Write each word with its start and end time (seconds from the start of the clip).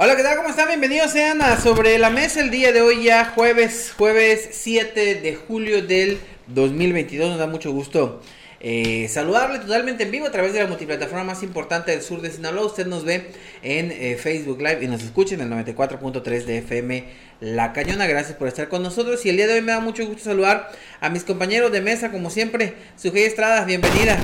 Hola, 0.00 0.14
¿qué 0.14 0.22
tal? 0.22 0.36
¿Cómo 0.36 0.48
están? 0.48 0.68
Bienvenidos 0.68 1.10
sean 1.10 1.42
a 1.42 1.60
Sobre 1.60 1.98
la 1.98 2.08
Mesa 2.08 2.40
el 2.40 2.52
día 2.52 2.70
de 2.70 2.82
hoy 2.82 3.02
ya 3.02 3.24
jueves, 3.34 3.92
jueves 3.98 4.50
7 4.52 5.16
de 5.16 5.34
julio 5.34 5.84
del 5.84 6.20
2022. 6.46 7.30
Nos 7.30 7.38
da 7.40 7.48
mucho 7.48 7.72
gusto 7.72 8.20
eh, 8.60 9.08
saludarle 9.08 9.58
totalmente 9.58 10.04
en 10.04 10.12
vivo 10.12 10.26
a 10.26 10.30
través 10.30 10.52
de 10.52 10.60
la 10.60 10.68
multiplataforma 10.68 11.24
más 11.24 11.42
importante 11.42 11.90
del 11.90 12.02
sur 12.02 12.22
de 12.22 12.30
Sinaloa. 12.30 12.66
Usted 12.66 12.86
nos 12.86 13.04
ve 13.04 13.32
en 13.64 13.90
eh, 13.90 14.14
Facebook 14.14 14.58
Live 14.60 14.84
y 14.84 14.86
nos 14.86 15.02
escucha 15.02 15.34
en 15.34 15.40
el 15.40 15.50
94.3 15.50 16.44
de 16.44 16.58
FM 16.58 17.04
La 17.40 17.72
Cañona. 17.72 18.06
Gracias 18.06 18.36
por 18.36 18.46
estar 18.46 18.68
con 18.68 18.84
nosotros 18.84 19.26
y 19.26 19.30
el 19.30 19.36
día 19.36 19.48
de 19.48 19.54
hoy 19.54 19.62
me 19.62 19.72
da 19.72 19.80
mucho 19.80 20.06
gusto 20.06 20.22
saludar 20.22 20.70
a 21.00 21.10
mis 21.10 21.24
compañeros 21.24 21.72
de 21.72 21.80
mesa, 21.80 22.12
como 22.12 22.30
siempre. 22.30 22.74
Sujei 22.94 23.24
Estrada, 23.24 23.64
bienvenida. 23.64 24.16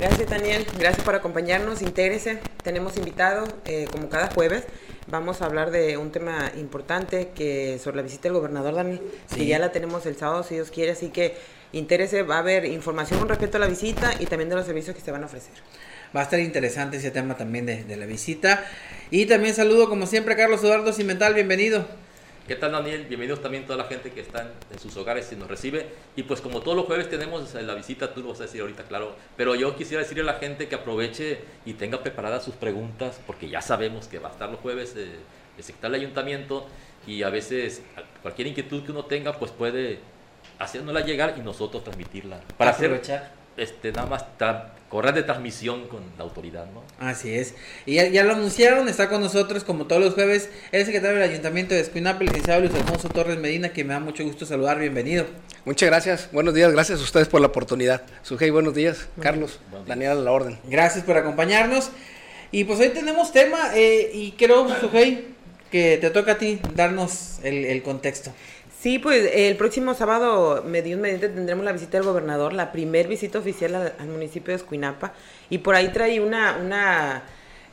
Gracias 0.00 0.30
Daniel, 0.30 0.64
gracias 0.78 1.04
por 1.04 1.14
acompañarnos, 1.14 1.82
intégrese. 1.82 2.38
Tenemos 2.62 2.96
invitado 2.96 3.46
eh, 3.66 3.86
como 3.92 4.08
cada 4.08 4.30
jueves 4.30 4.64
Vamos 5.10 5.40
a 5.40 5.46
hablar 5.46 5.70
de 5.70 5.96
un 5.96 6.12
tema 6.12 6.52
importante 6.58 7.30
que 7.34 7.78
sobre 7.82 7.96
la 7.96 8.02
visita 8.02 8.24
del 8.24 8.34
gobernador 8.34 8.74
Daniel, 8.74 9.00
sí. 9.34 9.46
ya 9.46 9.58
la 9.58 9.72
tenemos 9.72 10.04
el 10.04 10.16
sábado 10.16 10.42
si 10.42 10.56
Dios 10.56 10.70
quiere, 10.70 10.92
así 10.92 11.08
que 11.08 11.34
interese, 11.72 12.22
va 12.24 12.36
a 12.36 12.38
haber 12.40 12.66
información 12.66 13.18
con 13.18 13.30
respecto 13.30 13.56
a 13.56 13.60
la 13.60 13.68
visita 13.68 14.12
y 14.18 14.26
también 14.26 14.50
de 14.50 14.56
los 14.56 14.66
servicios 14.66 14.94
que 14.94 15.00
se 15.00 15.10
van 15.10 15.22
a 15.22 15.26
ofrecer. 15.26 15.54
Va 16.14 16.20
a 16.20 16.24
estar 16.24 16.38
interesante 16.38 16.98
ese 16.98 17.10
tema 17.10 17.38
también 17.38 17.64
de, 17.64 17.84
de 17.84 17.96
la 17.96 18.04
visita. 18.04 18.62
Y 19.10 19.24
también 19.24 19.54
saludo 19.54 19.88
como 19.88 20.06
siempre 20.06 20.34
a 20.34 20.36
Carlos 20.36 20.62
Eduardo 20.62 20.92
Cimental, 20.92 21.32
bienvenido. 21.32 21.86
¿Qué 22.48 22.56
tal 22.56 22.72
Daniel? 22.72 23.04
Bienvenidos 23.04 23.42
también 23.42 23.66
toda 23.66 23.76
la 23.76 23.84
gente 23.84 24.10
que 24.10 24.22
está 24.22 24.50
en 24.72 24.78
sus 24.78 24.96
hogares 24.96 25.30
y 25.32 25.36
nos 25.36 25.48
recibe. 25.48 25.86
Y 26.16 26.22
pues 26.22 26.40
como 26.40 26.62
todos 26.62 26.78
los 26.78 26.86
jueves 26.86 27.10
tenemos 27.10 27.52
la 27.52 27.74
visita, 27.74 28.14
tú 28.14 28.22
lo 28.22 28.30
vas 28.30 28.40
a 28.40 28.44
decir 28.44 28.62
ahorita, 28.62 28.84
claro. 28.84 29.14
Pero 29.36 29.54
yo 29.54 29.76
quisiera 29.76 30.02
decirle 30.02 30.22
a 30.22 30.32
la 30.32 30.38
gente 30.38 30.66
que 30.66 30.74
aproveche 30.74 31.40
y 31.66 31.74
tenga 31.74 32.02
preparadas 32.02 32.42
sus 32.42 32.54
preguntas, 32.54 33.20
porque 33.26 33.50
ya 33.50 33.60
sabemos 33.60 34.08
que 34.08 34.18
va 34.18 34.30
a 34.30 34.32
estar 34.32 34.48
los 34.48 34.60
jueves 34.60 34.94
eh, 34.96 35.16
el 35.58 35.62
secretario 35.62 35.98
ayuntamiento 35.98 36.66
y 37.06 37.22
a 37.22 37.28
veces 37.28 37.82
cualquier 38.22 38.48
inquietud 38.48 38.82
que 38.82 38.92
uno 38.92 39.04
tenga, 39.04 39.34
pues 39.34 39.50
puede 39.50 39.98
hacernosla 40.58 41.02
llegar 41.02 41.34
y 41.36 41.42
nosotros 41.42 41.84
transmitirla. 41.84 42.40
Para 42.56 42.70
aprovechar. 42.70 43.24
Hacer, 43.24 43.37
este, 43.58 43.92
nada 43.92 44.08
más 44.08 44.24
correr 44.88 45.14
de 45.14 45.22
transmisión 45.22 45.86
con 45.88 46.00
la 46.16 46.24
autoridad, 46.24 46.66
¿no? 46.72 46.82
Así 46.98 47.34
es. 47.34 47.54
Y 47.84 47.94
ya, 47.96 48.08
ya, 48.08 48.24
lo 48.24 48.32
anunciaron, 48.32 48.88
está 48.88 49.08
con 49.08 49.20
nosotros 49.20 49.64
como 49.64 49.86
todos 49.86 50.02
los 50.02 50.14
jueves 50.14 50.48
el 50.72 50.84
secretario 50.86 51.18
del 51.18 51.30
Ayuntamiento 51.30 51.74
de 51.74 51.80
Escuinapa, 51.80 52.20
el 52.20 52.26
licenciado 52.28 52.60
Luis 52.60 52.74
Alfonso 52.74 53.08
Torres 53.08 53.38
Medina, 53.38 53.70
que 53.70 53.84
me 53.84 53.92
da 53.92 54.00
mucho 54.00 54.24
gusto 54.24 54.46
saludar, 54.46 54.78
bienvenido. 54.78 55.26
Muchas 55.64 55.88
gracias, 55.90 56.28
buenos 56.32 56.54
días, 56.54 56.72
gracias 56.72 57.00
a 57.00 57.02
ustedes 57.02 57.28
por 57.28 57.40
la 57.40 57.48
oportunidad. 57.48 58.02
Sujei, 58.22 58.50
buenos 58.50 58.74
días, 58.74 59.08
Carlos, 59.20 59.60
Daniel 59.86 60.12
a 60.12 60.14
la 60.14 60.32
orden. 60.32 60.58
Gracias 60.64 61.04
por 61.04 61.16
acompañarnos. 61.16 61.90
Y 62.50 62.64
pues 62.64 62.80
hoy 62.80 62.88
tenemos 62.88 63.30
tema 63.32 63.58
eh, 63.74 64.10
y 64.14 64.32
creo, 64.32 64.66
Sujei, 64.80 65.26
que 65.70 65.98
te 65.98 66.08
toca 66.08 66.32
a 66.32 66.38
ti 66.38 66.60
darnos 66.74 67.40
el, 67.42 67.66
el 67.66 67.82
contexto. 67.82 68.32
Sí, 68.80 69.00
pues 69.00 69.28
el 69.34 69.56
próximo 69.56 69.94
sábado, 69.94 70.62
mediante 70.64 71.02
mediante, 71.02 71.28
tendremos 71.28 71.64
la 71.64 71.72
visita 71.72 71.98
del 71.98 72.06
gobernador, 72.06 72.52
la 72.52 72.70
primer 72.70 73.08
visita 73.08 73.40
oficial 73.40 73.74
al, 73.74 73.92
al 73.98 74.06
municipio 74.06 74.52
de 74.52 74.56
Escuinapa. 74.56 75.14
Y 75.50 75.58
por 75.58 75.74
ahí 75.74 75.88
trae 75.88 76.20
una, 76.20 76.58
una 76.62 77.24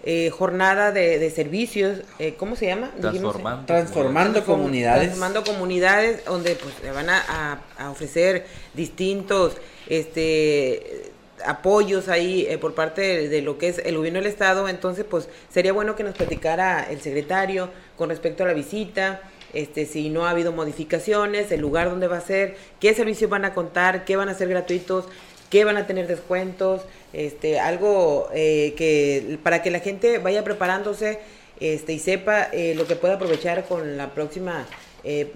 eh, 0.04 0.32
jornada 0.32 0.92
de, 0.92 1.20
de 1.20 1.30
servicios, 1.30 2.02
eh, 2.18 2.34
¿cómo 2.38 2.56
se 2.56 2.68
llama? 2.68 2.92
Transformando, 3.00 3.66
transformando 3.66 4.46
comunidades. 4.46 5.02
Transformando 5.10 5.44
comunidades, 5.44 6.26
donde 6.26 6.56
pues 6.56 6.74
le 6.84 6.92
van 6.92 7.10
a, 7.10 7.24
a, 7.28 7.60
a 7.78 7.92
ofrecer 7.92 8.46
distintos 8.74 9.58
este 9.88 11.12
apoyos 11.46 12.08
ahí 12.08 12.48
eh, 12.50 12.58
por 12.58 12.74
parte 12.74 13.02
de, 13.02 13.30
de, 13.30 13.42
lo 13.42 13.58
que 13.58 13.68
es 13.68 13.80
el 13.80 13.98
gobierno 13.98 14.20
del 14.20 14.28
estado, 14.28 14.70
entonces 14.70 15.06
pues 15.08 15.28
sería 15.50 15.74
bueno 15.74 15.96
que 15.96 16.04
nos 16.04 16.16
platicara 16.16 16.88
el 16.90 17.02
secretario 17.02 17.70
con 17.98 18.10
respecto 18.10 18.44
a 18.44 18.48
la 18.48 18.54
visita, 18.54 19.22
este, 19.56 19.86
si 19.86 20.10
no 20.10 20.26
ha 20.26 20.32
habido 20.32 20.52
modificaciones, 20.52 21.52
el 21.52 21.62
lugar 21.62 21.90
donde 21.90 22.08
va 22.08 22.18
a 22.18 22.22
ser, 22.22 22.56
qué 22.80 22.94
servicios 22.94 23.30
van 23.30 23.46
a 23.46 23.54
contar, 23.54 24.06
qué 24.06 24.16
van 24.18 24.30
a 24.30 24.34
ser 24.34 24.50
gratuitos, 24.50 25.06
qué 25.50 25.64
van 25.64 25.78
a 25.78 25.88
tener 25.88 26.08
descuentos, 26.08 26.82
este, 27.14 27.60
algo 27.60 28.30
eh, 28.34 28.74
que 28.78 29.40
para 29.42 29.64
que 29.64 29.72
la 29.72 29.80
gente 29.80 30.18
vaya 30.18 30.44
preparándose 30.44 31.20
este, 31.60 31.94
y 31.94 32.00
sepa 32.00 32.44
eh, 32.52 32.76
lo 32.76 32.86
que 32.86 32.98
puede 32.98 33.14
aprovechar 33.14 33.66
con 33.66 33.96
la 33.96 34.14
próxima, 34.14 34.66
eh, 35.06 35.32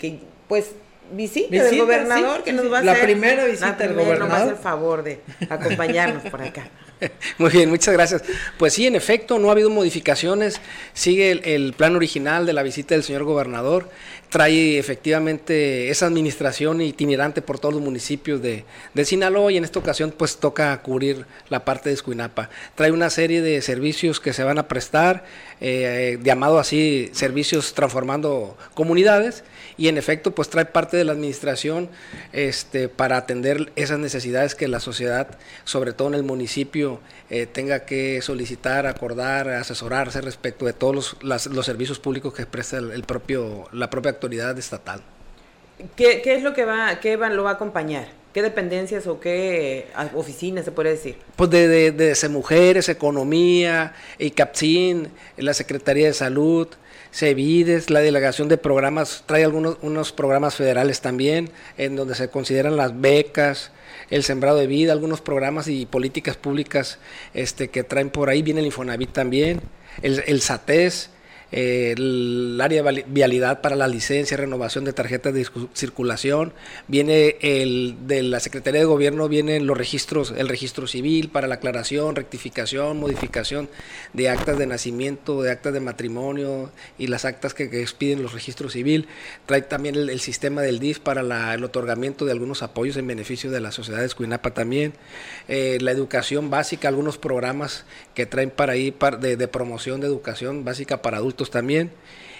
que, 0.00 0.20
pues 0.46 0.70
visita, 1.12 1.48
visita, 1.50 1.70
del 1.70 1.80
gobernador 1.80 2.36
sí, 2.38 2.42
que 2.44 2.52
nos 2.52 2.72
va 2.72 2.78
a 2.78 2.82
la 2.82 2.92
hacer. 2.92 3.04
primera 3.04 3.46
visita 3.46 3.74
del 3.74 3.94
gobernador. 3.94 4.20
Nos 4.20 4.30
va 4.30 4.36
a 4.36 4.44
hacer 4.44 4.56
favor 4.56 5.02
de 5.02 5.20
acompañarnos 5.50 6.22
por 6.30 6.40
acá. 6.42 6.70
Muy 7.38 7.50
bien, 7.50 7.68
muchas 7.68 7.92
gracias. 7.92 8.22
Pues 8.58 8.72
sí, 8.72 8.86
en 8.86 8.94
efecto, 8.96 9.38
no 9.38 9.48
ha 9.48 9.52
habido 9.52 9.70
modificaciones. 9.70 10.60
Sigue 10.94 11.54
el, 11.54 11.74
plan 11.74 11.96
original 11.96 12.46
de 12.46 12.52
la 12.52 12.62
visita 12.62 12.94
del 12.94 13.04
señor 13.04 13.24
gobernador. 13.24 13.90
Trae 14.30 14.78
efectivamente 14.78 15.90
esa 15.90 16.06
administración 16.06 16.80
itinerante 16.80 17.42
por 17.42 17.58
todos 17.58 17.74
los 17.74 17.82
municipios 17.82 18.42
de, 18.42 18.64
de 18.94 19.04
Sinaloa 19.04 19.52
y 19.52 19.56
en 19.56 19.64
esta 19.64 19.78
ocasión 19.78 20.12
pues 20.16 20.38
toca 20.38 20.80
cubrir 20.82 21.26
la 21.48 21.64
parte 21.64 21.90
de 21.90 21.94
Escuinapa. 21.94 22.50
Trae 22.74 22.90
una 22.90 23.10
serie 23.10 23.42
de 23.42 23.60
servicios 23.62 24.18
que 24.18 24.32
se 24.32 24.42
van 24.42 24.58
a 24.58 24.68
prestar, 24.68 25.24
eh, 25.60 26.18
llamado 26.22 26.58
así 26.58 27.10
servicios 27.12 27.74
transformando 27.74 28.56
comunidades 28.74 29.44
y 29.78 29.88
en 29.88 29.98
efecto 29.98 30.34
pues 30.34 30.48
trae 30.48 30.64
parte 30.66 30.96
de 30.96 31.04
la 31.04 31.12
administración 31.12 31.88
este, 32.32 32.88
para 32.88 33.16
atender 33.16 33.72
esas 33.76 33.98
necesidades 33.98 34.54
que 34.54 34.68
la 34.68 34.80
sociedad, 34.80 35.38
sobre 35.64 35.92
todo 35.92 36.08
en 36.08 36.14
el 36.14 36.22
municipio, 36.22 37.00
eh, 37.30 37.46
tenga 37.46 37.84
que 37.84 38.20
solicitar, 38.22 38.86
acordar, 38.86 39.48
asesorarse 39.48 40.20
respecto 40.20 40.66
de 40.66 40.72
todos 40.72 40.94
los, 40.94 41.16
las, 41.22 41.46
los 41.46 41.66
servicios 41.66 41.98
públicos 41.98 42.32
que 42.34 42.46
presta 42.46 42.78
el, 42.78 42.90
el, 42.92 43.02
propio, 43.04 43.68
la 43.72 43.90
propia 43.90 44.12
autoridad 44.12 44.58
estatal. 44.58 45.00
¿Qué, 45.94 46.22
qué 46.22 46.34
es 46.34 46.42
lo 46.42 46.54
que 46.54 46.64
va, 46.64 47.00
qué 47.00 47.16
va, 47.16 47.28
lo 47.28 47.44
va 47.44 47.50
a 47.50 47.54
acompañar? 47.54 48.08
¿Qué 48.36 48.42
dependencias 48.42 49.06
o 49.06 49.18
qué 49.18 49.86
oficinas 50.14 50.66
se 50.66 50.70
puede 50.70 50.90
decir? 50.90 51.16
Pues 51.36 51.48
de, 51.48 51.68
de, 51.68 51.90
de 51.90 52.28
Mujeres, 52.28 52.90
Economía, 52.90 53.94
ICAPSIN, 54.18 55.08
la 55.38 55.54
Secretaría 55.54 56.08
de 56.08 56.12
Salud, 56.12 56.68
CEVIDES, 57.14 57.88
la 57.88 58.00
delegación 58.00 58.48
de 58.48 58.58
programas, 58.58 59.24
trae 59.24 59.42
algunos 59.42 59.78
unos 59.80 60.12
programas 60.12 60.54
federales 60.54 61.00
también, 61.00 61.48
en 61.78 61.96
donde 61.96 62.14
se 62.14 62.28
consideran 62.28 62.76
las 62.76 63.00
becas, 63.00 63.70
el 64.10 64.22
sembrado 64.22 64.58
de 64.58 64.66
vida, 64.66 64.92
algunos 64.92 65.22
programas 65.22 65.66
y 65.68 65.86
políticas 65.86 66.36
públicas 66.36 66.98
este, 67.32 67.68
que 67.68 67.84
traen 67.84 68.10
por 68.10 68.28
ahí, 68.28 68.42
viene 68.42 68.60
el 68.60 68.66
Infonavit 68.66 69.12
también, 69.14 69.62
el, 70.02 70.22
el 70.26 70.42
SATES, 70.42 71.08
eh, 71.52 71.94
el 71.96 72.58
área 72.60 72.82
de 72.82 73.04
vialidad 73.06 73.60
para 73.60 73.76
la 73.76 73.86
licencia, 73.86 74.36
renovación 74.36 74.84
de 74.84 74.92
tarjetas 74.92 75.32
de 75.32 75.46
circulación, 75.74 76.52
viene 76.88 77.36
el 77.40 77.96
de 78.06 78.22
la 78.24 78.40
Secretaría 78.40 78.80
de 78.80 78.86
Gobierno, 78.86 79.28
vienen 79.28 79.66
los 79.66 79.78
registros, 79.78 80.34
el 80.36 80.48
registro 80.48 80.88
civil 80.88 81.28
para 81.28 81.46
la 81.46 81.56
aclaración, 81.56 82.16
rectificación, 82.16 82.98
modificación 82.98 83.68
de 84.12 84.28
actas 84.28 84.58
de 84.58 84.66
nacimiento, 84.66 85.40
de 85.42 85.52
actas 85.52 85.72
de 85.72 85.80
matrimonio 85.80 86.72
y 86.98 87.06
las 87.06 87.24
actas 87.24 87.54
que, 87.54 87.70
que 87.70 87.80
expiden 87.80 88.22
los 88.22 88.32
registros 88.32 88.72
civil, 88.72 89.06
trae 89.46 89.62
también 89.62 89.94
el, 89.94 90.20
sistema 90.20 90.62
del 90.62 90.80
DIF 90.80 90.98
para 90.98 91.54
el 91.54 91.62
otorgamiento 91.62 92.24
de 92.24 92.32
algunos 92.32 92.62
apoyos 92.62 92.96
en 92.96 93.06
beneficio 93.06 93.50
de 93.50 93.60
la 93.60 93.70
sociedad 93.70 94.00
de 94.00 94.06
Escuinapa 94.06 94.50
también, 94.50 94.94
eh, 95.46 95.78
la 95.80 95.92
educación 95.92 96.50
básica, 96.50 96.88
algunos 96.88 97.18
programas 97.18 97.84
que 98.14 98.26
traen 98.26 98.50
para 98.50 98.72
ahí 98.72 98.94
de, 99.20 99.36
de 99.36 99.48
promoción 99.48 100.00
de 100.00 100.08
educación 100.08 100.64
básica 100.64 101.02
para 101.02 101.18
adultos 101.18 101.35
también 101.44 101.92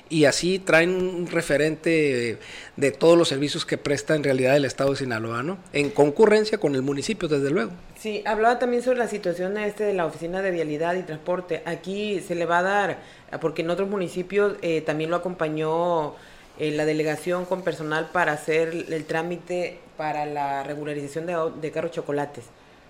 y 0.08 0.24
así 0.24 0.58
traen 0.58 0.90
un 0.90 1.26
referente 1.26 2.38
de, 2.76 2.90
todos 2.92 3.18
los 3.18 3.28
servicios 3.28 3.66
que 3.66 3.76
presta 3.76 4.14
en 4.14 4.22
realidad 4.22 4.56
el 4.56 4.64
Estado 4.64 4.90
de 4.90 4.96
Sinaloa, 4.96 5.42
¿no? 5.42 5.58
En 5.72 5.90
concurrencia 5.90 6.58
con 6.58 6.74
el 6.74 6.82
municipio, 6.82 7.28
desde 7.28 7.50
luego. 7.50 7.72
Sí, 7.98 8.22
hablaba 8.24 8.58
también 8.58 8.82
sobre 8.82 8.98
la 8.98 9.08
situación 9.08 9.56
este 9.58 9.84
de 9.84 9.94
la 9.94 10.06
Oficina 10.06 10.42
de 10.42 10.50
Vialidad 10.50 10.94
y 10.94 11.02
Transporte. 11.02 11.62
Aquí 11.64 12.20
se 12.20 12.34
le 12.34 12.46
va 12.46 12.58
a 12.58 12.62
dar, 12.62 12.98
porque 13.40 13.62
en 13.62 13.70
otros 13.70 13.88
municipios 13.88 14.54
eh, 14.62 14.80
también 14.82 15.10
lo 15.10 15.16
acompañó 15.16 16.14
eh, 16.58 16.70
la 16.70 16.84
delegación 16.84 17.44
con 17.44 17.62
personal 17.62 18.10
para 18.12 18.32
hacer 18.32 18.86
el 18.88 19.04
trámite 19.06 19.80
para 19.96 20.24
la 20.26 20.62
regularización 20.62 21.26
de, 21.26 21.36
de 21.60 21.70
carros 21.72 21.90
chocolates. 21.90 22.44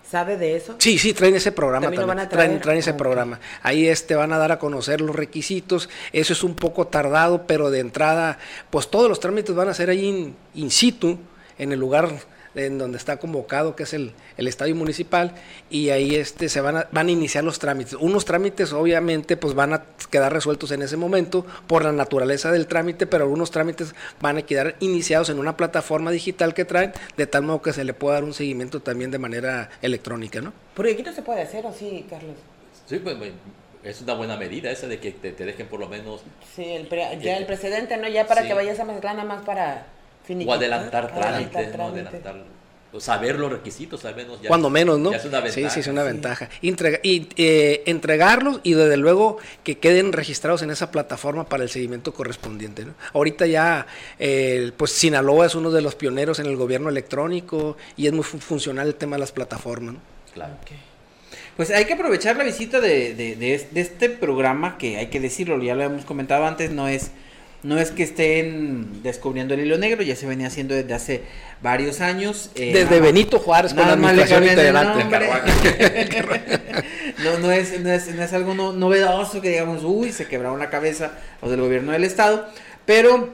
¿Sabe 0.08 0.36
de 0.36 0.56
eso? 0.56 0.76
Sí, 0.78 0.98
sí, 0.98 1.12
traen 1.14 1.34
ese 1.34 1.50
programa 1.52 1.86
¿También 1.86 2.02
lo 2.02 2.06
también. 2.06 2.16
van 2.18 2.26
a 2.26 2.28
traer? 2.44 2.60
traen 2.62 2.78
ese 2.78 2.92
Ok. 2.92 2.96
programa. 2.96 3.40
Ahí 3.62 3.88
este 3.88 4.14
van 4.14 4.32
a 4.32 4.38
dar 4.38 4.52
a 4.52 4.58
conocer 4.58 5.00
los 5.00 5.16
requisitos. 5.16 5.88
Eso 6.12 6.32
es 6.32 6.44
un 6.44 6.54
poco 6.54 6.86
tardado, 6.86 7.46
pero 7.46 7.70
de 7.70 7.80
entrada, 7.80 8.38
pues 8.70 8.88
todos 8.88 9.08
los 9.08 9.18
trámites 9.18 9.54
van 9.54 9.68
a 9.68 9.74
ser 9.74 9.90
ahí 9.90 10.04
in, 10.06 10.36
in 10.54 10.70
situ, 10.70 11.18
en 11.58 11.72
el 11.72 11.80
lugar 11.80 12.08
en 12.56 12.78
donde 12.78 12.98
está 12.98 13.18
convocado, 13.18 13.76
que 13.76 13.84
es 13.84 13.94
el, 13.94 14.12
el 14.36 14.48
estadio 14.48 14.74
municipal, 14.74 15.32
y 15.70 15.90
ahí 15.90 16.14
este 16.16 16.48
se 16.48 16.60
van 16.60 16.78
a, 16.78 16.88
van 16.90 17.08
a 17.08 17.10
iniciar 17.10 17.44
los 17.44 17.58
trámites. 17.58 17.94
Unos 17.94 18.24
trámites 18.24 18.72
obviamente 18.72 19.36
pues 19.36 19.54
van 19.54 19.74
a 19.74 19.84
quedar 20.10 20.32
resueltos 20.32 20.70
en 20.72 20.82
ese 20.82 20.96
momento 20.96 21.46
por 21.66 21.84
la 21.84 21.92
naturaleza 21.92 22.50
del 22.50 22.66
trámite, 22.66 23.06
pero 23.06 23.24
algunos 23.24 23.50
trámites 23.50 23.94
van 24.20 24.38
a 24.38 24.42
quedar 24.42 24.76
iniciados 24.80 25.28
en 25.28 25.38
una 25.38 25.56
plataforma 25.56 26.10
digital 26.10 26.54
que 26.54 26.64
traen, 26.64 26.92
de 27.16 27.26
tal 27.26 27.42
modo 27.42 27.62
que 27.62 27.72
se 27.72 27.84
le 27.84 27.94
pueda 27.94 28.14
dar 28.14 28.24
un 28.24 28.34
seguimiento 28.34 28.80
también 28.80 29.10
de 29.10 29.18
manera 29.18 29.70
electrónica, 29.82 30.40
¿no? 30.40 30.52
Porque 30.74 30.92
aquí 30.92 31.02
no 31.02 31.12
se 31.12 31.22
puede 31.22 31.42
hacer, 31.42 31.64
¿o 31.66 31.72
sí, 31.72 32.06
Carlos? 32.08 32.36
Sí, 32.86 32.98
pues 32.98 33.16
es 33.84 34.00
una 34.00 34.14
buena 34.14 34.36
medida 34.36 34.70
esa 34.70 34.88
de 34.88 34.98
que 34.98 35.12
te, 35.12 35.30
te 35.32 35.44
dejen 35.44 35.68
por 35.68 35.78
lo 35.78 35.88
menos 35.88 36.22
Sí, 36.56 36.64
el 36.64 36.86
pre- 36.88 37.18
ya 37.22 37.36
el 37.36 37.46
precedente, 37.46 37.96
¿no? 37.96 38.08
Ya 38.08 38.26
para 38.26 38.42
Sí. 38.42 38.48
que 38.48 38.54
vayas 38.54 38.80
a 38.80 38.84
Mazatlán 38.84 39.16
nada 39.18 39.28
más 39.28 39.44
para 39.44 39.86
o 40.28 40.52
adelantar 40.52 41.04
Adelantar 41.04 41.12
trámites, 41.12 41.68
¿no? 41.68 41.72
trámites. 41.76 42.06
Adelantar, 42.06 42.56
o 42.92 43.00
saber 43.00 43.38
los 43.38 43.50
requisitos 43.52 44.04
al 44.06 44.16
menos 44.16 44.40
ya. 44.40 44.48
Cuando 44.48 44.70
menos, 44.70 44.98
¿no? 44.98 45.10
Ya 45.10 45.18
es 45.18 45.24
una 45.26 45.38
Sí, 45.50 45.60
ventaja. 45.60 45.74
sí, 45.74 45.80
es 45.80 45.86
una 45.88 46.02
ventaja. 46.02 46.48
Entrega- 46.62 47.00
y 47.02 47.28
eh, 47.36 47.82
entregarlos 47.84 48.60
y 48.62 48.72
desde 48.72 48.96
luego 48.96 49.36
que 49.64 49.76
queden 49.76 50.12
registrados 50.12 50.62
en 50.62 50.70
esa 50.70 50.90
plataforma 50.90 51.44
para 51.46 51.64
el 51.64 51.68
seguimiento 51.68 52.14
correspondiente. 52.14 52.86
¿no? 52.86 52.94
Ahorita 53.12 53.44
ya, 53.46 53.86
eh, 54.18 54.70
pues 54.78 54.92
Sinaloa 54.92 55.44
es 55.46 55.54
uno 55.54 55.70
de 55.72 55.82
los 55.82 55.94
pioneros 55.94 56.38
en 56.38 56.46
el 56.46 56.56
gobierno 56.56 56.88
electrónico 56.88 57.76
y 57.98 58.06
es 58.06 58.12
muy 58.14 58.24
fu- 58.24 58.38
funcional 58.38 58.86
el 58.86 58.94
tema 58.94 59.16
de 59.16 59.20
las 59.20 59.32
plataformas. 59.32 59.94
¿no? 59.94 60.00
Claro. 60.32 60.54
Pues 61.56 61.70
hay 61.70 61.84
que 61.86 61.94
aprovechar 61.94 62.36
la 62.36 62.44
visita 62.44 62.80
de, 62.80 63.14
de- 63.14 63.34
de 63.36 63.68
de 63.70 63.80
este 63.80 64.08
programa 64.10 64.78
que 64.78 64.96
hay 64.98 65.08
que 65.08 65.20
decirlo, 65.20 65.60
ya 65.62 65.74
lo 65.74 65.82
hemos 65.82 66.04
comentado 66.04 66.46
antes, 66.46 66.70
no 66.70 66.86
es, 66.88 67.10
no 67.66 67.78
es 67.78 67.90
que 67.90 68.02
estén 68.04 69.02
descubriendo 69.02 69.54
el 69.54 69.60
hilo 69.60 69.76
negro, 69.78 70.02
ya 70.02 70.16
se 70.16 70.26
venía 70.26 70.46
haciendo 70.46 70.74
desde 70.74 70.94
hace 70.94 71.22
varios 71.62 72.00
años. 72.00 72.50
eh, 72.54 72.72
Desde 72.72 73.00
Benito 73.00 73.38
Juárez 73.38 73.74
con 73.74 73.86
la 73.86 73.92
administración 73.94 74.44
no, 77.24 77.38
no, 77.38 77.52
es, 77.52 77.80
no, 77.80 77.90
es, 77.92 78.14
no 78.14 78.22
es 78.22 78.32
algo 78.32 78.54
no- 78.54 78.72
novedoso 78.72 79.40
que 79.40 79.50
digamos, 79.50 79.82
uy, 79.84 80.12
se 80.12 80.26
quebraron 80.26 80.58
la 80.58 80.70
cabeza 80.70 81.12
los 81.42 81.50
del 81.50 81.60
gobierno 81.60 81.92
del 81.92 82.04
estado, 82.04 82.46
pero 82.84 83.30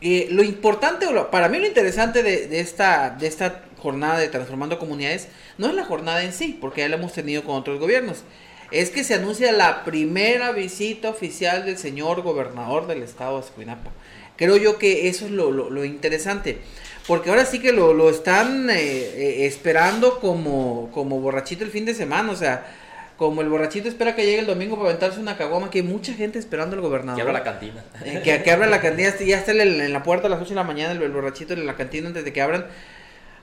eh, 0.00 0.28
lo 0.30 0.42
importante, 0.42 1.06
o 1.06 1.12
lo- 1.12 1.30
para 1.30 1.48
mí 1.48 1.58
lo 1.58 1.66
interesante 1.66 2.22
de, 2.22 2.46
de 2.48 2.60
esta, 2.60 3.10
de 3.10 3.26
esta 3.26 3.62
jornada 3.78 4.18
de 4.18 4.28
Transformando 4.28 4.78
Comunidades 4.78 5.28
no 5.58 5.68
es 5.68 5.74
la 5.74 5.84
jornada 5.84 6.22
en 6.22 6.32
sí, 6.32 6.56
porque 6.60 6.82
ya 6.82 6.88
la 6.88 6.96
hemos 6.96 7.12
tenido 7.12 7.44
con 7.44 7.56
otros 7.56 7.78
gobiernos. 7.78 8.24
Es 8.70 8.90
que 8.90 9.02
se 9.04 9.14
anuncia 9.14 9.50
la 9.52 9.84
primera 9.84 10.52
visita 10.52 11.08
oficial 11.10 11.64
del 11.64 11.76
señor 11.78 12.22
gobernador 12.22 12.86
del 12.86 13.02
estado 13.02 13.38
de 13.40 13.46
Escuinapa. 13.46 13.90
Creo 14.36 14.56
yo 14.56 14.78
que 14.78 15.08
eso 15.08 15.26
es 15.26 15.32
lo, 15.32 15.50
lo- 15.50 15.70
lo 15.70 15.84
interesante. 15.84 16.58
Porque 17.06 17.30
ahora 17.30 17.44
sí 17.44 17.58
que 17.58 17.72
lo, 17.72 17.92
lo 17.92 18.08
están 18.10 18.70
eh, 18.70 18.76
eh, 18.78 19.46
esperando 19.46 20.20
como, 20.20 20.90
como 20.92 21.20
borrachito 21.20 21.64
el 21.64 21.70
fin 21.70 21.84
de 21.84 21.94
semana. 21.94 22.30
O 22.30 22.36
sea, 22.36 22.66
como 23.16 23.40
el 23.42 23.48
borrachito 23.48 23.88
espera 23.88 24.14
que 24.14 24.24
llegue 24.24 24.38
el 24.38 24.46
domingo 24.46 24.76
para 24.76 24.90
aventarse 24.90 25.18
una 25.18 25.36
caguama, 25.36 25.70
que 25.70 25.78
hay 25.78 25.84
mucha 25.84 26.14
gente 26.14 26.38
esperando 26.38 26.76
al 26.76 26.82
gobernador. 26.82 27.16
Que 27.16 27.22
abra 27.22 27.32
la 27.32 27.42
cantina. 27.44 27.84
Eh, 28.04 28.20
que, 28.24 28.42
que 28.42 28.50
abra 28.52 28.66
la 28.68 28.80
cantina, 28.80 29.12
ya 29.18 29.38
está 29.38 29.50
en 29.52 29.92
la 29.92 30.02
puerta 30.04 30.28
a 30.28 30.30
las 30.30 30.40
8 30.40 30.50
de 30.50 30.54
la 30.54 30.62
mañana, 30.64 30.92
el, 30.92 31.02
el 31.02 31.10
borrachito 31.10 31.52
en 31.52 31.66
la 31.66 31.74
cantina 31.76 32.06
antes 32.08 32.24
de 32.24 32.32
que 32.32 32.40
abran. 32.40 32.66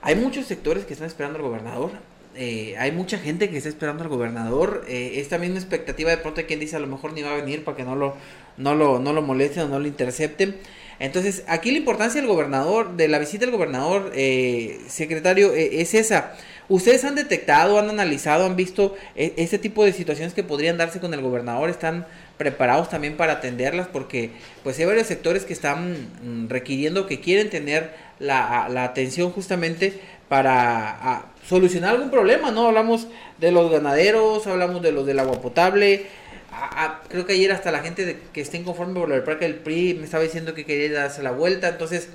Hay 0.02 0.14
muchos 0.16 0.46
sectores 0.46 0.84
que 0.84 0.94
están 0.94 1.06
esperando 1.08 1.38
al 1.38 1.44
gobernador. 1.44 1.90
Eh, 2.38 2.76
hay 2.78 2.92
mucha 2.92 3.18
gente 3.18 3.50
que 3.50 3.56
está 3.58 3.68
esperando 3.68 4.04
al 4.04 4.08
gobernador. 4.08 4.84
eh, 4.88 5.14
esta 5.16 5.38
misma 5.38 5.58
expectativa 5.58 6.10
de 6.10 6.18
pronto 6.18 6.40
hay 6.40 6.46
quien 6.46 6.60
dice 6.60 6.76
a 6.76 6.78
lo 6.78 6.86
mejor 6.86 7.12
ni 7.12 7.22
va 7.22 7.32
a 7.32 7.36
venir 7.36 7.64
para 7.64 7.76
que 7.76 7.84
no 7.84 7.96
lo, 7.96 8.16
no 8.56 8.74
lo, 8.74 8.98
no 8.98 9.12
lo 9.12 9.22
molesten 9.22 9.64
o 9.64 9.68
no 9.68 9.78
lo 9.78 9.88
intercepten. 9.88 10.56
Entonces, 11.00 11.44
aquí 11.46 11.70
la 11.70 11.78
importancia 11.78 12.20
del 12.20 12.28
gobernador, 12.28 12.96
de 12.96 13.08
la 13.08 13.18
visita 13.18 13.44
del 13.44 13.54
gobernador, 13.54 14.10
eh, 14.14 14.80
secretario, 14.88 15.54
eh, 15.54 15.80
es 15.80 15.94
esa. 15.94 16.34
¿Ustedes 16.68 17.04
han 17.04 17.14
detectado, 17.14 17.78
han 17.78 17.88
analizado, 17.88 18.44
han 18.44 18.56
visto 18.56 18.96
eh, 19.14 19.32
este 19.36 19.58
tipo 19.58 19.84
de 19.84 19.92
situaciones 19.92 20.34
que 20.34 20.42
podrían 20.42 20.76
darse 20.76 21.00
con 21.00 21.14
el 21.14 21.22
gobernador? 21.22 21.70
¿Están 21.70 22.06
preparados 22.36 22.90
también 22.90 23.16
para 23.16 23.34
atenderlas? 23.34 23.86
Porque 23.86 24.32
pues 24.64 24.78
hay 24.78 24.86
varios 24.86 25.06
sectores 25.06 25.44
que 25.44 25.52
están 25.52 25.92
mm, 26.22 26.48
requiriendo, 26.48 27.06
que 27.06 27.20
quieren 27.20 27.48
tener 27.48 27.94
la, 28.18 28.68
la 28.68 28.84
atención 28.84 29.30
justamente 29.30 30.00
para 30.28 30.90
a, 30.90 31.26
solucionar 31.46 31.94
algún 31.94 32.10
problema, 32.10 32.50
¿no? 32.50 32.66
Hablamos 32.68 33.06
de 33.38 33.50
los 33.52 33.70
ganaderos, 33.70 34.46
hablamos 34.46 34.82
de 34.82 34.92
los 34.92 35.06
del 35.06 35.18
agua 35.18 35.40
potable. 35.40 36.06
a- 36.50 36.84
a- 36.84 37.00
creo 37.08 37.24
que 37.26 37.34
ayer 37.34 37.52
hasta 37.52 37.70
la 37.70 37.80
gente 37.80 38.04
de- 38.06 38.18
que 38.32 38.40
está 38.40 38.56
inconforme 38.56 38.98
por 38.98 39.08
lo 39.08 39.14
del 39.14 39.22
parque 39.22 39.44
del 39.44 39.56
PRI 39.56 39.94
me 39.94 40.04
estaba 40.04 40.22
diciendo 40.24 40.54
que 40.54 40.64
quería 40.64 41.00
darse 41.00 41.22
la 41.22 41.30
vuelta. 41.30 41.68
Entonces, 41.68 42.08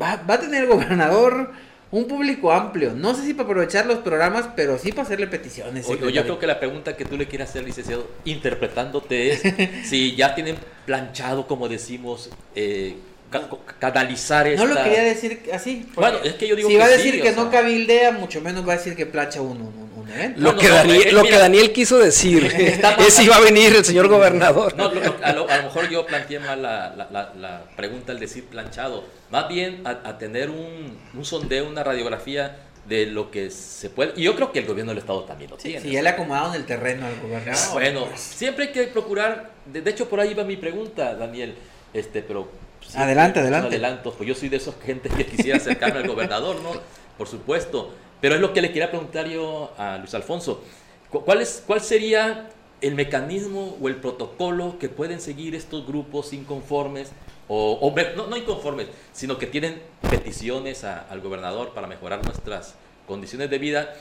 va, 0.00 0.16
va 0.28 0.34
a 0.34 0.40
tener 0.40 0.62
el 0.64 0.68
gobernador 0.70 1.50
un 1.90 2.06
público 2.08 2.52
amplio. 2.52 2.92
No 2.94 3.14
sé 3.14 3.22
si 3.24 3.34
para 3.34 3.44
aprovechar 3.48 3.86
los 3.86 3.98
programas, 3.98 4.48
pero 4.56 4.78
sí 4.78 4.90
para 4.92 5.02
hacerle 5.02 5.26
peticiones. 5.26 5.86
O- 5.88 5.94
yo 6.08 6.22
creo 6.22 6.38
que 6.38 6.46
la 6.46 6.58
pregunta 6.58 6.96
que 6.96 7.04
tú 7.04 7.16
le 7.16 7.26
quieres 7.28 7.50
hacer, 7.50 7.64
licenciado, 7.64 8.08
interpretándote 8.24 9.32
es 9.32 9.42
si 9.88 10.14
ya 10.16 10.34
tienen 10.34 10.56
planchado, 10.86 11.46
como 11.46 11.68
decimos, 11.68 12.30
eh, 12.54 12.96
ca- 13.40 13.48
canalizar 13.78 14.46
esta... 14.46 14.64
No 14.66 14.72
lo 14.74 14.82
quería 14.82 15.02
decir 15.02 15.42
así. 15.52 15.86
Bueno, 15.94 16.18
es 16.24 16.34
que 16.34 16.46
yo 16.48 16.56
digo 16.56 16.68
si 16.68 16.74
que 16.74 16.78
va 16.80 16.86
a 16.86 16.88
sí, 16.90 16.96
decir 16.96 17.20
o 17.20 17.22
que 17.22 17.32
sea. 17.32 17.42
no 17.44 17.50
cabildea, 17.50 18.12
mucho 18.12 18.40
menos 18.40 18.66
va 18.66 18.74
a 18.74 18.76
decir 18.76 18.94
que 18.96 19.06
plancha 19.06 19.40
un, 19.40 19.60
un, 19.60 19.92
un 19.96 20.08
evento. 20.08 20.40
Lo, 20.40 20.52
no, 20.52 20.58
que, 20.58 20.68
no, 20.68 20.74
Daniel, 20.74 21.14
lo 21.14 21.22
mira. 21.22 21.34
que 21.36 21.40
Daniel 21.42 21.72
quiso 21.72 21.98
decir 21.98 22.44
es 22.98 23.14
si 23.14 23.28
va 23.28 23.36
a 23.36 23.40
venir 23.40 23.74
el 23.74 23.84
señor 23.84 24.08
gobernador. 24.08 24.74
No, 24.76 24.92
lo- 24.92 25.00
lo- 25.00 25.16
a, 25.22 25.32
lo, 25.32 25.48
a 25.48 25.56
lo 25.58 25.62
mejor 25.64 25.88
yo 25.90 26.06
planteé 26.06 26.38
mal 26.40 26.62
la, 26.62 26.94
la- 26.96 27.08
la- 27.10 27.32
la 27.34 27.64
pregunta 27.76 28.12
al 28.12 28.20
decir 28.20 28.44
planchado. 28.44 29.04
Más 29.30 29.48
bien 29.48 29.82
a, 29.86 29.90
a 30.08 30.18
tener 30.18 30.50
un, 30.50 30.98
un 31.12 31.24
sondeo, 31.24 31.68
una 31.68 31.82
radiografía 31.82 32.56
de 32.86 33.06
lo 33.06 33.30
que 33.30 33.50
se 33.50 33.88
puede. 33.88 34.12
Y 34.14 34.24
yo 34.24 34.36
creo 34.36 34.52
que 34.52 34.58
el 34.58 34.66
gobierno 34.66 34.90
del 34.92 34.98
Estado 34.98 35.24
también 35.24 35.50
lo 35.50 35.56
Sí, 35.56 35.68
tiene. 35.70 35.80
sí, 35.80 35.90
ya 35.90 36.02
le 36.02 36.10
acomodaron 36.10 36.54
el 36.54 36.66
terreno 36.66 37.06
al 37.06 37.18
gobernador. 37.18 37.72
Bueno, 37.72 38.08
siempre 38.14 38.66
hay 38.66 38.72
que 38.72 38.82
procurar. 38.84 39.52
De, 39.64 39.80
de 39.80 39.90
hecho, 39.90 40.06
por 40.08 40.20
ahí 40.20 40.34
va 40.34 40.44
mi 40.44 40.56
pregunta, 40.58 41.14
Daniel. 41.14 41.54
Este, 41.94 42.20
pero. 42.22 42.48
Siempre 42.84 43.04
Adelante, 43.04 43.40
adelante. 43.40 43.68
adelanto, 43.68 44.12
pues 44.12 44.28
yo 44.28 44.34
soy 44.34 44.48
de 44.48 44.56
esos 44.58 44.74
gente 44.84 45.08
que 45.08 45.26
quisiera 45.26 45.58
acercarme 45.58 45.98
al 46.00 46.06
gobernador, 46.08 46.60
¿no? 46.62 46.70
Por 47.18 47.28
supuesto. 47.28 47.92
Pero 48.20 48.36
es 48.36 48.40
lo 48.40 48.52
que 48.52 48.62
le 48.62 48.68
quería 48.68 48.90
preguntar 48.90 49.26
yo 49.26 49.72
a 49.76 49.98
Luis 49.98 50.14
Alfonso. 50.14 50.62
Cu- 51.10 51.24
¿Cuál, 51.24 51.42
es, 51.42 51.62
¿Cuál 51.66 51.80
sería 51.80 52.48
el 52.80 52.94
mecanismo 52.94 53.76
o 53.80 53.88
el 53.88 53.96
protocolo 53.96 54.78
que 54.78 54.88
pueden 54.88 55.20
seguir 55.20 55.54
estos 55.54 55.86
grupos 55.86 56.32
inconformes? 56.32 57.12
O, 57.48 57.92
no, 58.16 58.26
no 58.26 58.36
inconformes, 58.38 58.86
sino 59.12 59.36
que 59.36 59.46
tienen 59.46 59.82
peticiones 60.08 60.84
a- 60.84 61.00
al 61.10 61.20
gobernador 61.20 61.74
para 61.74 61.86
mejorar 61.86 62.24
nuestras 62.24 62.74
condiciones 63.06 63.50
de 63.50 63.58
vida. 63.58 63.94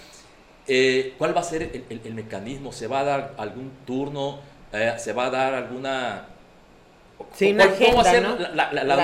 Eh, 0.67 1.13
¿Cuál 1.17 1.35
va 1.35 1.41
a 1.41 1.43
ser 1.43 1.63
el, 1.63 1.83
el- 1.89 2.01
el 2.05 2.13
mecanismo? 2.13 2.71
¿Se 2.71 2.87
va 2.87 3.01
a 3.01 3.03
dar 3.03 3.33
algún 3.37 3.71
turno? 3.85 4.39
Eh, 4.71 4.93
¿Se 4.97 5.11
va 5.13 5.25
a 5.25 5.29
dar 5.29 5.53
alguna... 5.53 6.27
Sí, 7.33 7.51
una 7.53 7.65
¿Cuál- 7.67 7.77
cómo 7.79 7.97
va 7.97 8.03
a 8.03 8.09
agenda, 8.09 8.29
ser 8.37 8.39
¿no? 8.49 8.55
la, 8.55 8.73
la- 8.73 8.83
la- 8.83 8.95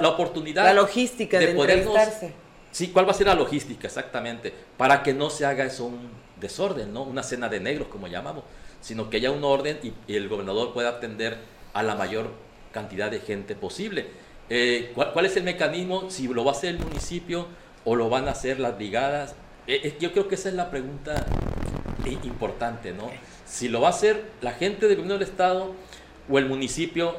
La 0.00 0.08
oportunidad? 0.08 0.64
La 0.64 0.72
logística 0.74 1.38
de, 1.38 1.54
podernos- 1.54 1.94
entrevistarse. 1.96 2.32
Sí, 2.70 2.88
¿cuál 2.88 3.06
va 3.06 3.12
a 3.12 3.14
ser 3.14 3.26
la 3.26 3.34
logística 3.34 3.86
exactamente? 3.86 4.52
Para 4.76 5.02
que 5.02 5.14
no 5.14 5.30
se 5.30 5.46
haga 5.46 5.64
eso 5.64 5.86
un 5.86 6.10
desorden, 6.40 6.92
¿no? 6.92 7.02
Una 7.02 7.22
cena 7.22 7.48
de 7.48 7.60
negros, 7.60 7.88
como 7.88 8.06
llamamos, 8.08 8.44
sino 8.80 9.08
que 9.10 9.16
haya 9.16 9.30
un 9.30 9.42
orden 9.42 9.78
y, 9.82 9.92
y 10.06 10.16
el 10.16 10.28
gobernador 10.28 10.72
pueda 10.72 10.90
atender 10.90 11.38
a 11.72 11.82
la 11.82 11.94
mayor 11.94 12.30
cantidad 12.72 13.10
de 13.10 13.20
gente 13.20 13.54
posible. 13.54 14.06
Eh, 14.50 14.92
¿cuál, 14.94 15.12
cuál 15.12 15.26
es 15.26 15.36
el 15.36 15.42
mecanismo? 15.44 16.10
Si 16.10 16.28
lo 16.28 16.44
va 16.44 16.52
a 16.52 16.54
hacer 16.54 16.70
el 16.70 16.78
municipio 16.78 17.46
o 17.84 17.96
lo 17.96 18.08
van 18.08 18.28
a 18.28 18.32
hacer 18.32 18.60
las 18.60 18.76
brigadas. 18.76 19.34
Eh, 19.66 19.80
eh, 19.84 19.96
yo 19.98 20.12
creo 20.12 20.28
que 20.28 20.34
esa 20.36 20.48
es 20.48 20.54
la 20.54 20.70
pregunta 20.70 21.24
importante, 22.22 22.92
¿no? 22.92 23.10
Si 23.46 23.68
lo 23.68 23.80
va 23.80 23.88
a 23.88 23.90
hacer 23.90 24.24
la 24.40 24.52
gente 24.52 24.86
del 24.86 24.96
gobierno 24.96 25.14
del 25.18 25.28
Estado 25.28 25.72
o 26.30 26.38
el 26.38 26.46
municipio 26.46 27.16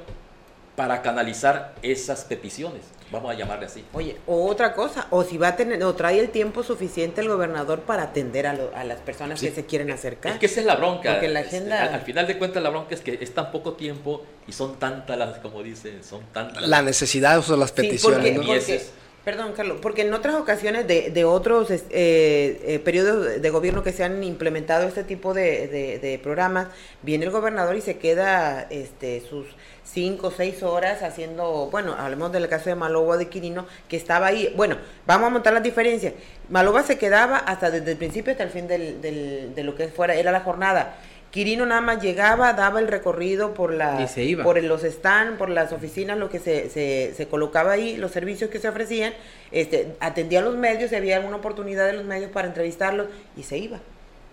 para 0.80 1.02
canalizar 1.02 1.74
esas 1.82 2.24
peticiones, 2.24 2.84
vamos 3.12 3.30
a 3.30 3.34
llamarle 3.38 3.66
así. 3.66 3.84
Oye, 3.92 4.16
o 4.26 4.48
otra 4.48 4.72
cosa, 4.74 5.08
o 5.10 5.26
si 5.26 5.38
va 5.38 5.50
a 5.50 5.56
tener, 5.58 5.84
o 5.84 5.94
trae 5.94 6.18
el 6.22 6.30
tiempo 6.30 6.64
suficiente 6.64 7.20
el 7.20 7.28
gobernador 7.28 7.82
para 7.82 8.04
atender 8.04 8.48
a, 8.48 8.54
lo- 8.54 8.72
a 8.74 8.86
las 8.86 9.00
personas 9.00 9.42
Sí. 9.42 9.50
que 9.50 9.56
se 9.56 9.66
quieren 9.66 9.92
acercar. 9.92 10.32
Es 10.32 10.40
que 10.40 10.46
esa 10.46 10.62
es 10.62 10.66
la 10.66 10.78
bronca. 10.78 11.12
Porque 11.12 11.28
la 11.28 11.42
Este, 11.42 11.58
agenda- 11.58 11.84
al, 11.84 11.94
al 11.96 12.02
final 12.04 12.28
de 12.28 12.38
cuentas, 12.38 12.64
la 12.64 12.70
bronca 12.70 12.96
es 12.96 13.02
que 13.02 13.18
es 13.20 13.34
tan 13.34 13.52
poco 13.52 13.74
tiempo 13.74 14.24
y 14.48 14.54
son 14.54 14.80
tantas 14.80 15.18
las, 15.18 15.40
como 15.40 15.62
dicen, 15.64 16.02
son 16.02 16.22
tantas. 16.32 16.66
La 16.66 16.82
necesidad 16.82 17.44
o 17.50 17.58
las 17.58 17.72
Sí, 17.72 17.76
peticiones. 17.76 18.18
porque, 18.20 18.32
¿no? 18.36 18.44
Y 18.44 18.46
porque 18.48 18.76
es- 18.76 18.92
Perdón, 19.30 19.54
Carlos, 19.56 19.78
porque 19.80 20.02
en 20.02 20.12
otras 20.12 20.34
ocasiones 20.34 20.88
de, 20.88 21.12
de 21.12 21.24
otros 21.24 21.70
eh, 21.70 21.80
eh, 21.92 22.82
periodos 22.84 23.40
de 23.40 23.50
gobierno 23.52 23.84
que 23.84 23.92
se 23.92 24.04
han 24.04 24.24
implementado 24.24 24.88
este 24.88 25.04
tipo 25.04 25.36
de, 25.36 25.68
de, 25.68 26.00
de, 26.00 26.18
programas, 26.18 26.70
viene 27.04 27.26
el 27.26 27.32
gobernador 27.32 27.76
y 27.76 27.82
se 27.82 28.00
queda 28.00 28.66
este, 28.72 29.22
sus 29.22 29.46
cinco 29.84 30.30
o 30.30 30.32
seis 30.32 30.64
horas 30.64 31.04
haciendo, 31.04 31.70
bueno, 31.72 31.94
hablemos 31.96 32.32
del 32.32 32.48
caso 32.48 32.72
de 32.72 32.76
Maloba 32.76 33.18
de 33.18 33.30
Quirino, 33.30 33.68
que 33.88 33.98
estaba 33.98 34.26
ahí. 34.26 34.52
Bueno, 34.58 34.78
vamos 35.06 35.28
a 35.28 35.30
montar 35.30 35.54
las 35.54 35.62
diferencias. 35.62 36.16
Maloba 36.50 36.82
se 36.82 36.98
quedaba 36.98 37.38
hasta 37.38 37.70
desde 37.70 37.92
el 37.92 37.98
principio 37.98 38.32
hasta 38.32 38.46
el 38.46 38.50
fin 38.50 38.68
del, 38.68 39.00
del, 39.00 39.54
de 39.54 39.64
lo 39.64 39.76
que 39.76 39.90
fuera, 39.90 40.16
era 40.16 40.32
la 40.32 40.40
jornada. 40.40 40.96
Quirino 41.32 41.66
nada 41.66 41.82
más 41.82 42.02
llegaba, 42.02 42.54
daba 42.54 42.80
el 42.80 42.88
recorrido 42.88 43.54
por 43.54 43.72
la, 43.72 44.08
por 44.44 44.64
los 44.64 44.82
stands, 44.82 45.38
por 45.38 45.50
las 45.50 45.72
oficinas, 45.72 46.18
lo 46.18 46.30
que 46.30 46.40
se, 46.40 46.70
se, 46.70 47.14
se, 47.16 47.28
colocaba 47.28 47.74
ahí, 47.74 47.98
los 47.98 48.12
servicios 48.12 48.50
que 48.50 48.58
se 48.58 48.68
ofrecían, 48.68 49.14
este, 49.52 49.96
atendía 50.00 50.40
a 50.40 50.42
los 50.42 50.56
medios, 50.56 50.90
si 50.90 50.96
había 50.96 51.18
alguna 51.18 51.38
oportunidad 51.38 51.86
de 51.86 51.94
los 51.94 52.06
medios 52.06 52.32
para 52.32 52.48
entrevistarlos 52.48 53.08
y 53.38 53.44
se 53.44 53.60
iba. 53.60 53.80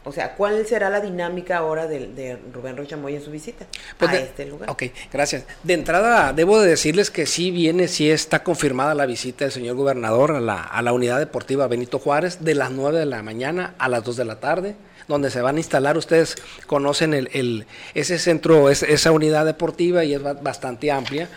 O 0.06 0.12
sea, 0.12 0.36
¿cuál 0.36 0.64
será 0.66 0.88
la 0.88 1.00
dinámica 1.00 1.58
ahora 1.58 1.88
de, 1.88 2.06
de 2.06 2.38
Rubén 2.52 2.76
Rochamoy 2.76 3.16
en 3.16 3.22
su 3.24 3.32
visita 3.32 3.66
pues 3.98 4.10
a 4.12 4.14
de, 4.14 4.22
este 4.22 4.46
lugar? 4.46 4.70
Ok, 4.70 4.84
gracias. 5.12 5.44
De 5.64 5.74
entrada, 5.74 6.32
debo 6.32 6.60
de 6.60 6.70
decirles 6.70 7.10
que 7.10 7.26
sí 7.26 7.50
viene, 7.50 7.88
sí 7.88 8.08
está 8.08 8.44
confirmada 8.44 8.94
la 8.94 9.04
visita 9.04 9.44
del 9.44 9.52
señor 9.52 9.74
gobernador 9.74 10.30
a 10.30 10.40
la, 10.40 10.62
a 10.62 10.80
la 10.80 10.92
unidad 10.92 11.18
deportiva 11.18 11.66
Benito 11.66 11.98
Juárez 11.98 12.44
de 12.44 12.54
las 12.54 12.70
9 12.70 13.00
de 13.00 13.06
la 13.06 13.24
mañana 13.24 13.74
a 13.78 13.88
las 13.88 14.04
2 14.04 14.16
de 14.16 14.24
la 14.24 14.38
tarde 14.38 14.76
donde 15.08 15.30
se 15.30 15.40
van 15.40 15.56
a 15.56 15.58
instalar. 15.58 15.98
Ustedes 15.98 16.36
conocen 16.66 17.12
el, 17.12 17.28
el 17.32 17.66
ese 17.94 18.20
centro, 18.20 18.70
es, 18.70 18.84
esa 18.84 19.10
unidad 19.10 19.44
deportiva 19.44 20.04
y 20.04 20.14
es 20.14 20.22
bastante 20.22 20.90
amplia. 20.92 21.28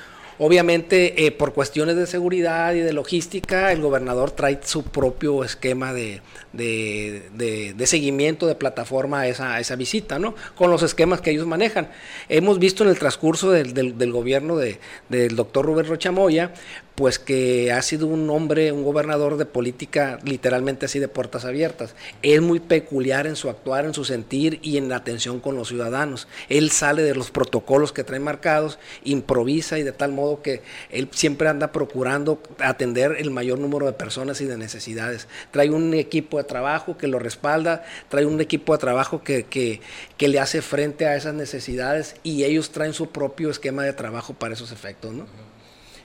Obviamente, 0.42 1.26
eh, 1.26 1.32
por 1.32 1.54
cuestiones 1.54 1.98
de 1.98 2.08
seguridad 2.08 2.74
y 2.74 2.80
de 2.80 2.94
logística, 2.94 3.74
el 3.74 3.82
gobernador 3.82 4.32
trae 4.32 4.60
su 4.64 4.84
propio 4.84 5.44
esquema 5.44 5.94
de, 5.94 6.22
de, 6.54 7.74
de, 7.76 7.88
seguimiento 7.88 8.48
de 8.48 8.56
plataforma 8.56 9.20
a 9.20 9.28
esa, 9.28 9.60
esa, 9.60 9.76
visita, 9.76 10.18
¿no? 10.18 10.36
Con 10.56 10.72
los 10.72 10.82
esquemas 10.82 11.20
que 11.20 11.32
ellos 11.32 11.46
manejan. 11.46 11.90
Hemos 12.30 12.58
visto 12.58 12.86
en 12.86 12.90
el 12.90 12.98
transcurso 12.98 13.52
del, 13.52 13.74
del, 13.74 13.98
del 13.98 14.12
gobierno 14.14 14.56
de, 14.56 14.80
del 15.10 15.36
doctor 15.36 15.66
Rubén 15.66 15.88
Rochamoya, 15.88 16.54
pues 17.00 17.18
que 17.18 17.72
ha 17.72 17.82
sido 17.82 18.08
un 18.08 18.30
hombre, 18.30 18.74
un 18.74 18.84
gobernador 18.84 19.38
de 19.38 19.46
política 19.46 20.20
literalmente 20.26 20.86
así 20.86 21.00
de 21.00 21.08
puertas 21.08 21.46
abiertas. 21.46 21.96
Es 22.24 22.42
muy 22.42 22.60
peculiar 22.60 23.26
en 23.26 23.38
su 23.38 23.50
actuar, 23.50 23.86
en 23.86 23.94
su 23.94 24.04
sentir 24.04 24.60
y 24.64 24.76
en 24.76 24.90
la 24.90 24.98
atención 24.98 25.40
con 25.40 25.56
los 25.56 25.70
ciudadanos. 25.70 26.28
Él 26.50 26.72
sale 26.72 27.02
de 27.04 27.16
los 27.16 27.32
protocolos 27.32 27.94
que 27.94 28.04
trae 28.04 28.20
marcados, 28.20 28.80
improvisa 29.06 29.80
y 29.80 29.84
de 29.84 29.94
tal 29.94 30.12
modo 30.12 30.42
que 30.42 30.62
él 30.90 31.08
siempre 31.12 31.48
anda 31.48 31.72
procurando 31.72 32.42
atender 32.60 33.16
el 33.18 33.32
mayor 33.32 33.60
número 33.60 33.86
de 33.86 33.94
personas 33.94 34.42
y 34.42 34.46
de 34.46 34.58
necesidades. 34.58 35.30
Trae 35.52 35.70
un 35.70 35.94
equipo 35.94 36.38
de 36.38 36.44
trabajo 36.44 36.98
que 36.98 37.08
lo 37.08 37.18
respalda, 37.18 37.86
trae 38.10 38.26
un 38.26 38.42
equipo 38.42 38.74
de 38.74 38.80
trabajo 38.80 39.24
que, 39.24 39.46
que, 39.46 39.80
que 40.18 40.28
le 40.28 40.42
hace 40.42 40.62
frente 40.62 41.06
a 41.06 41.16
esas 41.16 41.34
necesidades 41.34 42.18
y 42.24 42.44
ellos 42.44 42.72
traen 42.72 42.92
su 42.92 43.08
propio 43.08 43.50
esquema 43.50 43.84
de 43.84 43.94
trabajo 43.94 44.34
para 44.34 44.54
esos 44.54 44.74
efectos, 44.74 45.14
¿no? 45.14 45.49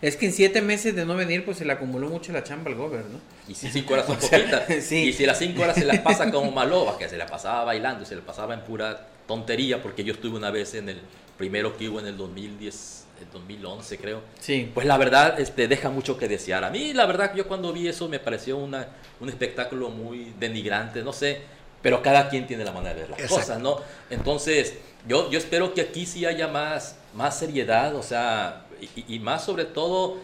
Es 0.04 0.16
que 0.16 0.26
en 0.26 0.32
siete 0.34 0.60
meses 0.60 0.94
de 0.94 1.06
no 1.06 1.16
venir, 1.16 1.46
pues 1.46 1.56
se 1.56 1.64
le 1.64 1.72
acumuló 1.72 2.10
mucho 2.10 2.30
la 2.30 2.44
chamba 2.44 2.70
al 2.70 2.76
gober, 2.76 3.06
¿no? 3.06 3.20
Y 3.48 3.54
si 3.54 3.70
cinco 3.70 3.94
horas 3.94 4.04
son 4.04 4.16
poquitas. 4.20 4.64
sí. 4.82 5.08
Y 5.08 5.12
si 5.14 5.24
las 5.24 5.38
cinco 5.38 5.62
horas 5.62 5.76
se 5.76 5.86
las 5.86 6.00
pasa 6.00 6.30
como 6.30 6.50
Maloba, 6.50 6.98
que 6.98 7.08
se 7.08 7.16
la 7.16 7.24
pasaba 7.24 7.64
bailando, 7.64 8.04
se 8.04 8.14
la 8.14 8.20
pasaba 8.20 8.52
en 8.52 8.60
pura 8.60 9.08
tontería, 9.26 9.82
porque 9.82 10.04
yo 10.04 10.12
estuve 10.12 10.36
una 10.36 10.50
vez 10.50 10.74
en 10.74 10.90
el 10.90 11.00
primero 11.38 11.78
que 11.78 11.88
hubo 11.88 12.00
en 12.00 12.06
el 12.06 12.18
2010, 12.18 13.04
el 13.22 13.30
2011 13.32 13.96
creo. 13.98 14.20
Sí. 14.40 14.70
Pues 14.74 14.86
la 14.86 14.98
verdad 14.98 15.40
este, 15.40 15.68
deja 15.68 15.88
mucho 15.88 16.18
que 16.18 16.28
desear. 16.28 16.64
A 16.64 16.70
mí 16.70 16.92
la 16.92 17.06
verdad 17.06 17.34
yo 17.34 17.48
cuando 17.48 17.72
vi 17.72 17.88
eso 17.88 18.06
me 18.06 18.18
pareció 18.18 18.58
una, 18.58 18.86
un 19.20 19.30
espectáculo 19.30 19.88
muy 19.88 20.34
denigrante, 20.38 21.02
no 21.02 21.14
sé, 21.14 21.40
pero 21.80 22.02
cada 22.02 22.28
quien 22.28 22.46
tiene 22.46 22.62
la 22.64 22.72
manera 22.72 22.94
de 22.94 23.00
ver 23.00 23.10
las 23.10 23.20
Exacto. 23.20 23.40
cosas, 23.40 23.58
¿no? 23.58 23.78
Entonces 24.10 24.74
yo, 25.08 25.30
yo 25.30 25.38
espero 25.38 25.72
que 25.72 25.80
aquí 25.80 26.04
sí 26.04 26.26
haya 26.26 26.46
más, 26.46 26.96
más 27.14 27.38
seriedad, 27.38 27.94
o 27.96 28.02
sea 28.02 28.63
y, 28.96 29.14
y, 29.16 29.18
más 29.18 29.44
sobre 29.44 29.64
todo, 29.64 30.18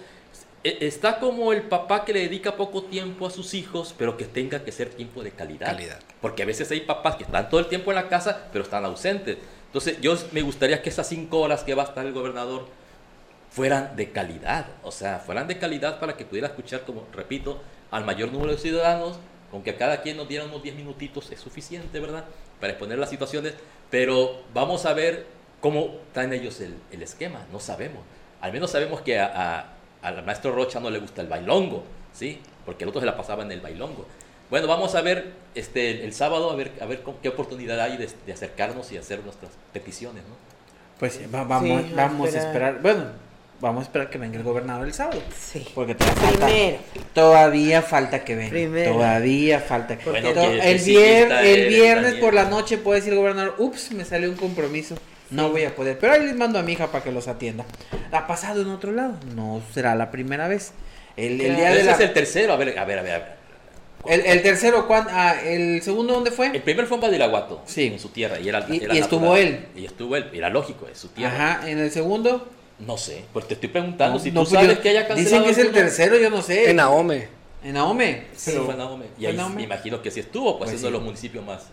está 0.63 1.19
como 1.19 1.53
el 1.53 1.63
papá 1.63 2.05
que 2.05 2.13
le 2.13 2.21
dedica 2.21 2.57
poco 2.57 2.83
tiempo 2.85 3.27
a 3.27 3.31
sus 3.31 3.55
hijos, 3.55 3.95
pero 3.97 4.17
que 4.17 4.27
tenga 4.27 4.63
que 4.63 4.73
ser 4.73 4.91
tiempo 4.91 5.23
de 5.23 5.31
calidad. 5.31 5.67
calidad. 5.67 5.99
Porque 6.21 6.43
a 6.43 6.47
veces 6.47 6.71
hay 6.71 6.81
papás 6.81 7.17
que 7.17 7.25
están 7.25 7.49
todo 7.49 7.61
el 7.61 7.67
tiempo 7.67 7.91
en 7.91 7.97
la 7.97 8.09
casa, 8.09 8.49
pero 8.53 8.65
están 8.65 8.85
ausentes. 8.85 9.39
Entonces, 9.67 10.01
yo 10.01 10.17
me 10.33 10.43
gustaría 10.43 10.83
que 10.83 10.91
esas 10.91 11.09
cinco 11.09 11.41
horas 11.41 11.65
que 11.65 11.75
va 11.75 11.85
a 11.85 11.87
estar 11.87 12.05
el 12.05 12.13
gobernador 12.13 12.67
fueran 13.51 13.97
de 13.97 14.11
calidad, 14.13 14.67
o 14.83 14.93
sea, 14.93 15.19
fueran 15.19 15.49
de 15.49 15.59
calidad 15.59 15.99
para 15.99 16.17
que 16.17 16.25
pudiera 16.25 16.49
escuchar, 16.49 16.83
como 16.83 17.07
repito, 17.13 17.61
al 17.91 18.05
mayor 18.05 18.31
número 18.31 18.53
de 18.53 18.59
ciudadanos, 18.59 19.19
aunque 19.53 19.71
a 19.71 19.77
cada 19.77 20.03
quien 20.03 20.17
nos 20.17 20.29
diera 20.29 20.45
unos 20.45 20.63
10 20.63 20.77
minutitos 20.77 21.31
es 21.33 21.41
suficiente, 21.41 21.99
¿verdad? 21.99 22.25
Para 22.61 22.75
exponer 22.75 22.99
las 22.99 23.11
situaciones, 23.11 23.55
pero 23.91 24.43
vamos 24.55 24.87
a 24.87 24.93
ver 24.93 25.27
cómo 25.61 25.97
traen 26.13 26.33
ellos 26.33 26.61
el, 26.61 26.75
el 26.93 27.03
esquema, 27.03 27.47
no 27.51 27.59
sabemos 27.59 28.03
al 28.41 28.53
menos 28.53 28.71
sabemos 28.71 29.01
que 29.01 29.19
a, 29.19 29.27
a, 30.03 30.09
al 30.09 30.25
maestro 30.25 30.53
Rocha 30.53 30.81
no 30.81 30.91
le 30.91 30.99
gusta 30.99 31.23
el 31.23 31.29
bailongo, 31.29 31.85
¿sí? 32.13 32.41
Porque 32.65 32.85
el 32.85 32.89
otro 32.89 33.01
se 33.01 33.07
la 33.07 33.17
pasaba 33.17 33.43
en 33.43 33.53
el 33.53 33.61
bailongo. 33.61 34.07
Bueno, 34.51 34.67
vamos 34.67 34.95
a 34.95 35.01
ver 35.01 35.33
este, 35.55 35.91
el, 35.91 36.01
el 36.01 36.13
sábado, 36.13 36.51
a 36.51 36.57
ver, 36.57 36.73
a 36.81 36.87
ver 36.87 37.03
con 37.03 37.17
qué 37.23 37.29
oportunidad 37.29 37.81
hay 37.81 37.97
de, 37.97 38.09
de, 38.27 38.33
acercarnos 38.33 38.91
y 38.93 38.99
hacer 38.99 39.23
nuestras 39.25 39.53
peticiones, 39.73 40.25
¿no? 40.25 40.35
Pues 40.99 41.21
va, 41.33 41.45
vamos, 41.45 41.83
sí, 41.83 41.93
vamos 41.95 42.35
a 42.35 42.39
esperar. 42.39 42.83
Bueno, 42.83 43.05
vamos 43.61 43.83
a 43.83 43.85
esperar 43.85 44.11
que 44.11 44.19
venga 44.19 44.37
el 44.37 44.43
gobernador 44.43 44.87
el 44.87 44.93
sábado. 44.93 45.23
Sí. 45.39 45.67
Porque 45.75 45.95
todavía 45.95 46.31
falta, 46.31 46.49
todavía 47.15 47.83
falta 47.83 48.25
que 48.25 48.35
venga. 48.35 48.51
Primero. 48.51 48.93
Todavía 48.93 49.61
falta 49.61 49.97
que 49.97 50.11
venga. 50.11 50.33
Bueno, 50.33 50.63
el, 50.63 50.79
vier, 50.79 51.33
el 51.33 51.69
viernes 51.69 52.15
por 52.15 52.35
la 52.35 52.45
noche 52.45 52.77
puede 52.77 53.01
decir 53.01 53.13
el 53.13 53.21
gobernador, 53.21 53.55
ups, 53.59 53.93
me 53.93 54.05
salió 54.05 54.29
un 54.29 54.37
compromiso. 54.37 54.97
No 55.31 55.51
voy 55.51 55.65
a 55.65 55.75
poder, 55.75 55.99
pero 55.99 56.13
ahí 56.13 56.25
les 56.25 56.35
mando 56.35 56.59
a 56.59 56.63
mi 56.63 56.73
hija 56.73 56.89
para 56.89 57.05
que 57.05 57.13
los 57.13 57.29
atienda. 57.29 57.65
Ha 58.11 58.27
pasado 58.27 58.63
en 58.63 58.69
otro 58.69 58.93
lado, 58.93 59.15
no 59.35 59.63
será 59.73 59.95
la 59.95 60.11
primera 60.11 60.49
vez. 60.49 60.73
El, 61.17 61.41
el 61.41 61.57
día 61.57 61.71
de 61.71 61.85
la... 61.85 61.93
es 61.93 62.01
el 62.01 62.13
tercero, 62.13 62.53
a 62.53 62.57
ver, 62.57 62.79
a 62.79 62.85
ver, 62.85 62.99
a 62.99 63.03
ver. 63.03 63.15
A 63.15 63.19
ver. 63.19 63.41
El, 64.07 64.21
el, 64.25 64.43
tercero, 64.43 64.87
¿cuándo? 64.87 65.11
Ah, 65.13 65.37
¿el 65.45 65.83
segundo 65.83 66.15
dónde 66.15 66.31
fue? 66.31 66.49
El 66.49 66.63
primer 66.63 66.87
fue 66.87 66.97
en 66.97 67.03
Badiraguato, 67.03 67.63
sí. 67.67 67.87
en 67.87 67.99
su 67.99 68.09
tierra. 68.09 68.41
Y, 68.41 68.49
era, 68.49 68.67
y, 68.69 68.83
era 68.83 68.95
y 68.95 68.99
estuvo 68.99 69.37
él. 69.37 69.67
Y 69.77 69.85
estuvo 69.85 70.17
él, 70.17 70.31
era 70.33 70.49
lógico, 70.49 70.89
es 70.91 70.99
su 70.99 71.09
tierra. 71.09 71.53
Ajá, 71.53 71.71
¿en 71.71 71.79
el 71.79 71.91
segundo? 71.91 72.49
No 72.79 72.97
sé, 72.97 73.25
pues 73.35 73.47
te 73.47 73.55
estoy 73.55 73.69
preguntando 73.69 74.17
no, 74.17 74.25
si 74.25 74.31
no, 74.31 74.45
tú 74.45 74.53
sabes 74.53 74.77
yo, 74.77 74.83
que 74.83 74.89
haya 74.89 75.07
cancelado. 75.07 75.23
Dicen 75.23 75.45
que 75.45 75.51
es 75.51 75.59
el 75.59 75.73
tercero, 75.73 76.19
yo 76.19 76.31
no 76.31 76.41
sé. 76.41 76.71
En 76.71 76.77
Naome. 76.77 77.29
En 77.63 77.75
Naome. 77.75 78.29
Sí, 78.35 78.53
fue 78.53 78.73
en 78.73 78.79
Naome. 78.79 79.05
Y 79.19 79.27
ahí 79.27 79.39
me 79.55 79.63
imagino 79.65 80.01
que 80.01 80.11
sí 80.11 80.21
estuvo, 80.21 80.57
pues, 80.57 80.71
pues 80.71 80.77
es 80.77 80.81
uno 80.81 80.81
sí. 80.81 80.85
de 80.87 80.91
los 80.93 81.03
municipios 81.03 81.45
más. 81.45 81.65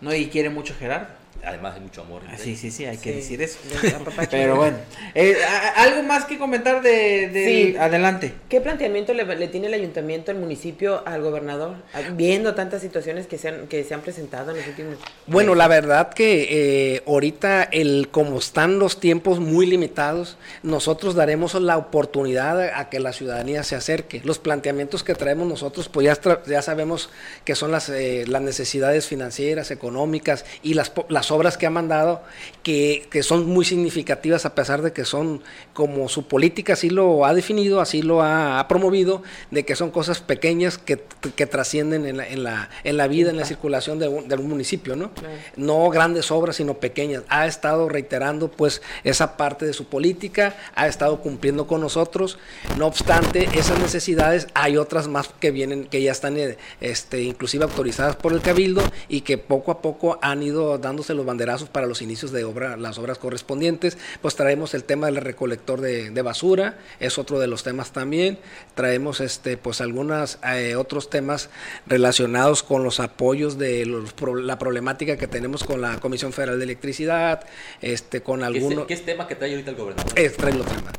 No, 0.00 0.14
y 0.14 0.28
quiere 0.28 0.50
mucho 0.50 0.74
Gerardo 0.78 1.23
además 1.46 1.74
hay 1.74 1.80
mucho 1.80 2.02
amor. 2.02 2.22
Ah, 2.28 2.36
sí, 2.36 2.56
sí, 2.56 2.70
sí, 2.70 2.84
hay 2.84 2.96
que 2.96 3.10
sí. 3.10 3.16
decir 3.16 3.42
eso. 3.42 3.58
Pero 4.30 4.56
bueno, 4.56 4.76
eh, 5.14 5.36
algo 5.76 6.02
más 6.02 6.24
que 6.24 6.38
comentar 6.38 6.82
de, 6.82 7.28
de 7.28 7.44
sí. 7.44 7.76
adelante. 7.78 8.34
¿Qué 8.48 8.60
planteamiento 8.60 9.14
le, 9.14 9.24
le, 9.36 9.48
tiene 9.48 9.68
el 9.68 9.74
ayuntamiento, 9.74 10.30
el 10.30 10.38
municipio 10.38 11.06
al 11.06 11.22
gobernador, 11.22 11.76
viendo 12.14 12.54
tantas 12.54 12.82
situaciones 12.82 13.26
que 13.26 13.38
se 13.38 13.48
han, 13.48 13.66
que 13.66 13.84
se 13.84 13.94
han 13.94 14.00
presentado 14.00 14.50
en 14.50 14.58
los 14.58 14.66
últimos? 14.66 14.96
Bueno, 15.26 15.52
meses? 15.52 15.58
la 15.58 15.68
verdad 15.68 16.14
que 16.14 16.48
eh, 16.94 17.02
ahorita 17.06 17.64
el 17.64 18.08
como 18.10 18.38
están 18.38 18.78
los 18.78 19.00
tiempos 19.00 19.40
muy 19.40 19.66
limitados, 19.66 20.36
nosotros 20.62 21.14
daremos 21.14 21.54
la 21.54 21.76
oportunidad 21.76 22.60
a, 22.60 22.80
a 22.80 22.90
que 22.90 23.00
la 23.00 23.12
ciudadanía 23.12 23.62
se 23.62 23.76
acerque. 23.76 24.20
Los 24.24 24.38
planteamientos 24.38 25.02
que 25.02 25.14
traemos 25.14 25.46
nosotros, 25.46 25.88
pues 25.88 26.06
ya, 26.06 26.42
ya 26.46 26.62
sabemos 26.62 27.10
que 27.44 27.54
son 27.54 27.70
las, 27.70 27.88
eh, 27.88 28.24
las 28.26 28.42
necesidades 28.42 29.06
financieras, 29.06 29.70
económicas 29.70 30.44
y 30.62 30.74
las, 30.74 30.92
las 31.08 31.30
obras 31.34 31.58
que 31.58 31.66
ha 31.66 31.70
mandado 31.70 32.22
que, 32.62 33.06
que, 33.10 33.22
son 33.22 33.46
muy 33.46 33.64
significativas 33.64 34.46
a 34.46 34.54
pesar 34.54 34.82
de 34.82 34.92
que 34.92 35.04
son 35.04 35.42
como 35.72 36.08
su 36.08 36.26
política 36.26 36.74
así 36.74 36.90
lo 36.90 37.24
ha 37.24 37.34
definido, 37.34 37.80
así 37.80 38.02
lo 38.02 38.22
ha, 38.22 38.58
ha 38.58 38.68
promovido, 38.68 39.22
de 39.50 39.64
que 39.64 39.76
son 39.76 39.90
cosas 39.90 40.20
pequeñas 40.20 40.78
que, 40.78 41.02
que 41.34 41.46
trascienden 41.46 42.06
en 42.06 42.16
la, 42.18 42.28
en, 42.28 42.44
la, 42.44 42.70
en 42.84 42.96
la 42.96 43.06
vida, 43.06 43.30
en 43.30 43.36
la 43.36 43.44
circulación 43.44 43.98
de 43.98 44.08
un, 44.08 44.28
de 44.28 44.34
un 44.36 44.48
municipio, 44.48 44.96
¿no? 44.96 45.10
No 45.56 45.88
grandes 45.90 46.30
obras, 46.30 46.56
sino 46.56 46.74
pequeñas. 46.74 47.22
Ha 47.28 47.46
estado 47.46 47.88
reiterando 47.88 48.50
pues 48.50 48.82
esa 49.02 49.36
parte 49.36 49.66
de 49.66 49.72
su 49.72 49.86
política, 49.86 50.56
ha 50.74 50.86
estado 50.86 51.20
cumpliendo 51.20 51.66
con 51.66 51.80
nosotros. 51.80 52.38
No 52.78 52.86
obstante, 52.86 53.48
esas 53.54 53.78
necesidades 53.78 54.48
hay 54.54 54.76
otras 54.76 55.08
más 55.08 55.30
que 55.40 55.50
vienen, 55.50 55.86
que 55.86 56.02
ya 56.02 56.12
están 56.12 56.36
este, 56.80 57.22
inclusive 57.22 57.64
autorizadas 57.64 58.16
por 58.16 58.32
el 58.32 58.40
Cabildo 58.40 58.82
y 59.08 59.22
que 59.22 59.38
poco 59.38 59.70
a 59.70 59.80
poco 59.80 60.18
han 60.22 60.42
ido 60.42 60.78
dándose 60.78 61.14
los 61.14 61.23
banderazos 61.24 61.68
para 61.68 61.86
los 61.86 62.02
inicios 62.02 62.32
de 62.32 62.44
obra, 62.44 62.76
las 62.76 62.98
obras 62.98 63.18
correspondientes. 63.18 63.98
Pues 64.20 64.36
traemos 64.36 64.74
el 64.74 64.84
tema 64.84 65.06
del 65.06 65.16
recolector 65.16 65.80
de, 65.80 66.10
de 66.10 66.22
basura, 66.22 66.78
es 67.00 67.18
otro 67.18 67.38
de 67.38 67.46
los 67.46 67.62
temas 67.62 67.92
también. 67.92 68.38
Traemos 68.74 69.20
este, 69.20 69.56
pues 69.56 69.80
algunos 69.80 70.38
eh, 70.46 70.76
otros 70.76 71.10
temas 71.10 71.50
relacionados 71.86 72.62
con 72.62 72.84
los 72.84 73.00
apoyos 73.00 73.58
de 73.58 73.86
los, 73.86 74.14
la 74.42 74.58
problemática 74.58 75.16
que 75.16 75.26
tenemos 75.26 75.64
con 75.64 75.80
la 75.80 76.00
Comisión 76.00 76.32
Federal 76.32 76.58
de 76.58 76.64
Electricidad, 76.64 77.44
este, 77.80 78.22
con 78.22 78.42
algunos. 78.42 78.74
¿Qué, 78.74 78.80
es, 78.80 78.86
¿Qué 78.86 78.94
es 78.94 79.04
tema 79.04 79.26
que 79.26 79.34
trae 79.34 79.50
ahorita 79.50 79.70
el 79.70 79.76
gobernador? 79.76 80.12
Es, 80.16 80.36
trae 80.36 80.54
los 80.54 80.66
temas. 80.66 80.92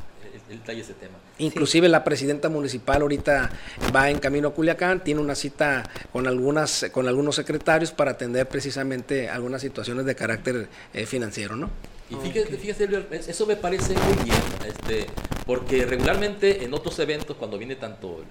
él 0.50 0.60
trae 0.64 0.80
ese 0.80 0.94
tema. 0.94 1.18
Inclusive 1.38 1.88
la 1.88 2.02
presidenta 2.02 2.48
municipal 2.48 3.02
ahorita 3.02 3.50
va 3.94 4.10
en 4.10 4.18
camino 4.18 4.48
a 4.48 4.54
Culiacán, 4.54 5.04
tiene 5.04 5.20
una 5.20 5.34
cita 5.34 5.88
con 6.12 6.26
algunas 6.26 6.86
con 6.92 7.08
algunos 7.08 7.36
secretarios 7.36 7.92
para 7.92 8.12
atender 8.12 8.48
precisamente 8.48 9.28
algunas 9.28 9.60
situaciones 9.60 10.06
de 10.06 10.14
carácter 10.14 10.68
eh, 10.94 11.04
financiero, 11.04 11.54
¿no? 11.56 11.68
Y 12.08 12.14
fíjese, 12.14 12.56
fíjese, 12.56 12.88
eso 13.28 13.46
me 13.46 13.56
parece 13.56 13.94
muy 13.94 14.24
bien, 14.24 14.40
este, 14.66 15.06
porque 15.44 15.84
regularmente 15.84 16.64
en 16.64 16.72
otros 16.72 16.98
eventos, 17.00 17.36
cuando 17.36 17.58
viene 17.58 17.74
tanto 17.74 18.24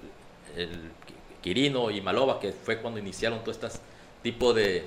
el, 0.56 0.62
el 0.62 0.80
Quirino 1.42 1.90
y 1.90 2.00
Maloba, 2.00 2.40
que 2.40 2.52
fue 2.52 2.78
cuando 2.78 2.98
iniciaron 2.98 3.40
todo 3.40 3.52
este 3.52 3.68
tipo 4.22 4.52
de, 4.52 4.84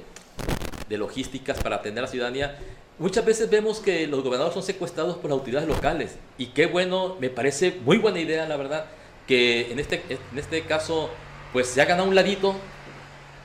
de 0.89 0.97
logísticas 0.97 1.61
para 1.61 1.77
atender 1.77 2.03
a 2.03 2.07
la 2.07 2.11
ciudadanía, 2.11 2.57
muchas 2.99 3.25
veces 3.25 3.49
vemos 3.49 3.79
que 3.79 4.05
los 4.07 4.23
gobernadores 4.23 4.53
son 4.53 4.63
secuestrados 4.63 5.17
por 5.17 5.29
las 5.29 5.39
autoridades 5.39 5.67
locales. 5.67 6.17
Y 6.37 6.47
qué 6.47 6.67
bueno, 6.67 7.17
me 7.19 7.29
parece 7.29 7.79
muy 7.83 7.97
buena 7.97 8.19
idea, 8.19 8.47
la 8.47 8.57
verdad, 8.57 8.85
que 9.27 9.71
en 9.71 9.79
este, 9.79 10.03
en 10.09 10.37
este 10.37 10.61
caso, 10.63 11.09
pues 11.53 11.67
se 11.67 11.81
hagan 11.81 11.99
a 11.99 12.03
un 12.03 12.15
ladito 12.15 12.55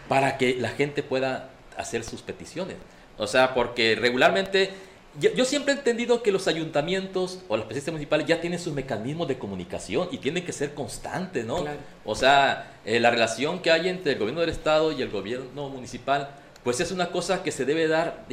para 0.08 0.37
que 0.37 0.56
la 0.56 0.70
gente 0.70 1.02
pueda 1.02 1.50
hacer 1.76 2.04
sus 2.04 2.23
peticiones. 2.23 2.76
O 3.16 3.26
sea, 3.26 3.54
porque 3.54 3.94
regularmente 3.94 4.70
yo, 5.18 5.44
siempre 5.44 5.75
he 5.75 5.76
entendido 5.76 6.25
que 6.25 6.32
los 6.32 6.49
ayuntamientos 6.49 7.40
o 7.46 7.56
las 7.56 7.66
presidencias 7.66 7.92
municipales 7.92 8.26
ya 8.26 8.40
tienen 8.40 8.58
sus 8.58 8.73
mecanismos 8.73 9.28
de 9.28 9.38
comunicación 9.38 10.08
y 10.11 10.18
tienen 10.18 10.44
que 10.44 10.52
ser 10.52 10.75
constantes, 10.75 11.44
¿no? 11.44 11.64
O 12.04 12.16
sea, 12.16 12.80
eh, 12.84 12.99
la 12.99 13.11
relación 13.11 13.61
que 13.61 13.70
hay 13.70 13.88
entre 13.88 14.14
el 14.14 14.18
gobierno 14.18 14.40
del 14.40 14.50
Estado 14.50 14.90
y 14.90 15.02
el 15.02 15.11
gobierno 15.11 15.68
municipal, 15.68 16.30
pues 16.64 16.80
es 16.80 16.90
una 16.90 17.12
cosa 17.12 17.44
que 17.44 17.52
se 17.52 17.64
debe 17.64 17.87
dar 17.87 18.25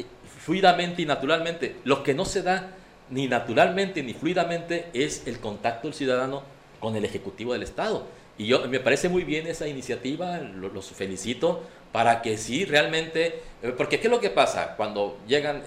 fluidamente 0.44 1.02
y 1.02 1.06
naturalmente. 1.06 1.76
Lo 1.84 2.02
que 2.02 2.14
no 2.14 2.24
se 2.24 2.42
da 2.42 2.74
ni 3.10 3.28
naturalmente 3.28 4.02
ni 4.02 4.14
fluidamente 4.14 4.86
es 4.94 5.26
el 5.26 5.38
contacto 5.38 5.88
del 5.88 5.94
ciudadano 5.94 6.42
con 6.80 6.96
el 6.96 7.04
Ejecutivo 7.04 7.52
del 7.52 7.62
Estado. 7.62 8.06
Y 8.38 8.46
yo 8.46 8.66
me 8.68 8.80
parece 8.80 9.08
muy 9.08 9.24
bien 9.24 9.46
esa 9.46 9.68
iniciativa, 9.68 10.38
los 10.38 10.90
felicito, 10.90 11.62
para 11.92 12.22
que 12.22 12.38
sí 12.38 12.64
realmente, 12.64 13.42
eh, 13.62 13.74
porque 13.76 14.00
¿qué 14.00 14.06
es 14.06 14.10
lo 14.10 14.20
que 14.20 14.30
pasa 14.30 14.74
cuando 14.76 15.18
llegan 15.28 15.62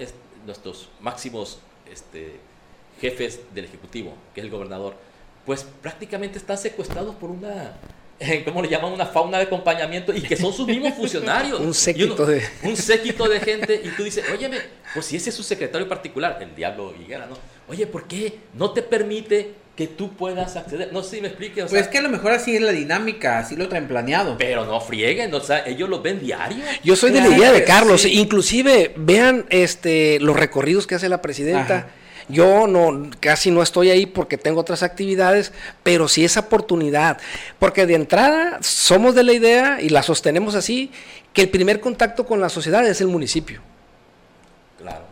nuestros 0.46 0.90
máximos 1.00 1.60
este, 1.92 2.40
jefes 3.00 3.42
del 3.54 3.66
Ejecutivo, 3.66 4.14
que 4.34 4.42
es 4.42 4.46
el 4.46 4.52
gobernador, 4.52 4.96
pues 5.46 5.64
prácticamente 5.82 6.38
están 6.40 6.58
secuestrados 6.58 7.16
por 7.16 7.30
una, 7.30 7.74
¿cómo 8.46 8.62
le 8.62 8.70
llaman? 8.70 8.94
Una 8.94 9.06
fauna 9.06 9.38
de 9.38 9.44
acompañamiento 9.44 10.14
y 10.14 10.22
que 10.22 10.36
son 10.36 10.54
sus 10.54 10.68
mismos 10.68 10.94
funcionarios. 10.98 11.60
un 11.60 11.74
séquito 11.74 12.26
de... 12.26 12.42
Un 12.64 12.78
séquito 12.78 13.28
de 13.28 13.40
gente 13.40 13.82
y 13.84 13.90
tú 13.90 14.04
dices, 14.04 14.26
óyeme, 14.34 14.58
pues 14.94 15.06
si 15.06 15.18
ese 15.18 15.30
es 15.30 15.36
su 15.36 15.44
secretario 15.44 15.88
particular, 15.88 16.38
el 16.42 16.56
diablo 16.56 16.94
Higuera, 17.00 17.26
¿no? 17.28 17.38
Oye, 17.68 17.88
¿por 17.88 18.08
qué 18.08 18.40
no 18.54 18.72
te 18.72 18.82
permite 18.82 19.66
que 19.76 19.88
tú 19.88 20.14
puedas 20.16 20.56
acceder. 20.56 20.94
No 20.94 21.04
sé 21.04 21.18
si 21.18 21.22
me 21.22 21.28
explique. 21.28 21.62
pues 21.62 21.74
es 21.74 21.88
que 21.88 21.98
a 21.98 22.02
lo 22.02 22.10
mejor 22.10 22.32
así 22.32 22.56
es 22.56 22.62
la 22.62 22.72
dinámica, 22.72 23.40
así 23.40 23.56
lo 23.56 23.68
traen 23.68 23.88
planeado. 23.88 24.38
Pero 24.38 24.66
no 24.66 24.80
frieguen, 24.80 25.34
o 25.34 25.42
sea, 25.42 25.66
ellos 25.66 25.90
lo 25.90 26.02
ven 26.02 26.20
diario. 26.20 26.64
Yo 26.84 26.96
soy 26.96 27.12
de 27.12 27.20
la 27.20 27.28
idea 27.28 27.52
de 27.52 27.64
Carlos, 27.64 28.06
inclusive 28.06 28.94
vean 28.96 29.46
este 29.50 30.20
los 30.22 30.36
recorridos 30.38 30.88
que 30.88 30.96
hace 30.96 31.10
la 31.10 31.22
presidenta. 31.22 31.90
Yo 32.28 32.66
no, 32.68 33.10
casi 33.20 33.52
no 33.52 33.62
estoy 33.62 33.90
ahí 33.90 34.06
porque 34.06 34.38
tengo 34.38 34.60
otras 34.60 34.82
actividades, 34.82 35.52
pero 35.84 36.08
sí 36.08 36.26
esa 36.26 36.42
oportunidad. 36.42 37.20
Porque 37.60 37.86
de 37.86 37.96
entrada 37.96 38.58
somos 38.62 39.14
de 39.14 39.24
la 39.24 39.34
idea 39.34 39.80
y 39.82 39.90
la 39.90 40.02
sostenemos 40.02 40.56
así, 40.56 40.92
que 41.34 41.44
el 41.44 41.50
primer 41.50 41.80
contacto 41.80 42.26
con 42.26 42.42
la 42.42 42.50
sociedad 42.50 42.86
es 42.88 43.02
el 43.02 43.08
municipio. 43.08 43.62
Claro. 44.80 45.06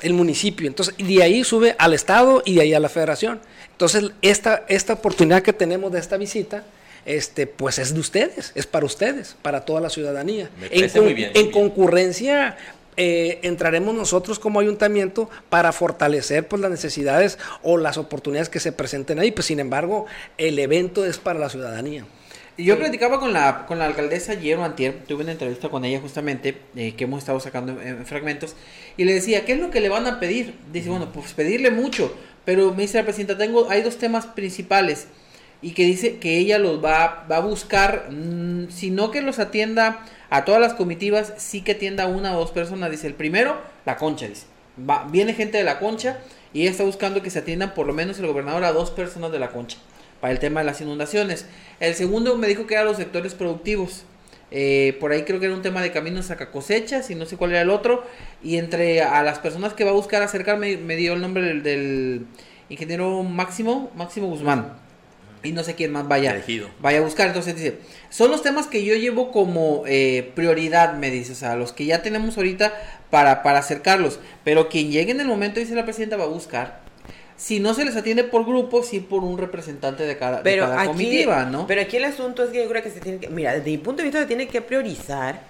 El 0.00 0.14
municipio. 0.14 0.68
Entonces, 0.68 0.94
y 0.98 1.16
de 1.16 1.22
ahí 1.22 1.44
sube 1.44 1.74
al 1.78 1.94
Estado 1.94 2.42
y 2.44 2.54
de 2.54 2.62
ahí 2.62 2.74
a 2.74 2.80
la 2.80 2.88
federación. 2.88 3.40
Entonces, 3.72 4.12
esta, 4.22 4.64
esta 4.68 4.92
oportunidad 4.92 5.42
que 5.42 5.52
tenemos 5.52 5.90
de 5.90 5.98
esta 5.98 6.16
visita, 6.16 6.64
este, 7.04 7.48
pues 7.48 7.80
es 7.80 7.94
de 7.94 7.98
ustedes, 7.98 8.52
es 8.54 8.66
para 8.66 8.86
ustedes, 8.86 9.34
para 9.42 9.64
toda 9.64 9.80
la 9.80 9.90
ciudadanía. 9.90 10.48
en, 10.70 11.02
muy 11.02 11.14
bien, 11.14 11.32
en 11.34 11.50
concurrencia 11.50 12.56
eh, 12.96 13.40
entraremos 13.42 13.94
nosotros 13.94 14.38
como 14.38 14.60
ayuntamiento 14.60 15.30
para 15.48 15.72
fortalecer 15.72 16.46
pues 16.46 16.60
las 16.60 16.70
necesidades 16.70 17.38
o 17.62 17.78
las 17.78 17.96
oportunidades 17.96 18.48
que 18.48 18.60
se 18.60 18.72
presenten 18.72 19.18
ahí. 19.18 19.32
Pues 19.32 19.46
sin 19.46 19.60
embargo, 19.60 20.06
el 20.38 20.58
evento 20.58 21.04
es 21.04 21.18
para 21.18 21.38
la 21.38 21.48
ciudadanía. 21.48 22.04
Yo 22.58 22.78
platicaba 22.78 23.18
con 23.18 23.32
la, 23.32 23.64
con 23.66 23.78
la 23.78 23.86
alcaldesa 23.86 24.32
ayer 24.32 24.58
o 24.58 24.64
antier, 24.64 25.04
tuve 25.08 25.22
una 25.22 25.32
entrevista 25.32 25.70
con 25.70 25.86
ella 25.86 26.00
justamente, 26.00 26.58
eh, 26.76 26.94
que 26.94 27.04
hemos 27.04 27.20
estado 27.20 27.40
sacando 27.40 27.80
en, 27.80 28.04
fragmentos, 28.04 28.54
y 28.98 29.04
le 29.04 29.14
decía, 29.14 29.46
¿qué 29.46 29.52
es 29.54 29.58
lo 29.58 29.70
que 29.70 29.80
le 29.80 29.88
van 29.88 30.06
a 30.06 30.20
pedir? 30.20 30.54
Dice, 30.70 30.90
bueno, 30.90 31.10
pues 31.12 31.32
pedirle 31.32 31.70
mucho, 31.70 32.14
pero 32.44 32.74
me 32.74 32.82
dice 32.82 32.98
la 32.98 33.04
presidenta, 33.04 33.38
tengo, 33.38 33.70
hay 33.70 33.80
dos 33.80 33.96
temas 33.96 34.26
principales, 34.26 35.06
y 35.62 35.72
que 35.72 35.84
dice 35.84 36.18
que 36.18 36.38
ella 36.38 36.58
los 36.58 36.84
va, 36.84 37.26
va 37.30 37.36
a 37.36 37.40
buscar, 37.40 38.08
mm, 38.10 38.68
si 38.68 38.90
no 38.90 39.10
que 39.10 39.22
los 39.22 39.38
atienda 39.38 40.04
a 40.28 40.44
todas 40.44 40.60
las 40.60 40.74
comitivas, 40.74 41.32
sí 41.38 41.62
que 41.62 41.72
atienda 41.72 42.04
a 42.04 42.08
una 42.08 42.36
o 42.36 42.40
dos 42.40 42.50
personas, 42.50 42.90
dice, 42.90 43.06
el 43.06 43.14
primero, 43.14 43.56
la 43.86 43.96
concha, 43.96 44.26
dice, 44.26 44.46
va, 44.78 45.06
viene 45.10 45.34
gente 45.34 45.58
de 45.58 45.64
la 45.64 45.78
concha, 45.78 46.18
y 46.52 46.62
ella 46.62 46.70
está 46.70 46.84
buscando 46.84 47.22
que 47.22 47.30
se 47.30 47.38
atiendan 47.38 47.74
por 47.74 47.86
lo 47.86 47.94
menos 47.94 48.18
el 48.18 48.26
gobernador 48.26 48.64
a 48.64 48.72
dos 48.72 48.90
personas 48.90 49.32
de 49.32 49.38
la 49.38 49.50
concha 49.50 49.78
para 50.20 50.32
el 50.32 50.38
tema 50.38 50.60
de 50.60 50.66
las 50.66 50.80
inundaciones. 50.80 51.46
El 51.80 51.94
segundo 51.94 52.36
me 52.36 52.46
dijo 52.46 52.66
que 52.66 52.74
eran 52.74 52.86
los 52.86 52.96
sectores 52.96 53.34
productivos. 53.34 54.04
Eh, 54.52 54.96
por 55.00 55.10
ahí 55.10 55.22
creo 55.22 55.40
que 55.40 55.46
era 55.46 55.54
un 55.54 55.62
tema 55.62 55.80
de 55.82 55.90
caminos 55.90 56.30
a 56.30 56.36
cosechas 56.50 57.10
y 57.10 57.14
no 57.14 57.24
sé 57.24 57.36
cuál 57.36 57.52
era 57.52 57.62
el 57.62 57.70
otro. 57.70 58.04
Y 58.42 58.58
entre 58.58 59.02
a 59.02 59.22
las 59.22 59.38
personas 59.38 59.72
que 59.72 59.84
va 59.84 59.90
a 59.90 59.94
buscar 59.94 60.22
acercarme, 60.22 60.76
me 60.76 60.94
dio 60.94 61.14
el 61.14 61.20
nombre 61.20 61.42
del, 61.54 62.26
ingeniero 62.68 63.22
Máximo, 63.24 63.90
Máximo 63.96 64.28
Guzmán. 64.28 64.81
Y 65.42 65.52
no 65.52 65.64
sé 65.64 65.74
quién 65.74 65.92
más 65.92 66.06
vaya, 66.06 66.40
vaya 66.80 66.98
a 66.98 67.02
buscar. 67.02 67.28
Entonces 67.28 67.56
dice, 67.56 67.78
son 68.10 68.30
los 68.30 68.42
temas 68.42 68.66
que 68.66 68.84
yo 68.84 68.94
llevo 68.94 69.32
como 69.32 69.82
eh, 69.86 70.30
prioridad, 70.34 70.94
me 70.94 71.10
dice, 71.10 71.32
o 71.32 71.36
sea, 71.36 71.56
los 71.56 71.72
que 71.72 71.84
ya 71.84 72.02
tenemos 72.02 72.36
ahorita 72.36 72.72
para, 73.10 73.42
para 73.42 73.58
acercarlos. 73.58 74.20
Pero 74.44 74.68
quien 74.68 74.90
llegue 74.90 75.12
en 75.12 75.20
el 75.20 75.26
momento, 75.26 75.60
dice 75.60 75.74
la 75.74 75.84
presidenta, 75.84 76.16
va 76.16 76.24
a 76.24 76.28
buscar 76.28 76.82
si 77.42 77.58
no 77.58 77.74
se 77.74 77.84
les 77.84 77.96
atiende 77.96 78.22
por 78.22 78.46
grupo, 78.46 78.84
sí 78.84 79.00
por 79.00 79.24
un 79.24 79.36
representante 79.36 80.04
de 80.04 80.16
cada, 80.16 80.44
pero 80.44 80.70
de 80.70 80.86
comitiva, 80.86 81.44
¿no? 81.44 81.66
Pero 81.66 81.80
aquí 81.80 81.96
el 81.96 82.04
asunto 82.04 82.44
es 82.44 82.50
que 82.50 82.62
yo 82.62 82.68
creo 82.68 82.84
que 82.84 82.90
se 82.90 83.00
tiene 83.00 83.18
que, 83.18 83.28
mira, 83.28 83.52
desde 83.52 83.68
mi 83.68 83.78
punto 83.78 83.98
de 83.98 84.04
vista 84.04 84.20
se 84.20 84.26
tiene 84.26 84.46
que 84.46 84.62
priorizar, 84.62 85.40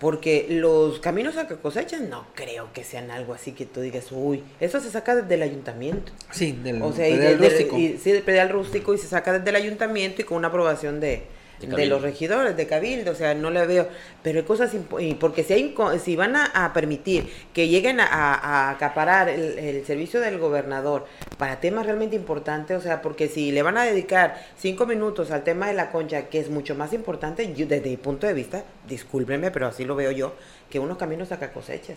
porque 0.00 0.46
los 0.48 1.00
caminos 1.00 1.36
a 1.36 1.48
que 1.48 1.56
cosechan 1.56 2.08
no 2.08 2.26
creo 2.34 2.72
que 2.72 2.84
sean 2.84 3.10
algo 3.10 3.34
así 3.34 3.52
que 3.52 3.66
tú 3.66 3.80
digas, 3.80 4.06
uy, 4.12 4.44
eso 4.60 4.80
se 4.80 4.90
saca 4.90 5.16
desde 5.16 5.34
el 5.34 5.42
ayuntamiento. 5.42 6.12
Sí, 6.30 6.52
del 6.52 6.80
o 6.82 6.92
sea, 6.92 7.08
rústico. 7.36 7.76
sí, 7.76 8.12
del 8.12 8.22
predial 8.22 8.50
rústico 8.50 8.94
y 8.94 8.98
se 8.98 9.08
saca 9.08 9.32
desde 9.32 9.50
el 9.50 9.56
ayuntamiento 9.56 10.22
y 10.22 10.24
con 10.24 10.38
una 10.38 10.48
aprobación 10.48 11.00
de, 11.00 11.24
de, 11.60 11.86
los 11.86 12.02
regidores, 12.02 12.56
de 12.56 12.66
Cabildo, 12.66 13.12
o 13.12 13.14
sea, 13.14 13.34
no 13.34 13.50
le 13.50 13.66
veo, 13.66 13.88
pero 14.22 14.38
hay 14.38 14.44
cosas, 14.44 14.70
porque 15.18 15.42
si, 15.42 15.52
hay, 15.52 15.74
si 16.02 16.16
van 16.16 16.36
a, 16.36 16.72
permitir 16.72 17.28
que 17.52 17.68
lleguen 17.68 18.00
a, 18.00 18.70
acaparar 18.70 19.28
el, 19.28 19.84
servicio 19.84 20.20
del 20.20 20.38
gobernador 20.38 21.06
para 21.36 21.60
temas 21.60 21.86
realmente 21.86 22.16
importantes, 22.16 22.76
o 22.76 22.80
sea, 22.80 23.02
porque 23.02 23.28
si 23.28 23.52
le 23.52 23.62
van 23.62 23.78
a 23.78 23.84
dedicar 23.84 24.40
cinco 24.56 24.86
minutos 24.86 25.30
al 25.30 25.44
tema 25.44 25.66
de 25.66 25.74
la 25.74 25.90
concha, 25.90 26.28
que 26.28 26.38
es 26.38 26.50
mucho 26.50 26.74
más 26.74 26.92
importante, 26.92 27.52
yo, 27.54 27.66
desde 27.66 27.90
mi 27.90 27.96
punto 27.96 28.26
de 28.26 28.34
vista, 28.34 28.64
discúlpenme, 28.86 29.50
pero 29.50 29.66
así 29.66 29.84
lo 29.84 29.96
veo 29.96 30.10
yo, 30.10 30.34
que 30.70 30.78
unos 30.78 30.98
caminos 30.98 31.28
saca 31.28 31.52
cosechas. 31.52 31.96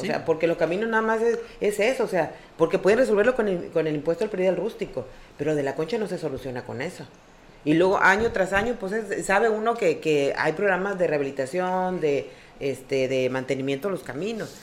O 0.00 0.04
sea, 0.04 0.24
porque 0.24 0.46
los 0.46 0.56
caminos 0.56 0.88
nada 0.88 1.02
más 1.02 1.20
es, 1.22 1.80
eso, 1.80 2.04
o 2.04 2.08
sea, 2.08 2.32
porque 2.56 2.78
pueden 2.78 3.00
resolverlo 3.00 3.34
con 3.34 3.48
el, 3.48 3.68
con 3.70 3.86
el 3.88 3.96
impuesto 3.96 4.22
al 4.22 4.30
predial 4.30 4.56
rústico, 4.56 5.06
pero 5.36 5.56
de 5.56 5.64
la 5.64 5.74
concha 5.74 5.98
no 5.98 6.06
se 6.06 6.18
soluciona 6.18 6.64
con 6.64 6.80
eso. 6.80 7.04
Y 7.68 7.74
luego 7.74 8.00
año 8.00 8.32
tras 8.32 8.54
año, 8.54 8.76
pues 8.80 8.94
sabe 9.26 9.50
uno 9.50 9.74
que, 9.74 9.98
que 9.98 10.32
hay 10.38 10.54
programas 10.54 10.98
de 10.98 11.06
rehabilitación, 11.06 12.00
de, 12.00 12.30
este, 12.60 13.08
de 13.08 13.28
mantenimiento 13.28 13.88
de 13.88 13.92
los 13.92 14.02
caminos 14.02 14.54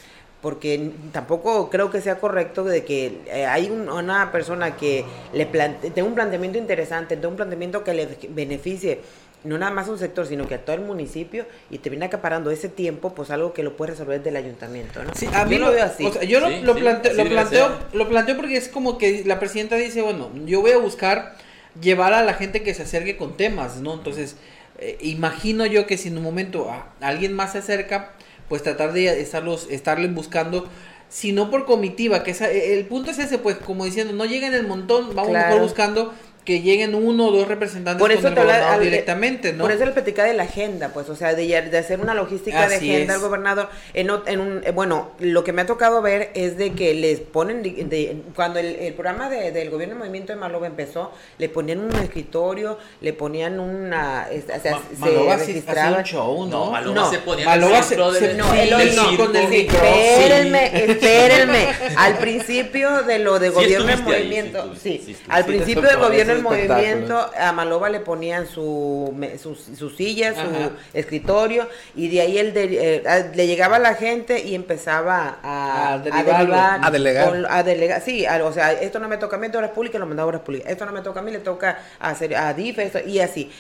porque 0.41 0.91
tampoco 1.11 1.69
creo 1.71 1.89
que 1.89 2.01
sea 2.01 2.19
correcto 2.19 2.63
de 2.63 2.83
que 2.83 3.19
eh, 3.27 3.45
hay 3.47 3.69
una 3.69 4.31
persona 4.31 4.75
que 4.75 5.03
le 5.33 5.47
plante, 5.47 5.89
tenga 5.89 6.07
un 6.07 6.13
planteamiento 6.13 6.59
interesante, 6.59 7.15
tenga 7.15 7.29
un 7.29 7.35
planteamiento 7.35 7.83
que 7.83 7.93
le 7.93 8.07
beneficie 8.29 8.99
no 9.43 9.57
nada 9.57 9.71
más 9.71 9.87
a 9.87 9.91
un 9.91 9.99
sector, 9.99 10.25
sino 10.25 10.47
que 10.47 10.55
a 10.55 10.65
todo 10.65 10.75
el 10.75 10.81
municipio 10.81 11.45
y 11.69 11.77
te 11.79 11.89
viene 11.89 12.05
acaparando 12.05 12.51
ese 12.51 12.69
tiempo, 12.69 13.13
pues 13.13 13.29
algo 13.29 13.53
que 13.53 13.63
lo 13.63 13.75
puede 13.75 13.91
resolver 13.91 14.21
del 14.21 14.35
ayuntamiento, 14.35 15.03
¿no? 15.03 15.13
Sí, 15.15 15.27
a 15.33 15.45
mí 15.45 15.57
lo, 15.57 15.71
veo 15.71 15.85
así. 15.85 16.03
yo 16.27 16.39
lo, 16.39 16.75
planteo, 16.75 17.13
lo, 17.13 17.25
planteo, 17.25 17.69
lo 17.93 18.09
planteo 18.09 18.35
porque 18.35 18.57
es 18.57 18.67
como 18.67 18.97
que 18.97 19.23
la 19.25 19.39
presidenta 19.39 19.75
dice, 19.75 20.01
bueno, 20.01 20.29
yo 20.45 20.61
voy 20.61 20.71
a 20.71 20.77
buscar 20.77 21.35
llevar 21.81 22.13
a 22.13 22.23
la 22.23 22.33
gente 22.33 22.63
que 22.63 22.73
se 22.73 22.83
acerque 22.83 23.17
con 23.17 23.37
temas, 23.37 23.77
¿no? 23.77 23.93
Entonces, 23.93 24.35
eh, 24.77 24.97
imagino 25.01 25.65
yo 25.65 25.87
que 25.87 25.97
si 25.97 26.09
en 26.09 26.17
un 26.17 26.23
momento 26.23 26.69
alguien 27.01 27.33
más 27.33 27.53
se 27.53 27.59
acerca, 27.59 28.13
pues 28.49 28.63
tratar 28.63 28.93
de 28.93 29.21
estarlos, 29.21 29.67
estarle 29.69 30.07
buscando, 30.07 30.69
si 31.09 31.31
no 31.31 31.49
por 31.49 31.65
comitiva, 31.65 32.23
que 32.23 32.31
el 32.73 32.85
punto 32.85 33.11
es 33.11 33.19
ese, 33.19 33.37
pues 33.37 33.57
como 33.57 33.85
diciendo, 33.85 34.13
no 34.13 34.25
lleguen 34.25 34.53
el 34.53 34.67
montón, 34.67 35.15
vamos 35.15 35.31
mejor 35.31 35.61
buscando 35.61 36.13
que 36.45 36.61
lleguen 36.61 36.93
uno 36.93 37.27
o 37.27 37.31
dos 37.31 37.47
representantes 37.47 37.99
Por 37.99 38.11
eso 38.11 38.21
con 38.21 38.33
el 38.33 38.37
habla- 38.39 38.53
gobernador 38.53 38.75
al- 38.77 38.83
directamente, 38.83 39.51
¿no? 39.51 39.63
Por 39.63 39.71
eso 39.71 39.83
le 39.83 39.91
platicaba 39.91 40.27
de 40.27 40.35
la 40.35 40.43
agenda, 40.43 40.89
pues, 40.93 41.09
o 41.09 41.15
sea, 41.15 41.33
de, 41.33 41.57
hacer 41.57 41.99
una 41.99 42.13
logística 42.13 42.67
de 42.69 42.75
agenda 42.75 43.13
es. 43.13 43.19
al 43.19 43.25
gobernador. 43.27 43.69
En, 43.95 44.09
en 44.27 44.39
un, 44.39 44.61
eh, 44.63 44.71
bueno, 44.71 45.11
lo 45.19 45.43
que 45.43 45.51
me 45.53 45.63
ha 45.63 45.65
tocado 45.65 46.01
ver 46.03 46.29
es 46.35 46.57
de 46.57 46.73
que 46.73 46.93
les 46.93 47.19
ponen, 47.19 47.63
de- 47.63 47.83
de- 47.85 48.21
cuando 48.35 48.59
el, 48.59 48.75
el 48.75 48.93
programa 48.93 49.29
de- 49.29 49.51
del 49.51 49.71
gobierno 49.71 49.95
de 49.95 49.99
Movimiento 49.99 50.33
de 50.33 50.39
Maloba 50.39 50.67
empezó, 50.67 51.11
le 51.39 51.49
ponían 51.49 51.79
un 51.79 51.91
escritorio, 51.95 52.77
le 53.01 53.13
ponían 53.13 53.59
una, 53.59 54.27
o 54.29 54.59
sea, 54.61 54.71
Ma- 54.73 54.81
se 54.93 54.97
Maloba 54.99 55.35
sí 55.37 55.41
hacía 55.41 55.45
registraban. 55.47 55.93
un 55.95 56.03
show, 56.03 56.45
¿no? 56.47 56.65
No, 56.65 56.71
Maloba 56.71 56.95
No, 56.95 57.09
se 57.09 57.17
ponía 57.19 57.45
Maloba 57.45 57.71
en 57.71 57.77
el 57.77 57.83
se- 57.83 57.89
centro 57.89 58.13
se- 58.13 58.27
del- 58.27 58.37
No, 58.37 58.51
Sí, 58.51 58.59
el 58.59 58.69
del 58.77 58.95
no, 58.95 59.09
circo, 59.09 59.25
con 59.25 59.35
el 59.35 59.43
sí. 59.47 59.57
micro. 59.57 59.79
Espérenme, 59.83 60.91
espérenme. 60.91 61.67
Al 61.97 62.17
principio 62.19 63.01
de 63.03 63.17
lo 63.19 63.39
de 63.39 63.47
Sí 63.49 63.53
gobierno 63.55 63.85
en 63.85 63.89
estuviste 63.89 64.15
ahí, 64.15 64.23
movimiento, 64.23 64.75
sí 64.79 65.15
al 65.27 65.43
Sí, 65.43 65.49
principio 65.49 65.81
del 65.81 65.97
gobierno 65.97 66.34
espectáculos. 66.37 66.77
movimiento, 66.77 67.31
a 67.37 67.51
Maloba 67.51 67.89
le 67.89 67.99
ponían 67.99 68.47
su, 68.47 69.13
me- 69.15 69.37
su, 69.37 69.55
su 69.55 69.89
silla, 69.89 70.33
su 70.33 70.39
Ajá. 70.41 70.71
escritorio, 70.93 71.67
y 71.95 72.09
de 72.09 72.21
ahí 72.21 72.37
él 72.37 72.53
de- 72.53 72.95
eh, 72.97 73.03
a- 73.07 73.19
le 73.35 73.47
llegaba 73.47 73.75
a 73.77 73.79
la 73.79 73.95
gente 73.95 74.41
y 74.43 74.55
empezaba 74.55 75.39
a, 75.43 75.93
A 75.93 75.99
derivarlo. 75.99 76.55
A 76.55 76.91
delegar. 76.91 77.29
con- 77.29 77.45
a 77.49 77.63
delegar, 77.63 78.01
sí, 78.01 78.25
a- 78.25 78.43
o 78.45 78.51
sea, 78.53 78.71
esto 78.73 78.99
no 78.99 79.07
me 79.07 79.17
toca 79.17 79.35
a 79.35 79.39
mí, 79.39 79.45
esto 79.47 79.57
es 79.59 79.63
obras 79.63 79.75
públicas, 79.75 79.99
lo 79.99 80.05
mandaba 80.07 80.25
a 80.27 80.29
obras 80.29 80.41
públicas, 80.41 80.71
esto 80.71 80.85
no 80.85 80.91
me 80.91 81.01
toca 81.01 81.19
a 81.19 81.23
mí, 81.23 81.31
le 81.31 81.39
toca 81.39 81.79
a, 81.99 82.09
hacer, 82.09 82.35
a 82.35 82.53
DIF, 82.53 82.79
esto, 82.79 82.99
y 83.05 83.19
así. 83.19 83.51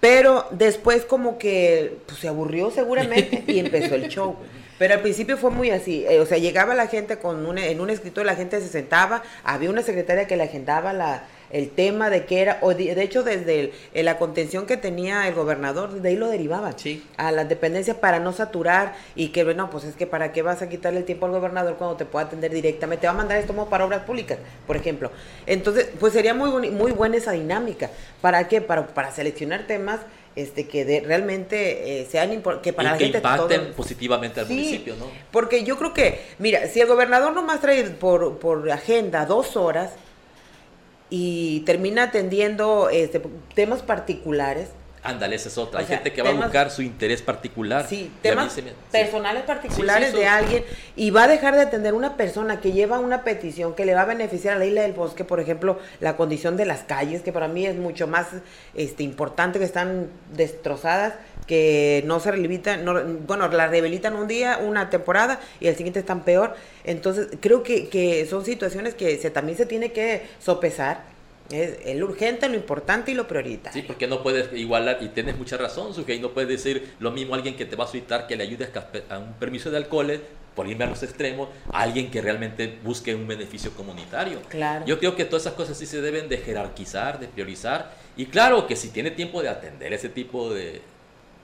Pero 0.00 0.46
después 0.50 1.04
como 1.04 1.38
que 1.38 1.98
pues, 2.06 2.18
se 2.18 2.28
aburrió 2.28 2.70
seguramente 2.70 3.44
y 3.46 3.58
empezó 3.60 3.94
el 3.94 4.08
show. 4.08 4.36
Pero 4.78 4.94
al 4.94 5.00
principio 5.00 5.36
fue 5.36 5.50
muy 5.50 5.70
así, 5.70 6.04
eh, 6.08 6.18
o 6.18 6.26
sea, 6.26 6.38
llegaba 6.38 6.74
la 6.74 6.88
gente 6.88 7.18
con 7.18 7.46
un, 7.46 7.56
en 7.58 7.80
un 7.80 7.88
escritorio, 7.88 8.24
la 8.28 8.34
gente 8.34 8.60
se 8.60 8.66
sentaba, 8.68 9.22
había 9.44 9.70
una 9.70 9.82
secretaria 9.82 10.26
que 10.26 10.36
le 10.36 10.42
agendaba 10.42 10.92
la, 10.92 11.22
el 11.52 11.70
tema 11.70 12.10
de 12.10 12.24
qué 12.24 12.40
era, 12.40 12.58
o 12.62 12.74
de, 12.74 12.94
de 12.94 13.02
hecho 13.02 13.22
desde 13.22 13.72
el- 13.94 14.04
la 14.04 14.18
contención 14.18 14.66
que 14.66 14.76
tenía 14.76 15.28
el 15.28 15.34
gobernador, 15.34 15.90
de 16.00 16.08
ahí 16.08 16.16
lo 16.16 16.28
derivaban 16.28 16.78
Sí. 16.78 17.04
a 17.16 17.30
las 17.30 17.48
dependencias 17.48 17.96
para 17.98 18.18
no 18.18 18.32
saturar 18.32 18.94
y 19.14 19.28
que, 19.28 19.44
bueno, 19.44 19.70
pues 19.70 19.84
es 19.84 19.94
que 19.94 20.06
para 20.06 20.32
qué 20.32 20.42
vas 20.42 20.62
a 20.62 20.68
quitarle 20.68 21.00
el 21.00 21.04
tiempo 21.04 21.26
al 21.26 21.32
gobernador 21.32 21.76
cuando 21.76 21.96
te 21.96 22.04
pueda 22.06 22.26
atender 22.26 22.50
directamente, 22.52 23.02
te 23.02 23.06
va 23.06 23.12
a 23.12 23.16
mandar 23.16 23.38
esto 23.38 23.52
para 23.68 23.84
obras 23.84 24.02
públicas, 24.04 24.38
por 24.66 24.76
ejemplo. 24.76 25.10
Entonces, 25.46 25.88
pues 26.00 26.12
sería 26.14 26.32
muy, 26.34 26.70
muy 26.70 26.92
buena 26.92 27.16
esa 27.18 27.32
dinámica. 27.32 27.90
¿Para 28.20 28.48
qué? 28.48 28.60
Para, 28.62 28.86
para 28.88 29.12
seleccionar 29.12 29.66
temas 29.66 30.00
este 30.34 30.66
que 30.66 30.86
de, 30.86 31.00
realmente 31.00 32.00
eh, 32.00 32.08
sean 32.10 32.30
que 32.62 32.72
para 32.72 32.88
y 32.88 32.92
la 32.92 32.98
que 32.98 33.04
gente 33.04 33.18
impacten 33.18 33.60
todo- 33.66 33.72
positivamente 33.74 34.40
al 34.40 34.46
Sí, 34.46 34.54
municipio, 34.54 34.96
¿no? 34.96 35.04
Porque 35.30 35.62
yo 35.64 35.76
creo 35.76 35.92
que, 35.92 36.22
mira, 36.38 36.66
si 36.68 36.80
el 36.80 36.86
gobernador 36.88 37.34
nomás 37.34 37.60
trae 37.60 37.84
por, 37.90 38.38
por 38.38 38.70
agenda 38.70 39.26
dos 39.26 39.56
horas 39.58 39.90
y 41.14 41.60
termina 41.66 42.04
atendiendo 42.04 42.88
este, 42.88 43.20
temas 43.54 43.82
particulares, 43.82 44.70
Ándale, 45.04 45.34
esa 45.34 45.48
es 45.48 45.58
otra. 45.58 45.78
O 45.78 45.80
Hay 45.80 45.86
sea, 45.86 45.96
gente 45.96 46.12
que 46.12 46.22
va 46.22 46.30
a 46.30 46.34
buscar 46.34 46.70
su 46.70 46.80
interés 46.80 47.22
particular. 47.22 47.86
Sí, 47.88 48.12
temas 48.22 48.52
sí. 48.52 48.62
personales 48.90 49.42
particulares 49.42 50.10
Sí, 50.10 50.14
sí, 50.14 50.20
de 50.20 50.28
alguien 50.28 50.64
y 50.94 51.10
va 51.10 51.24
a 51.24 51.28
dejar 51.28 51.56
de 51.56 51.62
atender 51.62 51.94
una 51.94 52.16
persona 52.16 52.60
que 52.60 52.72
lleva 52.72 53.00
una 53.00 53.24
petición 53.24 53.74
que 53.74 53.84
le 53.84 53.94
va 53.94 54.02
a 54.02 54.04
beneficiar 54.04 54.54
a 54.54 54.58
la 54.58 54.64
isla 54.64 54.82
del 54.82 54.92
bosque, 54.92 55.24
por 55.24 55.40
ejemplo, 55.40 55.78
la 55.98 56.16
condición 56.16 56.56
de 56.56 56.66
las 56.66 56.84
calles, 56.84 57.22
que 57.22 57.32
para 57.32 57.48
mí 57.48 57.66
es 57.66 57.76
mucho 57.76 58.06
más 58.06 58.28
este 58.74 59.02
importante 59.02 59.58
que 59.58 59.64
están 59.64 60.08
destrozadas, 60.34 61.14
que 61.46 62.04
no 62.06 62.20
se 62.20 62.30
rehabilitan, 62.30 62.84
no, 62.84 63.02
bueno, 63.26 63.48
la 63.48 63.66
rehabilitan 63.66 64.14
un 64.14 64.28
día, 64.28 64.58
una 64.58 64.88
temporada 64.88 65.40
y 65.58 65.66
el 65.66 65.74
siguiente 65.74 65.98
están 65.98 66.22
peor. 66.22 66.54
Entonces, 66.84 67.28
creo 67.40 67.64
que, 67.64 67.88
que 67.88 68.24
son 68.26 68.44
situaciones 68.44 68.94
que 68.94 69.18
se, 69.18 69.30
también 69.30 69.58
se 69.58 69.66
tiene 69.66 69.90
que 69.92 70.22
sopesar. 70.38 71.10
Es 71.52 71.78
el 71.84 72.02
urgente, 72.02 72.48
lo 72.48 72.56
importante 72.56 73.10
y 73.10 73.14
lo 73.14 73.28
prioritario. 73.28 73.80
Sí, 73.80 73.86
porque 73.86 74.06
no 74.06 74.22
puedes 74.22 74.52
igualar, 74.52 74.98
y 75.00 75.08
tienes 75.08 75.36
mucha 75.36 75.56
razón, 75.56 75.94
Sujei, 75.94 76.18
no 76.20 76.30
puedes 76.30 76.48
decir 76.48 76.94
lo 76.98 77.10
mismo 77.10 77.34
a 77.34 77.36
alguien 77.36 77.56
que 77.56 77.64
te 77.64 77.76
va 77.76 77.84
a 77.84 77.86
solicitar 77.86 78.26
que 78.26 78.36
le 78.36 78.44
ayude 78.44 78.68
a, 79.10 79.18
un 79.18 79.34
permiso 79.34 79.70
de 79.70 79.76
alcohol, 79.76 80.20
por 80.54 80.68
irme 80.68 80.84
a 80.84 80.88
los 80.88 81.02
extremos, 81.02 81.48
a 81.72 81.80
alguien 81.80 82.10
que 82.10 82.20
realmente 82.20 82.78
busque 82.82 83.14
un 83.14 83.26
beneficio 83.26 83.72
comunitario. 83.72 84.40
Claro. 84.48 84.84
Yo 84.84 84.98
creo 84.98 85.16
que 85.16 85.24
todas 85.24 85.44
esas 85.44 85.54
cosas 85.54 85.78
sí 85.78 85.86
se 85.86 86.00
deben 86.00 86.28
de 86.28 86.38
jerarquizar, 86.38 87.20
de 87.20 87.28
priorizar, 87.28 87.94
y 88.16 88.26
claro 88.26 88.66
que 88.66 88.76
si 88.76 88.90
tiene 88.90 89.10
tiempo 89.10 89.42
de 89.42 89.48
atender 89.48 89.92
ese 89.92 90.08
tipo 90.08 90.52
de, 90.52 90.82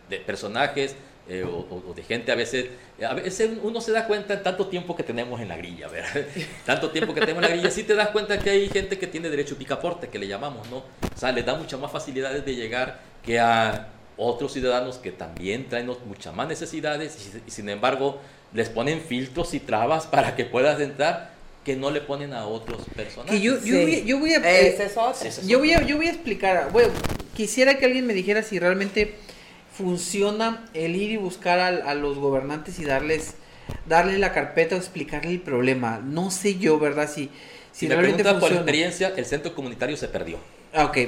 de 0.08 0.18
personajes 0.18 0.94
eh, 1.28 1.44
o, 1.44 1.48
o- 1.50 1.90
o 1.90 1.94
de 1.94 2.02
gente 2.02 2.32
a 2.32 2.34
veces, 2.34 2.66
a 3.06 3.14
veces 3.14 3.50
uno 3.62 3.80
se 3.80 3.92
da 3.92 4.06
cuenta 4.06 4.34
en 4.34 4.42
tanto 4.42 4.66
tiempo 4.68 4.96
que 4.96 5.02
tenemos 5.02 5.40
en 5.40 5.48
la 5.48 5.56
grilla, 5.56 5.88
¿verdad? 5.88 6.26
Tanto 6.66 6.90
tiempo 6.90 7.12
que 7.14 7.20
tenemos 7.20 7.42
en 7.44 7.50
la 7.50 7.54
grilla, 7.56 7.70
sí 7.70 7.82
te 7.84 7.94
das 7.94 8.08
cuenta 8.08 8.38
que 8.38 8.50
hay 8.50 8.68
gente 8.68 8.98
que 8.98 9.06
tiene 9.06 9.28
derecho 9.28 9.54
a 9.54 9.58
picaporte, 9.58 10.08
que 10.08 10.18
le 10.18 10.26
llamamos, 10.26 10.68
¿no? 10.70 10.78
O 10.78 11.18
sea, 11.18 11.30
les 11.32 11.44
da 11.44 11.54
muchas 11.54 11.78
más 11.78 11.92
facilidades 11.92 12.44
de 12.44 12.54
llegar 12.54 13.00
que 13.22 13.38
a 13.38 13.88
otros 14.16 14.52
ciudadanos 14.52 14.96
que 14.96 15.12
también 15.12 15.68
traen 15.68 15.86
muchas 16.06 16.34
más 16.34 16.48
necesidades 16.48 17.16
y, 17.34 17.42
y 17.46 17.50
sin 17.50 17.68
embargo 17.68 18.18
les 18.52 18.68
ponen 18.68 19.00
filtros 19.00 19.52
y 19.54 19.60
trabas 19.60 20.06
para 20.14 20.34
que 20.34 20.44
puedas 20.44 20.80
entrar 20.80 21.30
que 21.64 21.76
no 21.76 21.90
le 21.90 22.00
ponen 22.00 22.32
a 22.32 22.46
otros 22.46 22.82
personajes. 22.96 23.38
Yo, 25.46 25.58
yo 25.86 25.96
voy 25.98 26.06
a 26.06 26.10
explicar, 26.10 26.70
bueno, 26.72 26.88
quisiera 27.36 27.76
que 27.78 27.84
alguien 27.84 28.06
me 28.06 28.14
dijera 28.14 28.42
si 28.42 28.58
realmente 28.58 29.14
funciona 29.78 30.64
el 30.74 30.96
ir 30.96 31.12
y 31.12 31.16
buscar 31.16 31.60
a, 31.60 31.94
los 31.94 32.18
gobernantes 32.18 32.80
y 32.80 32.84
darles 32.84 33.34
darle 33.86 34.18
la 34.18 34.32
carpeta 34.32 34.74
o 34.74 34.78
explicarle 34.78 35.30
el 35.30 35.40
problema. 35.40 36.00
No 36.04 36.32
sé 36.32 36.58
yo, 36.58 36.80
¿verdad? 36.80 37.08
Si, 37.08 37.30
si, 37.70 37.86
Si 37.86 37.88
me 37.88 37.96
preguntas 37.96 38.34
por 38.34 38.52
experiencia, 38.52 39.12
el 39.16 39.24
centro 39.24 39.54
comunitario 39.54 39.96
se 39.96 40.08
perdió. 40.08 40.38
Ah, 40.74 40.86
ok, 40.86 40.98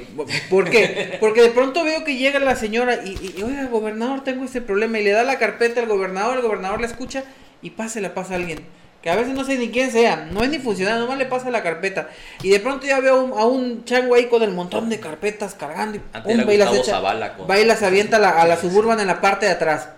¿por 0.49 0.71
qué? 0.71 1.19
Porque 1.21 1.43
de 1.43 1.51
pronto 1.51 1.85
veo 1.85 2.05
que 2.05 2.17
llega 2.17 2.39
la 2.39 2.55
señora 2.55 3.01
y, 3.05 3.35
y, 3.37 3.43
oiga, 3.43 3.67
gobernador, 3.67 4.23
tengo 4.23 4.45
este 4.45 4.61
problema 4.61 4.99
y 5.01 5.05
le 5.05 5.11
da 5.11 5.25
la 5.25 5.39
carpeta 5.39 5.81
al 5.81 5.89
gobernador, 5.89 6.37
el 6.37 6.43
gobernador 6.43 6.81
la 6.81 6.87
escucha 6.87 7.25
y 7.61 7.71
pase, 7.71 8.01
la 8.01 8.15
pasa 8.15 8.35
a 8.35 8.37
alguien. 8.37 8.61
Que 9.03 9.09
a 9.11 9.17
veces 9.17 9.33
no 9.33 9.45
sé 9.45 9.57
ni 9.57 9.71
quién 9.71 9.91
sea, 9.91 10.29
no 10.31 10.43
es 10.45 10.51
ni 10.51 10.59
funcionario, 10.59 11.01
nomás 11.01 11.17
le 11.19 11.25
pasa 11.27 11.51
la 11.51 11.63
carpeta. 11.63 12.11
Y 12.43 12.51
de 12.51 12.61
pronto 12.61 12.87
ya 12.87 13.01
veo 13.01 13.17
a 13.17 13.23
un, 13.23 13.33
a 13.33 13.45
un 13.47 13.85
chango 13.87 14.15
ahí 14.15 14.27
con 14.27 14.43
el 14.43 14.51
montón 14.53 14.91
de 14.91 15.01
carpetas 15.01 15.55
cargando 15.55 15.97
y, 15.97 16.01
pum, 16.01 16.33
va 16.47 16.53
y 16.55 16.59
las 16.59 16.69
Gustavo 16.69 16.77
echa, 16.85 16.93
Zavala 16.93 17.35
con- 17.35 17.49
va 17.51 17.59
y 17.59 17.65
las 17.65 17.83
avienta 17.83 18.17
a 18.19 18.21
la, 18.21 18.31
a 18.31 18.47
la 18.47 18.57
suburban 18.59 19.01
en 19.01 19.07
la 19.07 19.21
parte 19.23 19.47
de 19.47 19.53
atrás. 19.53 19.89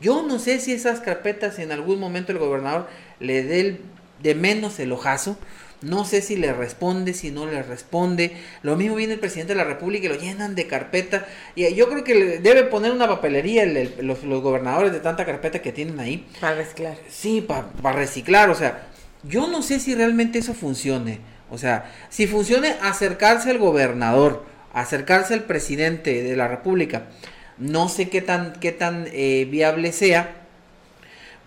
Yo 0.00 0.22
no 0.22 0.38
sé 0.40 0.58
si 0.58 0.72
esas 0.72 0.98
carpetas 1.00 1.58
en 1.60 1.70
algún 1.72 2.00
momento 2.00 2.32
el 2.32 2.38
gobernador 2.38 2.88
le 3.20 3.44
dé 3.44 3.60
el- 3.60 3.80
de 4.22 4.34
menos 4.34 4.80
el 4.80 4.90
ojazo. 4.90 5.38
No 5.80 6.04
sé 6.04 6.22
si 6.22 6.36
le 6.36 6.52
responde, 6.52 7.14
si 7.14 7.30
no 7.30 7.46
le 7.46 7.62
responde. 7.62 8.32
Lo 8.62 8.74
mismo 8.76 8.96
viene 8.96 9.12
el 9.14 9.20
presidente 9.20 9.52
de 9.54 9.58
la 9.58 9.64
República 9.64 10.06
y 10.06 10.08
lo 10.08 10.16
llenan 10.16 10.54
de 10.56 10.66
carpeta. 10.66 11.26
Y 11.54 11.72
yo 11.74 11.88
creo 11.88 12.02
que 12.02 12.14
le 12.16 12.38
debe 12.38 12.64
poner 12.64 12.90
una 12.90 13.06
papelería 13.06 13.62
el- 13.62 13.76
el- 13.76 13.94
los, 14.06 14.24
los 14.24 14.42
gobernadores 14.42 14.92
de 14.92 14.98
tanta 15.00 15.24
carpeta 15.24 15.60
que 15.62 15.70
tienen 15.72 16.00
ahí. 16.00 16.26
Para 16.40 16.56
reciclar. 16.56 16.96
Sí, 17.08 17.40
para 17.40 17.96
reciclar, 17.96 18.50
o 18.50 18.54
sea, 18.56 18.88
yo 19.22 19.46
no 19.46 19.62
sé 19.62 19.78
si 19.78 19.94
realmente 19.94 20.40
eso 20.40 20.52
funcione. 20.54 21.20
O 21.50 21.58
sea, 21.58 21.90
si 22.08 22.26
funcione 22.26 22.74
acercarse 22.82 23.50
al 23.50 23.58
gobernador, 23.58 24.44
acercarse 24.72 25.32
al 25.34 25.44
presidente 25.44 26.22
de 26.22 26.36
la 26.36 26.48
República, 26.48 27.04
no 27.56 27.88
sé 27.88 28.08
qué 28.08 28.20
tan, 28.20 28.52
qué 28.60 28.72
tan 28.72 29.06
eh, 29.12 29.46
viable 29.50 29.92
sea. 29.92 30.37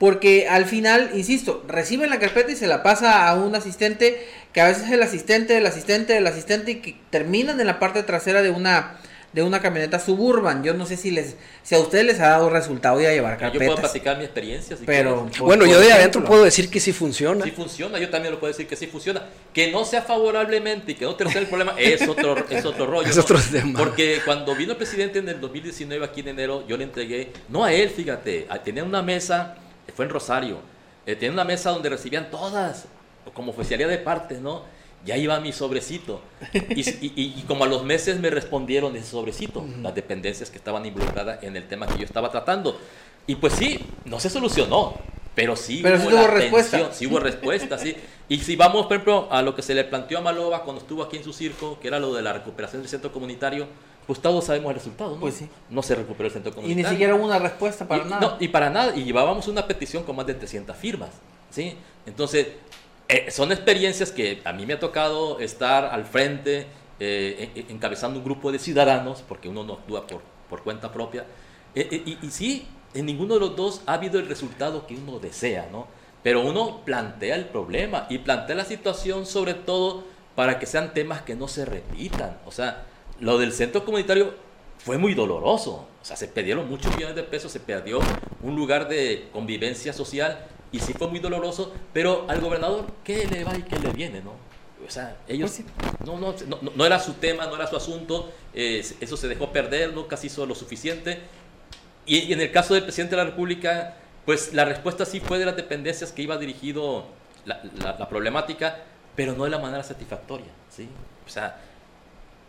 Porque 0.01 0.47
al 0.49 0.65
final, 0.65 1.11
insisto, 1.13 1.63
reciben 1.67 2.09
la 2.09 2.17
carpeta 2.17 2.51
y 2.51 2.55
se 2.55 2.65
la 2.65 2.81
pasa 2.81 3.29
a 3.29 3.35
un 3.35 3.53
asistente, 3.53 4.25
que 4.51 4.59
a 4.59 4.65
veces 4.67 4.85
es 4.85 4.91
el 4.93 5.03
asistente 5.03 5.53
del 5.53 5.67
asistente 5.67 6.13
del 6.13 6.25
asistente 6.25 6.71
y 6.71 6.75
que 6.77 6.95
terminan 7.11 7.59
en 7.61 7.67
la 7.67 7.77
parte 7.77 8.01
trasera 8.01 8.41
de 8.41 8.49
una 8.49 8.97
de 9.31 9.43
una 9.43 9.61
camioneta 9.61 9.99
suburban. 9.99 10.63
Yo 10.63 10.73
no 10.73 10.87
sé 10.87 10.97
si 10.97 11.11
les 11.11 11.35
si 11.61 11.75
a 11.75 11.79
ustedes 11.79 12.03
les 12.03 12.19
ha 12.19 12.29
dado 12.29 12.49
resultado 12.49 12.99
ya 12.99 13.11
llevar 13.11 13.33
Yo 13.35 13.37
puedo 13.51 13.59
carpetas. 13.59 13.79
platicar 13.91 14.17
mi 14.17 14.23
experiencia. 14.25 14.75
si 14.75 14.85
Pero 14.85 15.27
por- 15.37 15.45
Bueno, 15.45 15.65
por 15.65 15.71
yo 15.71 15.77
de 15.79 15.85
ejemplo. 15.85 15.95
adentro 15.95 16.23
puedo 16.25 16.43
decir 16.45 16.69
que 16.71 16.79
sí 16.79 16.93
funciona. 16.93 17.45
Sí 17.45 17.51
funciona, 17.51 17.99
yo 17.99 18.09
también 18.09 18.33
lo 18.33 18.39
puedo 18.39 18.51
decir 18.51 18.65
que 18.67 18.75
sí 18.75 18.87
funciona. 18.87 19.21
Que 19.53 19.71
no 19.71 19.85
sea 19.85 20.01
favorablemente 20.01 20.93
y 20.93 20.95
que 20.95 21.05
no 21.05 21.13
te 21.15 21.25
resuelva 21.25 21.43
el 21.43 21.47
problema 21.47 21.75
es 21.79 22.07
otro, 22.09 22.35
es 22.49 22.65
otro 22.65 22.87
rollo. 22.87 23.07
Es 23.07 23.15
¿no? 23.17 23.21
otro 23.21 23.39
tema. 23.51 23.77
Porque 23.77 24.19
cuando 24.25 24.55
vino 24.55 24.71
el 24.71 24.77
presidente 24.77 25.19
en 25.19 25.29
el 25.29 25.39
2019 25.39 26.03
aquí 26.03 26.21
en 26.21 26.29
enero, 26.29 26.65
yo 26.67 26.75
le 26.75 26.85
entregué, 26.85 27.31
no 27.49 27.63
a 27.63 27.71
él, 27.71 27.89
fíjate, 27.91 28.47
a- 28.49 28.57
tenía 28.63 28.83
una 28.83 29.03
mesa, 29.03 29.55
fue 29.91 30.05
en 30.05 30.11
Rosario, 30.11 30.57
eh, 31.05 31.15
tenía 31.15 31.31
una 31.33 31.43
mesa 31.43 31.71
donde 31.71 31.89
recibían 31.89 32.29
todas, 32.31 32.85
como 33.33 33.51
oficialía 33.51 33.87
de 33.87 33.97
partes, 33.97 34.39
¿no? 34.39 34.63
Ya 35.03 35.17
iba 35.17 35.39
mi 35.39 35.51
sobrecito. 35.51 36.21
Y, 36.53 36.81
y- 36.81 37.13
y- 37.15 37.33
y 37.39 37.43
como 37.47 37.63
a 37.63 37.67
los 37.67 37.83
meses 37.83 38.19
me 38.19 38.29
respondieron 38.29 38.95
ese 38.95 39.07
sobrecito, 39.07 39.65
las 39.81 39.95
dependencias 39.95 40.49
que 40.51 40.57
estaban 40.57 40.85
involucradas 40.85 41.41
en 41.43 41.55
el 41.57 41.67
tema 41.67 41.87
que 41.87 41.97
yo 41.97 42.05
estaba 42.05 42.29
tratando. 42.29 42.79
Y 43.25 43.35
pues 43.35 43.53
sí, 43.53 43.79
no 44.05 44.19
se 44.19 44.29
solucionó, 44.29 44.93
pero 45.33 45.55
sí 45.55 45.79
Pero 45.81 45.97
sí 45.99 46.07
hubo 46.07 46.27
respuesta. 46.27 46.93
sí 46.93 47.07
hubo 47.07 47.19
respuesta, 47.19 47.77
sí. 47.79 47.95
Y 48.29 48.39
si 48.39 48.55
vamos, 48.55 48.83
por 48.85 48.93
ejemplo, 48.93 49.27
a 49.31 49.41
lo 49.41 49.55
que 49.55 49.61
se 49.63 49.73
le 49.73 49.83
planteó 49.85 50.19
a 50.19 50.21
Maloba 50.21 50.63
cuando 50.63 50.81
estuvo 50.81 51.01
aquí 51.01 51.17
en 51.17 51.23
su 51.23 51.33
circo, 51.33 51.79
que 51.79 51.87
era 51.87 51.99
lo 51.99 52.13
de 52.13 52.21
la 52.21 52.33
recuperación 52.33 52.81
del 52.83 52.89
centro 52.89 53.11
comunitario, 53.11 53.67
pues 54.11 54.21
todos 54.21 54.43
sabemos 54.43 54.71
el 54.71 54.75
resultado, 54.75 55.11
¿no? 55.11 55.21
Pues 55.21 55.35
sí. 55.35 55.47
No 55.69 55.81
se 55.81 55.95
recuperó 55.95 56.27
el 56.27 56.33
centro 56.33 56.51
Y 56.51 56.55
comunitario. 56.55 56.83
ni 56.85 56.89
siquiera 56.91 57.15
hubo 57.15 57.23
una 57.23 57.39
respuesta 57.39 57.87
para 57.87 58.03
y, 58.03 58.09
nada. 58.09 58.19
no, 58.19 58.35
y 58.41 58.49
para 58.49 58.69
nada. 58.69 58.93
Y 58.93 59.05
llevábamos 59.05 59.47
una 59.47 59.65
petición 59.65 60.03
con 60.03 60.17
más 60.17 60.27
de 60.27 60.33
300 60.33 60.75
firmas, 60.75 61.11
¿sí? 61.49 61.77
Entonces, 62.05 62.47
eh, 63.07 63.31
son 63.31 63.53
experiencias 63.53 64.11
que 64.11 64.41
a 64.43 64.51
mí 64.51 64.65
me 64.65 64.73
ha 64.73 64.79
tocado 64.81 65.39
estar 65.39 65.85
al 65.85 66.03
frente 66.03 66.67
eh, 66.99 67.65
encabezando 67.69 68.19
un 68.19 68.25
grupo 68.25 68.51
de 68.51 68.59
ciudadanos, 68.59 69.23
porque 69.25 69.47
uno 69.47 69.63
no 69.63 69.75
actúa 69.75 70.05
por, 70.05 70.21
por 70.49 70.61
cuenta 70.61 70.91
propia. 70.91 71.23
y, 71.73 72.17
y 72.21 72.31
sí, 72.31 72.67
en 72.93 73.05
ninguno 73.05 73.35
de 73.35 73.39
los 73.39 73.55
dos 73.55 73.81
ha 73.85 73.93
habido 73.93 74.19
el 74.19 74.27
resultado 74.27 74.87
que 74.87 74.95
uno 74.95 75.19
desea, 75.19 75.69
¿no? 75.71 75.87
Pero 76.21 76.41
uno 76.41 76.81
plantea 76.83 77.35
el 77.35 77.45
problema 77.45 78.07
y 78.09 78.17
plantea 78.17 78.57
la 78.57 78.65
situación 78.65 79.25
sobre 79.25 79.53
todo 79.53 80.03
para 80.35 80.59
que 80.59 80.65
sean 80.65 80.93
temas 80.93 81.21
que 81.21 81.33
no 81.33 81.47
se 81.47 81.63
repitan. 81.63 82.37
O 82.45 82.51
sea, 82.51 82.87
lo 83.21 83.37
del 83.37 83.53
centro 83.53 83.85
comunitario 83.85 84.33
fue 84.79 84.97
muy 84.97 85.13
doloroso. 85.13 85.87
O 86.01 86.05
sea, 86.05 86.17
se 86.17 86.27
perdieron 86.27 86.67
muchos 86.69 86.93
millones 86.95 87.15
de 87.15 87.23
pesos, 87.23 87.51
se 87.51 87.59
perdió 87.59 87.99
un 88.41 88.55
lugar 88.55 88.89
de 88.89 89.29
convivencia 89.31 89.93
social 89.93 90.47
y 90.71 90.79
sí 90.79 90.93
fue 90.93 91.07
muy 91.07 91.19
doloroso, 91.19 91.73
pero 91.93 92.25
al 92.27 92.41
gobernador, 92.41 92.87
¿qué 93.03 93.27
le 93.27 93.43
va 93.43 93.55
y 93.55 93.63
qué 93.63 93.77
le 93.77 93.91
viene, 93.91 94.21
no? 94.21 94.33
O 94.85 94.89
sea, 94.89 95.17
ellos 95.27 95.51
pues 95.77 95.93
no, 96.03 96.17
no, 96.17 96.33
no, 96.47 96.71
no, 96.75 96.85
era 96.85 96.99
su 96.99 97.13
tema, 97.13 97.45
no 97.45 97.55
era 97.55 97.67
su 97.67 97.75
asunto, 97.75 98.31
eh, 98.53 98.83
eso 98.99 99.15
se 99.15 99.27
dejó 99.27 99.51
perder, 99.51 99.93
nunca 99.93 100.17
se 100.17 100.27
hizo 100.27 100.45
lo 100.45 100.55
suficiente. 100.55 101.19
Y, 102.05 102.17
y, 102.17 102.33
en 102.33 102.41
el 102.41 102.51
caso 102.51 102.73
del 102.73 102.83
presidente 102.83 103.15
de 103.15 103.23
la 103.23 103.29
República, 103.29 103.95
pues 104.25 104.53
la 104.53 104.65
respuesta 104.65 105.05
sí 105.05 105.19
fue 105.19 105.37
de 105.37 105.45
las 105.45 105.55
dependencias 105.55 106.11
que 106.11 106.23
iba 106.23 106.37
dirigido 106.37 107.05
la, 107.45 107.61
la, 107.79 108.09
problemática, 108.09 108.79
pero 109.15 109.33
no 109.33 109.43
de 109.43 109.51
la 109.51 109.59
manera 109.59 109.83
satisfactoria, 109.83 110.47
¿sí? 110.69 110.89
O 111.27 111.29
sea, 111.29 111.61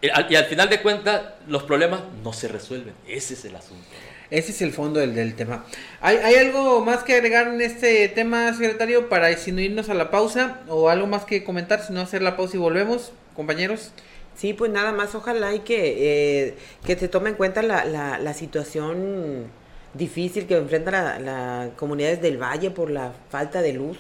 y 0.02 0.34
al 0.34 0.44
final 0.46 0.68
de 0.68 0.82
cuentas, 0.82 1.22
los 1.46 1.62
problemas 1.62 2.00
no 2.22 2.32
se 2.32 2.48
resuelven. 2.48 2.94
Ese 3.06 3.34
es 3.34 3.44
el 3.44 3.54
asunto. 3.54 3.86
Ese 4.30 4.50
es 4.50 4.62
el 4.62 4.72
fondo 4.72 4.98
del, 4.98 5.14
del 5.14 5.34
tema. 5.34 5.64
¿Hay, 6.00 6.16
¿Hay, 6.16 6.34
algo 6.36 6.84
más 6.84 7.04
que 7.04 7.14
agregar 7.14 7.48
en 7.48 7.60
este 7.60 8.08
tema, 8.08 8.52
secretario, 8.54 9.08
para 9.08 9.36
si 9.36 9.52
no 9.52 9.60
irnos 9.60 9.90
a 9.90 9.94
la 9.94 10.10
pausa? 10.10 10.60
¿O 10.68 10.88
algo 10.88 11.06
más 11.06 11.24
que 11.24 11.44
comentar, 11.44 11.84
si 11.86 11.92
no 11.92 12.00
hacer 12.00 12.22
la 12.22 12.36
pausa 12.36 12.56
y 12.56 12.60
volvemos, 12.60 13.12
compañeros? 13.36 13.92
Sí, 14.34 14.54
pues 14.54 14.72
nada 14.72 14.90
más, 14.92 15.14
ojalá 15.14 15.54
y 15.54 15.60
que, 15.60 16.46
eh, 16.48 16.54
que 16.84 16.96
se 16.96 17.08
tome 17.08 17.30
en 17.30 17.36
cuenta 17.36 17.62
la, 17.62 17.84
la, 17.84 18.18
la 18.18 18.34
situación 18.34 19.50
difícil 19.94 20.46
que 20.46 20.56
enfrentan 20.56 20.94
las 20.94 21.20
la 21.20 21.70
comunidades 21.76 22.22
del 22.22 22.38
valle 22.38 22.70
por 22.70 22.90
la 22.90 23.12
falta 23.28 23.60
de 23.60 23.74
luz, 23.74 23.98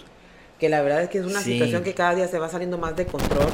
que 0.58 0.68
la 0.68 0.80
verdad 0.80 1.02
es 1.02 1.10
que 1.10 1.18
es 1.18 1.26
una 1.26 1.42
situación 1.42 1.84
que 1.84 1.94
cada 1.94 2.14
día 2.14 2.28
se 2.28 2.38
va 2.38 2.48
saliendo 2.48 2.78
más 2.78 2.96
de 2.96 3.06
control. 3.06 3.48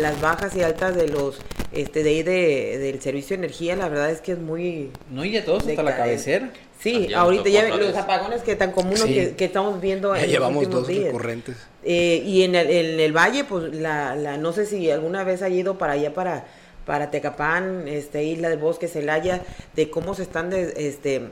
Las 0.00 0.20
bajas 0.20 0.54
y 0.56 0.62
altas 0.62 0.96
de 0.96 1.08
los 1.08 1.38
este 1.72 2.02
de 2.02 2.10
ahí 2.10 2.22
de, 2.22 2.78
del 2.78 3.00
servicio 3.00 3.36
de 3.36 3.44
energía, 3.44 3.76
la 3.76 3.88
verdad 3.88 4.10
es 4.10 4.20
que 4.20 4.32
es 4.32 4.38
muy 4.38 4.90
no 5.10 5.24
y 5.24 5.32
ya 5.32 5.44
todos 5.44 5.66
hasta 5.66 5.82
la 5.82 5.96
cabecera. 5.96 6.50
Sí, 6.78 7.12
ahorita 7.14 7.48
ya 7.48 7.68
los 7.76 7.96
apagones 7.96 8.42
que 8.42 8.56
tan 8.56 8.72
comunes 8.72 9.04
que, 9.04 9.34
que, 9.34 9.44
estamos 9.44 9.80
viendo 9.80 10.14
ya 10.14 10.24
en 10.24 10.30
llevamos 10.30 10.68
dos 10.68 10.86
días. 10.86 11.06
recurrentes. 11.06 11.56
Eh, 11.82 12.22
y 12.24 12.42
en 12.42 12.54
el, 12.54 12.70
en 12.70 13.00
el 13.00 13.16
valle, 13.16 13.44
pues 13.44 13.74
la, 13.74 14.14
la, 14.14 14.36
no 14.36 14.52
sé 14.52 14.66
si 14.66 14.90
alguna 14.90 15.24
vez 15.24 15.42
ha 15.42 15.48
ido 15.48 15.78
para 15.78 15.94
allá 15.94 16.12
para 16.12 16.44
para 16.84 17.10
Tecapán, 17.10 17.88
este 17.88 18.24
Isla 18.24 18.48
del 18.50 18.58
Bosque, 18.58 18.88
Celaya, 18.88 19.42
de 19.74 19.90
cómo 19.90 20.14
se 20.14 20.22
están 20.22 20.50
de, 20.50 20.74
este 20.76 21.22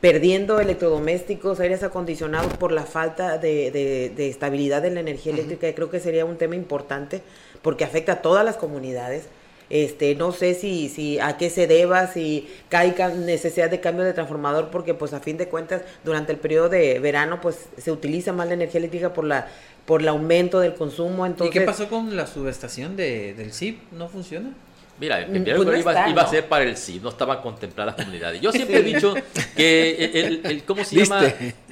perdiendo 0.00 0.60
electrodomésticos, 0.60 1.60
aires 1.60 1.82
acondicionados 1.82 2.54
por 2.54 2.72
la 2.72 2.84
falta 2.84 3.36
de, 3.36 3.70
de, 3.70 4.28
estabilidad 4.28 4.80
de 4.80 4.90
la 4.90 5.00
energía 5.00 5.32
eléctrica. 5.32 5.72
creo 5.74 5.90
que 5.90 6.00
sería 6.00 6.24
un 6.24 6.38
tema 6.38 6.56
importante 6.56 7.20
porque 7.62 7.84
afecta 7.84 8.12
a 8.12 8.22
todas 8.22 8.44
las 8.44 8.56
comunidades. 8.56 9.24
Este, 9.70 10.16
no 10.16 10.32
sé 10.32 10.54
si, 10.54 10.88
si 10.88 11.20
a 11.20 11.36
qué 11.36 11.48
se 11.48 11.68
deba, 11.68 12.08
si 12.08 12.48
hay 12.72 12.92
necesidad 13.18 13.70
de 13.70 13.80
cambio 13.80 14.04
de 14.04 14.12
transformador, 14.12 14.70
porque 14.70 14.94
pues 14.94 15.12
a 15.12 15.20
fin 15.20 15.36
de 15.36 15.46
cuentas 15.46 15.82
durante 16.04 16.32
el 16.32 16.38
periodo 16.38 16.68
de 16.68 16.98
verano 16.98 17.40
pues 17.40 17.68
se 17.78 17.92
utiliza 17.92 18.32
más 18.32 18.48
la 18.48 18.54
energía 18.54 18.78
eléctrica 18.78 19.12
por 19.12 19.24
la 19.24 19.48
por 19.86 20.02
el 20.02 20.08
aumento 20.08 20.60
del 20.60 20.74
consumo. 20.74 21.26
Entonces, 21.26 21.54
¿Y 21.54 21.58
qué 21.58 21.64
pasó 21.64 21.88
con 21.88 22.16
la 22.16 22.26
subestación 22.26 22.96
de, 22.96 23.34
del 23.34 23.52
CIP? 23.52 23.90
¿No 23.92 24.08
funciona? 24.08 24.52
Mira, 25.00 25.18
el 25.18 25.28
mm, 25.28 25.32
primer 25.32 25.56
pues 25.56 25.80
iba, 25.80 26.08
iba, 26.10 26.22
a 26.22 26.26
ser 26.26 26.46
para 26.46 26.64
el 26.64 26.76
sí, 26.76 27.00
no 27.02 27.08
estaban 27.08 27.40
contempladas 27.40 27.96
las 27.96 28.04
comunidades. 28.04 28.38
Yo 28.40 28.52
siempre 28.52 28.80
he 28.80 28.82
dicho 28.82 29.14
que 29.56 30.10
el, 30.12 30.40
el, 30.44 30.64
¿cómo 30.64 30.84
se 30.84 30.96
llama? 30.96 31.22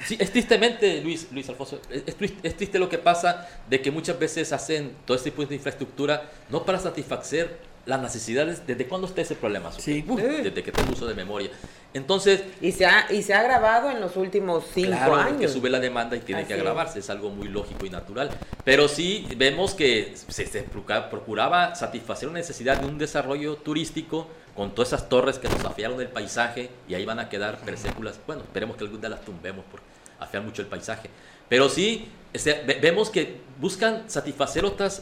Sí, 0.03 0.17
es 0.19 0.31
tristemente, 0.31 0.99
Luis, 1.03 1.27
Luis 1.31 1.47
Alfonso, 1.47 1.79
es, 1.91 2.03
es, 2.41 2.55
triste 2.57 2.79
lo 2.79 2.89
que 2.89 2.97
pasa 2.97 3.47
de 3.69 3.81
que 3.81 3.91
muchas 3.91 4.17
veces 4.17 4.51
hacen 4.51 4.93
todo 5.05 5.15
este 5.15 5.29
tipo 5.29 5.45
de 5.45 5.53
infraestructura 5.53 6.27
no 6.49 6.65
para 6.65 6.79
satisfacer 6.79 7.68
las 7.89 8.01
necesidades, 8.01 8.65
¿desde 8.67 8.85
cuándo 8.85 9.07
está 9.07 9.21
ese 9.21 9.35
problema? 9.35 9.71
Sí. 9.71 10.03
desde 10.03 10.63
que 10.63 10.71
tengo 10.71 10.93
uso 10.93 11.07
de 11.07 11.15
memoria. 11.15 11.49
Entonces... 11.93 12.43
Y 12.61 12.71
se 12.71 12.85
ha, 12.85 13.11
y 13.11 13.23
se 13.23 13.33
ha 13.33 13.39
agravado 13.39 13.89
en 13.89 13.99
los 13.99 14.15
últimos 14.15 14.63
cinco 14.71 14.91
claro, 14.91 15.15
años. 15.15 15.41
que 15.41 15.47
sube 15.47 15.71
la 15.71 15.79
demanda 15.79 16.15
y 16.15 16.19
tiene 16.19 16.45
que 16.45 16.53
agravarse, 16.53 16.99
es. 16.99 17.09
algo 17.09 17.31
muy 17.31 17.47
lógico 17.47 17.87
y 17.87 17.89
natural. 17.89 18.29
Pero 18.63 18.87
sí 18.87 19.27
vemos 19.37 19.73
que 19.73 20.13
se, 20.27 20.45
se, 20.45 20.61
procuraba 20.61 21.73
satisfacer 21.75 22.29
una 22.29 22.37
necesidad 22.37 22.77
de 22.77 22.85
un 22.85 22.99
desarrollo 22.99 23.55
turístico 23.55 24.27
con 24.55 24.75
todas 24.75 24.89
esas 24.89 25.09
torres 25.09 25.39
que 25.39 25.49
nos 25.49 25.65
afiaron 25.65 25.99
el 25.99 26.09
paisaje 26.09 26.69
y 26.87 26.93
ahí 26.93 27.05
van 27.05 27.19
a 27.19 27.27
quedar 27.27 27.57
perséculas. 27.57 28.19
Bueno, 28.27 28.43
esperemos 28.43 28.77
que 28.77 28.83
algún 28.83 29.01
día 29.01 29.09
las 29.09 29.21
tumbemos 29.21 29.65
por 29.65 29.79
afiar 30.19 30.43
mucho 30.43 30.61
el 30.61 30.67
paisaje. 30.67 31.09
Pero 31.47 31.69
sí, 31.69 32.07
este, 32.33 32.61
vemos 32.79 33.09
que 33.09 33.41
buscan 33.59 34.07
satisfacer 34.07 34.63
otras 34.63 35.01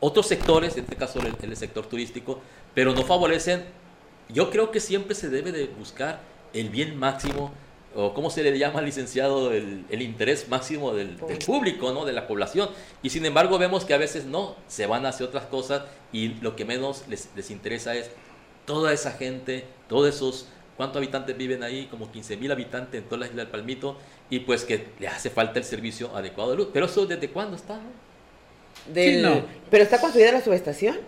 otros 0.00 0.26
sectores, 0.26 0.76
en 0.76 0.84
este 0.84 0.96
caso 0.96 1.20
el, 1.20 1.34
el, 1.42 1.56
sector 1.56 1.86
turístico, 1.86 2.40
pero 2.74 2.92
no 2.94 3.02
favorecen. 3.04 3.64
Yo 4.28 4.50
creo 4.50 4.70
que 4.70 4.80
siempre 4.80 5.14
se 5.14 5.28
debe 5.28 5.52
de 5.52 5.66
buscar 5.66 6.20
el 6.52 6.70
bien 6.70 6.96
máximo, 6.98 7.52
o 7.94 8.14
cómo 8.14 8.30
se 8.30 8.42
le 8.42 8.56
llama, 8.58 8.82
licenciado, 8.82 9.52
el, 9.52 9.84
el 9.90 10.02
interés 10.02 10.48
máximo 10.48 10.92
del, 10.94 11.18
del, 11.18 11.38
público, 11.38 11.92
¿no? 11.92 12.04
de 12.04 12.12
la 12.12 12.26
población. 12.26 12.70
Y 13.02 13.10
sin 13.10 13.26
embargo 13.26 13.58
vemos 13.58 13.84
que 13.84 13.94
a 13.94 13.98
veces 13.98 14.24
no, 14.24 14.56
se 14.68 14.86
van 14.86 15.06
hacia 15.06 15.26
otras 15.26 15.46
cosas 15.46 15.82
y 16.12 16.28
lo 16.40 16.54
que 16.56 16.64
menos 16.64 17.04
les, 17.08 17.28
les 17.34 17.50
interesa 17.50 17.94
es 17.94 18.10
toda 18.64 18.92
esa 18.92 19.12
gente, 19.12 19.64
todos 19.88 20.08
esos 20.14 20.46
¿Cuántos 20.80 20.96
habitantes 20.96 21.36
viven 21.36 21.62
ahí? 21.62 21.88
Como 21.90 22.10
15 22.10 22.38
mil 22.38 22.50
habitantes 22.50 23.02
en 23.02 23.06
toda 23.06 23.18
la 23.18 23.26
isla 23.26 23.42
del 23.42 23.50
Palmito 23.50 23.98
y 24.30 24.38
pues 24.38 24.64
que 24.64 24.86
le 24.98 25.08
hace 25.08 25.28
falta 25.28 25.58
el 25.58 25.66
servicio 25.66 26.16
adecuado 26.16 26.52
de 26.52 26.56
luz. 26.56 26.68
Pero 26.72 26.86
eso 26.86 27.04
desde 27.04 27.28
cuándo 27.28 27.54
está, 27.54 27.74
¿no? 27.74 28.09
No. 28.86 29.42
¿Pero 29.70 29.84
está 29.84 30.00
construida 30.00 30.32
la 30.32 30.42
subestación? 30.42 30.98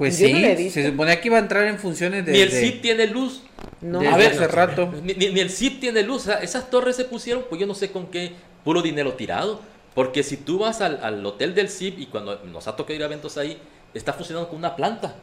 Pues 0.00 0.16
sí, 0.16 0.70
se 0.70 0.88
suponía 0.88 1.20
que 1.20 1.28
iba 1.28 1.36
a 1.36 1.40
entrar 1.40 1.66
en 1.66 1.78
funciones 1.78 2.24
de... 2.24 2.32
Ni 2.32 2.40
el 2.40 2.50
CIP 2.50 2.80
tiene 2.80 3.06
luz. 3.06 3.42
No. 3.82 4.00
A 4.00 4.16
ver, 4.16 4.32
hace 4.32 4.48
rato. 4.48 4.90
Ni, 5.02 5.12
ni, 5.12 5.40
el 5.40 5.50
CIP 5.50 5.78
tiene 5.78 6.02
luz. 6.02 6.22
O 6.22 6.24
sea, 6.24 6.36
esas 6.36 6.70
torres 6.70 6.96
se 6.96 7.04
pusieron, 7.04 7.44
pues 7.50 7.60
yo 7.60 7.66
no 7.66 7.74
sé 7.74 7.90
con 7.90 8.06
qué 8.06 8.32
puro 8.64 8.80
dinero 8.80 9.12
tirado. 9.12 9.60
Porque 9.94 10.22
si 10.22 10.38
tú 10.38 10.58
vas 10.58 10.80
al, 10.80 11.00
al 11.02 11.24
hotel 11.26 11.54
del 11.54 11.68
CIP 11.68 11.98
y 11.98 12.06
cuando 12.06 12.42
nos 12.46 12.66
ha 12.66 12.76
tocado 12.76 12.94
ir 12.94 13.02
a 13.02 13.06
eventos 13.06 13.36
ahí, 13.36 13.58
está 13.92 14.14
funcionando 14.14 14.48
con 14.48 14.58
una 14.58 14.74
planta. 14.74 15.16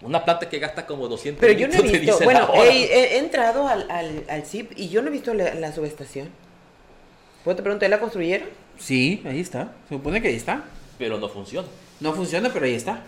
Una 0.00 0.24
planta 0.24 0.48
que 0.48 0.58
gasta 0.58 0.86
como 0.86 1.08
200 1.08 1.38
Pero 1.38 1.52
yo 1.52 1.68
no 1.68 1.74
he 1.74 1.98
visto, 1.98 2.18
bueno, 2.24 2.48
he, 2.64 2.84
he, 2.84 3.18
entrado 3.18 3.68
al, 3.68 3.90
al, 3.90 4.24
al, 4.30 4.46
CIP 4.46 4.72
y 4.76 4.88
yo 4.88 5.02
no 5.02 5.08
he 5.08 5.10
visto 5.10 5.34
la, 5.34 5.54
la 5.54 5.72
subestación. 5.72 6.30
¿Puedo 7.44 7.56
te 7.56 7.62
preguntar, 7.62 7.90
¿la 7.90 8.00
construyeron? 8.00 8.48
Sí, 8.78 9.22
ahí 9.26 9.40
está. 9.40 9.74
Se 9.90 9.94
supone 9.94 10.22
que 10.22 10.28
ahí 10.28 10.36
está 10.36 10.64
pero 10.98 11.18
no 11.18 11.28
funciona. 11.28 11.68
No 12.00 12.12
funciona, 12.12 12.50
pero 12.52 12.66
ahí 12.66 12.74
está. 12.74 13.02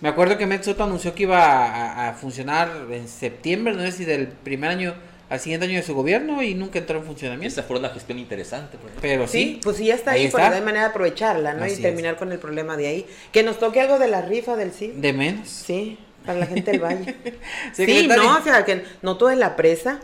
Me 0.00 0.08
acuerdo 0.08 0.36
que 0.36 0.46
Met 0.46 0.64
Soto 0.64 0.84
anunció 0.84 1.14
que 1.14 1.22
iba 1.24 1.44
a, 1.44 2.08
a, 2.08 2.14
funcionar 2.14 2.86
en 2.90 3.08
septiembre, 3.08 3.72
no 3.72 3.82
sé 3.82 3.92
si 3.92 4.04
del 4.04 4.26
primer 4.26 4.70
año 4.70 4.94
al 5.32 5.40
siguiente 5.40 5.64
año 5.64 5.76
de 5.76 5.82
su 5.82 5.94
gobierno 5.94 6.42
y 6.42 6.54
nunca 6.54 6.78
entró 6.78 6.98
en 6.98 7.06
funcionamiento. 7.06 7.58
Esa 7.58 7.66
fue 7.66 7.78
una 7.78 7.88
gestión 7.88 8.18
interesante. 8.18 8.76
Pero 9.00 9.26
sí, 9.26 9.38
sí, 9.38 9.60
pues 9.62 9.78
sí, 9.78 9.86
ya 9.86 9.94
está 9.94 10.10
ahí, 10.10 10.28
pues 10.28 10.46
no 10.46 10.54
hay 10.54 10.60
manera 10.60 10.80
de 10.80 10.90
aprovecharla, 10.90 11.54
¿no? 11.54 11.64
Así 11.64 11.78
y 11.78 11.82
terminar 11.82 12.14
es. 12.14 12.18
con 12.18 12.32
el 12.32 12.38
problema 12.38 12.76
de 12.76 12.86
ahí. 12.86 13.06
Que 13.32 13.42
nos 13.42 13.58
toque 13.58 13.80
algo 13.80 13.98
de 13.98 14.08
la 14.08 14.20
rifa 14.20 14.56
del 14.56 14.72
sí. 14.72 14.92
De 14.94 15.14
menos. 15.14 15.48
Sí, 15.48 15.98
para 16.26 16.40
la 16.40 16.46
gente 16.46 16.72
del 16.72 16.80
valle. 16.80 17.16
sí, 17.72 18.08
no, 18.08 18.38
o 18.38 18.42
sea, 18.42 18.66
que 18.66 18.84
no 19.00 19.16
todo 19.16 19.30
es 19.30 19.38
la 19.38 19.56
presa. 19.56 20.00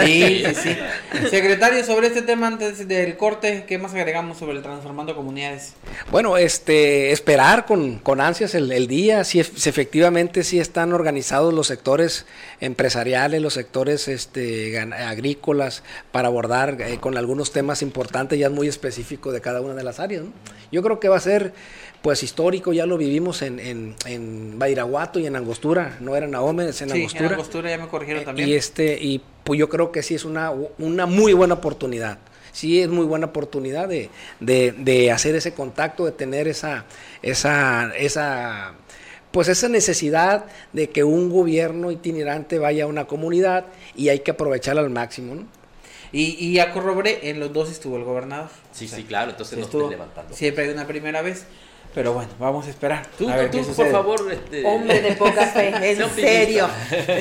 Sí, 0.00 0.44
sí, 0.44 0.54
sí. 0.54 0.76
Secretario, 1.30 1.84
sobre 1.84 2.08
este 2.08 2.22
tema 2.22 2.48
antes 2.48 2.86
del 2.88 3.16
corte, 3.16 3.64
¿qué 3.66 3.78
más 3.78 3.94
agregamos 3.94 4.38
sobre 4.38 4.56
el 4.56 4.62
transformando 4.62 5.14
comunidades? 5.14 5.74
Bueno, 6.10 6.36
este, 6.36 7.12
esperar 7.12 7.66
con, 7.66 7.98
con 7.98 8.20
ansias 8.20 8.54
el, 8.54 8.72
el 8.72 8.86
día, 8.86 9.24
si, 9.24 9.42
si, 9.42 9.68
efectivamente 9.68 10.42
sí 10.44 10.58
están 10.58 10.92
organizados 10.92 11.54
los 11.54 11.68
sectores 11.68 12.26
empresariales, 12.60 13.40
los 13.40 13.54
sectores 13.54 14.08
este, 14.08 14.78
agrícolas, 14.78 15.82
para 16.12 16.28
abordar 16.28 16.80
eh, 16.80 16.98
con 16.98 17.16
algunos 17.16 17.52
temas 17.52 17.82
importantes, 17.82 18.38
ya 18.38 18.50
muy 18.50 18.68
específicos 18.68 19.32
de 19.32 19.40
cada 19.40 19.60
una 19.60 19.74
de 19.74 19.84
las 19.84 20.00
áreas. 20.00 20.24
¿no? 20.24 20.32
Yo 20.72 20.82
creo 20.82 21.00
que 21.00 21.08
va 21.08 21.16
a 21.16 21.20
ser 21.20 21.52
pues 22.02 22.22
histórico, 22.22 22.72
ya 22.72 22.86
lo 22.86 22.96
vivimos 22.96 23.42
en, 23.42 23.58
en, 23.60 23.94
en 24.06 24.58
Badiraguato 24.58 25.18
y 25.18 25.26
en 25.26 25.36
Angostura, 25.36 25.98
no 26.00 26.16
era 26.16 26.26
Naome, 26.26 26.68
es 26.68 26.80
en 26.80 26.90
sí, 26.90 26.98
Angostura. 26.98 27.26
en 27.26 27.32
Angostura 27.32 27.70
ya 27.70 27.78
me 27.78 27.88
corrigieron 27.88 28.24
también. 28.24 28.48
Y, 28.48 28.54
este, 28.54 28.98
y 29.00 29.20
pues 29.44 29.58
yo 29.58 29.68
creo 29.68 29.92
que 29.92 30.02
sí 30.02 30.14
es 30.14 30.24
una, 30.24 30.50
una 30.78 31.06
muy 31.06 31.32
buena 31.34 31.54
oportunidad. 31.54 32.18
Sí 32.52 32.80
es 32.80 32.88
muy 32.88 33.04
buena 33.04 33.26
oportunidad 33.26 33.86
de, 33.86 34.10
de, 34.40 34.72
de 34.72 35.12
hacer 35.12 35.34
ese 35.36 35.54
contacto, 35.54 36.04
de 36.04 36.12
tener 36.12 36.48
esa, 36.48 36.84
esa, 37.22 37.92
esa, 37.96 38.72
pues 39.30 39.48
esa 39.48 39.68
necesidad 39.68 40.46
de 40.72 40.88
que 40.90 41.04
un 41.04 41.30
gobierno 41.30 41.92
itinerante 41.92 42.58
vaya 42.58 42.84
a 42.84 42.86
una 42.86 43.06
comunidad 43.06 43.66
y 43.94 44.08
hay 44.08 44.20
que 44.20 44.32
aprovecharla 44.32 44.80
al 44.80 44.90
máximo, 44.90 45.34
¿no? 45.34 45.44
Y, 46.12 46.34
y 46.44 46.54
ya 46.54 46.72
corroboré, 46.72 47.30
en 47.30 47.38
los 47.38 47.52
dos 47.52 47.70
estuvo 47.70 47.96
el 47.96 48.02
gobernador. 48.02 48.48
Sí, 48.72 48.86
o 48.86 48.88
sea, 48.88 48.98
sí, 48.98 49.04
claro, 49.04 49.30
entonces 49.30 49.56
no 49.56 49.64
estuvo, 49.66 49.82
estoy 49.82 49.96
levantando. 49.96 50.34
Siempre 50.34 50.64
hay 50.64 50.70
una 50.70 50.86
primera 50.88 51.22
vez. 51.22 51.44
Pero 51.92 52.12
bueno, 52.12 52.30
vamos 52.38 52.66
a 52.68 52.70
esperar. 52.70 53.04
Tú, 53.18 53.28
a 53.28 53.34
ver 53.34 53.50
tú, 53.50 53.58
qué 53.58 53.64
por 53.64 53.74
sucede. 53.74 53.90
favor, 53.90 54.32
este, 54.32 54.64
Hombre 54.64 55.02
de 55.02 55.12
poca 55.16 55.46
fe, 55.48 55.68
en 55.90 56.10
serio. 56.14 56.68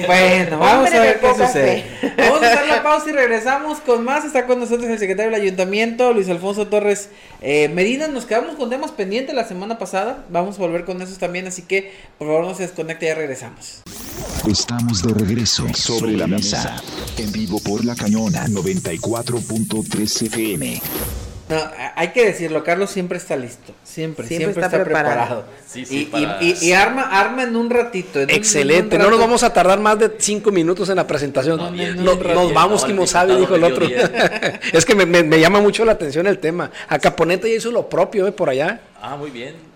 Bueno, 0.06 0.60
vamos 0.60 0.86
Hombre 0.86 0.98
a 0.98 1.02
ver 1.02 1.20
qué 1.20 1.28
sucede. 1.32 1.84
fe. 2.02 2.14
Vamos 2.18 2.44
a 2.44 2.54
hacer 2.54 2.68
la 2.68 2.84
pausa 2.84 3.10
y 3.10 3.14
regresamos 3.14 3.80
con 3.80 4.04
más. 4.04 4.26
Está 4.26 4.46
con 4.46 4.60
nosotros 4.60 4.88
el 4.88 5.00
secretario 5.00 5.32
del 5.32 5.42
ayuntamiento, 5.42 6.14
Luis 6.14 6.30
Alfonso 6.30 6.68
Torres 6.68 7.10
eh, 7.42 7.68
Medina. 7.70 8.08
Nos 8.08 8.26
quedamos 8.26 8.58
con 8.58 8.70
temas 8.70 8.92
pendientes 8.92 9.34
la 9.34 9.48
semana 9.48 9.80
pasada. 9.80 10.26
Vamos 10.30 10.58
a 10.58 10.60
volver 10.60 10.86
con 10.86 11.02
esos 11.02 11.18
también, 11.18 11.48
así 11.48 11.64
que 11.64 11.92
por 12.20 12.28
favor 12.28 12.46
no 12.46 12.54
se 12.54 12.62
desconecte, 12.64 13.08
ya 13.08 13.16
regresamos. 13.16 13.82
Estamos 14.48 15.02
de 15.02 15.14
regreso 15.16 15.66
sobre 15.74 16.12
la 16.12 16.28
mesa. 16.28 16.80
En 17.18 17.32
vivo 17.32 17.60
por 17.60 17.84
La 17.84 17.96
Cañona 17.96 18.46
94.3 18.48 20.26
FM. 20.28 20.82
No, 21.50 21.58
hay 21.96 22.10
que 22.10 22.26
decirlo, 22.26 22.64
Carlos 22.64 22.92
siempre 22.92 23.18
está 23.18 23.36
listo. 23.36 23.74
Siempre, 23.84 24.28
siempre, 24.28 24.54
Siempre 24.54 24.64
está, 24.66 24.78
está 24.78 24.86
preparado. 24.86 25.42
preparado. 25.42 25.46
Sí, 25.68 25.86
sí, 25.86 26.02
y, 26.02 26.06
para- 26.06 26.38
y- 26.44 26.56
y- 26.62 26.68
y 26.70 26.74
arma, 26.74 27.02
arma 27.04 27.44
en 27.44 27.56
un 27.56 27.70
ratito. 27.70 28.20
en 28.20 28.26
un- 28.26 28.30
en 28.30 28.36
Excelente, 28.36 28.96
un 28.98 29.02
no 29.02 29.10
nos 29.10 29.20
vamos 29.20 29.42
a 29.44 29.52
tardar 29.52 29.80
más 29.80 29.98
de 29.98 30.12
cinco 30.20 30.52
minutos 30.52 30.90
en 30.90 30.98
la 30.98 31.08
presentación. 31.08 31.58
No, 31.58 31.66
No- 31.66 31.72
bien, 31.72 32.04
nos 32.04 32.54
vamos, 32.54 32.84
no, 32.84 32.88
como 32.90 33.08
sabe, 33.08 33.36
dijo 33.36 33.56
el 33.56 33.64
otro. 33.64 33.86
es 34.74 34.86
que 34.86 34.94
me, 34.96 35.06
me- 35.06 35.24
me 35.24 35.40
llama 35.40 35.60
mucho 35.60 35.84
la 35.86 35.94
atención 35.94 36.28
el 36.28 36.38
tema. 36.40 36.70
A 36.88 37.00
Caponeta 37.00 37.48
ya 37.48 37.56
hizo 37.56 37.72
lo 37.72 37.90
propio 37.90 38.28
eh, 38.28 38.32
por 38.32 38.50
allá. 38.50 38.82
Ah, 39.02 39.16
muy 39.18 39.32
bien. 39.32 39.69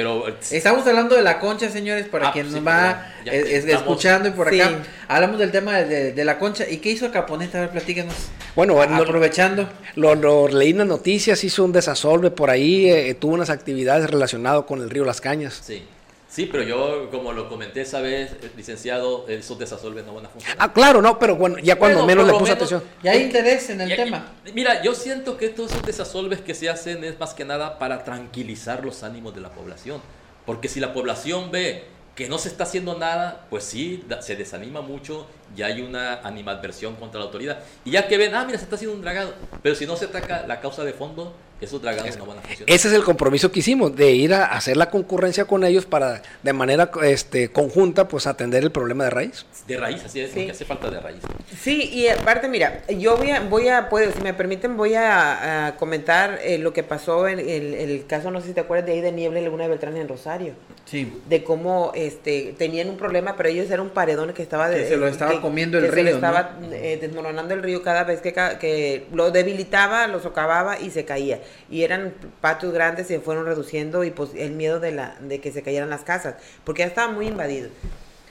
Pero 0.00 0.24
Estamos 0.50 0.86
hablando 0.86 1.14
de 1.16 1.22
la 1.22 1.38
concha, 1.38 1.68
señores, 1.70 2.06
para 2.08 2.28
Ah, 2.28 2.32
quien 2.32 2.46
sí, 2.48 2.52
nos 2.54 2.66
va 2.66 2.88
perdón. 2.88 3.24
Ya 3.26 3.32
que 3.32 3.38
es- 3.40 3.48
estamos- 3.64 3.82
escuchando 3.82 4.28
y 4.28 4.32
por 4.32 4.48
acá. 4.48 4.68
Sí. 4.68 4.74
Hablamos 5.08 5.38
del 5.38 5.50
tema 5.50 5.76
de, 5.76 5.84
de- 5.84 6.12
de 6.12 6.24
la 6.24 6.38
concha. 6.38 6.64
¿Y 6.68 6.78
qué 6.78 6.90
hizo 6.90 7.10
Caponeta? 7.10 7.58
A 7.58 7.60
ver, 7.62 7.70
platícanos. 7.70 8.14
Bueno, 8.56 8.74
bueno, 8.74 8.96
Aprovechando. 8.96 9.68
Lo, 9.96 10.14
lo 10.14 10.48
leí 10.48 10.70
en 10.70 10.78
las 10.78 10.86
noticias, 10.86 11.44
hizo 11.44 11.64
un 11.64 11.72
desasolve 11.72 12.30
por 12.30 12.50
ahí, 12.50 12.88
eh, 12.90 13.14
tuvo 13.14 13.34
unas 13.34 13.50
actividades 13.50 14.10
relacionadas 14.10 14.64
con 14.64 14.80
el 14.80 14.90
río 14.90 15.04
Las 15.04 15.20
Cañas. 15.20 15.60
sí. 15.64 15.82
Sí, 16.30 16.46
pero 16.46 16.62
yo, 16.62 17.10
como 17.10 17.32
lo 17.32 17.48
comenté 17.48 17.80
esa 17.80 18.00
vez, 18.00 18.30
eh, 18.40 18.50
licenciado, 18.56 19.26
esos 19.28 19.58
desasolves 19.58 20.06
no 20.06 20.14
van 20.14 20.26
a 20.26 20.28
funcionar. 20.28 20.56
Ah, 20.60 20.72
claro, 20.72 21.02
no, 21.02 21.18
pero 21.18 21.34
bueno, 21.34 21.58
ya 21.58 21.74
cuando 21.74 22.04
Bueno, 22.04 22.06
menos 22.06 22.26
le 22.26 22.32
puse 22.34 22.44
menos- 22.44 22.56
atención. 22.56 22.84
Ya 23.02 23.10
hay 23.10 23.22
interés 23.22 23.68
en 23.70 23.80
el 23.80 23.90
Y- 23.90 23.94
y- 23.94 23.96
tema. 23.96 24.32
Mira, 24.54 24.80
yo 24.82 24.94
siento 24.94 25.36
que 25.36 25.48
todos 25.48 25.72
esos 25.72 25.82
desasolves 25.84 26.40
que 26.40 26.54
se 26.54 26.70
hacen 26.70 27.02
es 27.02 27.18
más 27.18 27.34
que 27.34 27.44
nada 27.44 27.80
para 27.80 28.04
tranquilizar 28.04 28.84
los 28.84 29.02
ánimos 29.02 29.34
de 29.34 29.40
la 29.40 29.50
población. 29.50 30.00
Porque 30.46 30.68
si 30.68 30.78
la 30.78 30.92
población 30.94 31.50
ve 31.50 31.84
que 32.14 32.28
no 32.28 32.38
se 32.38 32.48
está 32.48 32.62
haciendo 32.62 32.96
nada, 32.96 33.46
pues 33.50 33.64
sí, 33.64 34.04
se 34.20 34.36
desanima 34.36 34.82
mucho 34.82 35.26
y 35.56 35.62
hay 35.62 35.80
una 35.82 36.20
animadversión 36.22 36.96
contra 36.96 37.18
la 37.20 37.26
autoridad. 37.26 37.58
Y 37.84 37.92
ya 37.92 38.06
que 38.08 38.16
ven, 38.18 38.34
ah, 38.34 38.44
mira, 38.44 38.58
se 38.58 38.64
está 38.64 38.76
haciendo 38.76 38.96
un 38.96 39.02
dragado. 39.02 39.34
Pero 39.62 39.74
si 39.74 39.86
no 39.86 39.96
se 39.96 40.06
ataca 40.06 40.44
la 40.46 40.60
causa 40.60 40.84
de 40.84 40.92
fondo, 40.92 41.34
esos 41.60 41.82
dragados 41.82 42.16
no 42.16 42.24
van 42.24 42.38
a 42.38 42.40
funcionar. 42.40 42.74
Ese 42.74 42.88
es 42.88 42.94
el 42.94 43.04
compromiso 43.04 43.52
que 43.52 43.58
hicimos, 43.60 43.94
de 43.94 44.12
ir 44.12 44.32
a 44.32 44.46
hacer 44.46 44.78
la 44.78 44.88
concurrencia 44.88 45.44
con 45.44 45.62
ellos 45.62 45.84
para, 45.84 46.22
de 46.42 46.52
manera 46.54 46.90
este, 47.02 47.50
conjunta, 47.52 48.08
pues 48.08 48.26
atender 48.26 48.62
el 48.62 48.70
problema 48.72 49.04
de 49.04 49.10
raíz. 49.10 49.44
De 49.66 49.76
raíz, 49.76 50.02
así 50.02 50.20
es, 50.20 50.30
Sí. 50.30 50.36
porque 50.36 50.50
hace 50.52 50.64
falta 50.64 50.90
de 50.90 51.00
raíz. 51.00 51.18
Sí, 51.60 51.90
y 51.92 52.08
aparte, 52.08 52.48
mira, 52.48 52.82
yo 52.88 53.18
voy 53.18 53.30
a, 53.30 53.40
voy 53.40 53.68
a 53.68 53.90
pues, 53.90 54.14
si 54.14 54.22
me 54.22 54.32
permiten, 54.32 54.76
voy 54.78 54.94
a, 54.94 55.66
a 55.66 55.76
comentar 55.76 56.38
eh, 56.42 56.56
lo 56.56 56.72
que 56.72 56.82
pasó 56.82 57.28
en 57.28 57.38
el, 57.40 57.74
el 57.74 58.06
caso, 58.06 58.30
no 58.30 58.40
sé 58.40 58.46
si 58.48 58.52
te 58.54 58.60
acuerdas, 58.60 58.86
de 58.86 58.92
ahí 58.92 59.00
de 59.02 59.12
Niebla 59.12 59.40
y 59.40 59.44
Laguna 59.44 59.64
de 59.64 59.68
Beltrán 59.70 59.96
en 59.98 60.08
Rosario. 60.08 60.54
Sí. 60.86 61.12
De 61.28 61.44
cómo 61.44 61.92
este, 61.94 62.54
tenían 62.56 62.88
un 62.88 62.96
problema, 62.96 63.36
pero 63.36 63.50
ellos 63.50 63.70
era 63.70 63.82
un 63.82 63.90
paredón 63.90 64.32
que 64.32 64.42
estaba... 64.42 64.70
Que 64.70 64.88
se 64.88 64.96
lo 64.96 65.06
estaba 65.06 65.39
comiendo 65.40 65.78
el 65.78 65.84
que 65.84 65.90
se 65.90 65.96
le 65.96 66.02
río, 66.02 66.14
estaba 66.14 66.58
eh, 66.72 66.98
desmoronando 67.00 67.54
el 67.54 67.62
río 67.62 67.82
cada 67.82 68.04
vez 68.04 68.20
que, 68.20 68.32
que 68.32 69.06
lo 69.12 69.30
debilitaba, 69.30 70.06
lo 70.06 70.20
socavaba 70.20 70.78
y 70.78 70.90
se 70.90 71.04
caía. 71.04 71.40
Y 71.70 71.82
eran 71.82 72.14
patios 72.40 72.72
grandes, 72.72 73.06
se 73.06 73.20
fueron 73.20 73.46
reduciendo 73.46 74.04
y 74.04 74.10
pues 74.10 74.30
el 74.36 74.52
miedo 74.52 74.80
de, 74.80 74.92
la, 74.92 75.16
de 75.20 75.40
que 75.40 75.52
se 75.52 75.62
cayeran 75.62 75.90
las 75.90 76.02
casas, 76.02 76.34
porque 76.64 76.80
ya 76.80 76.86
estaban 76.86 77.14
muy 77.14 77.26
invadidos. 77.28 77.70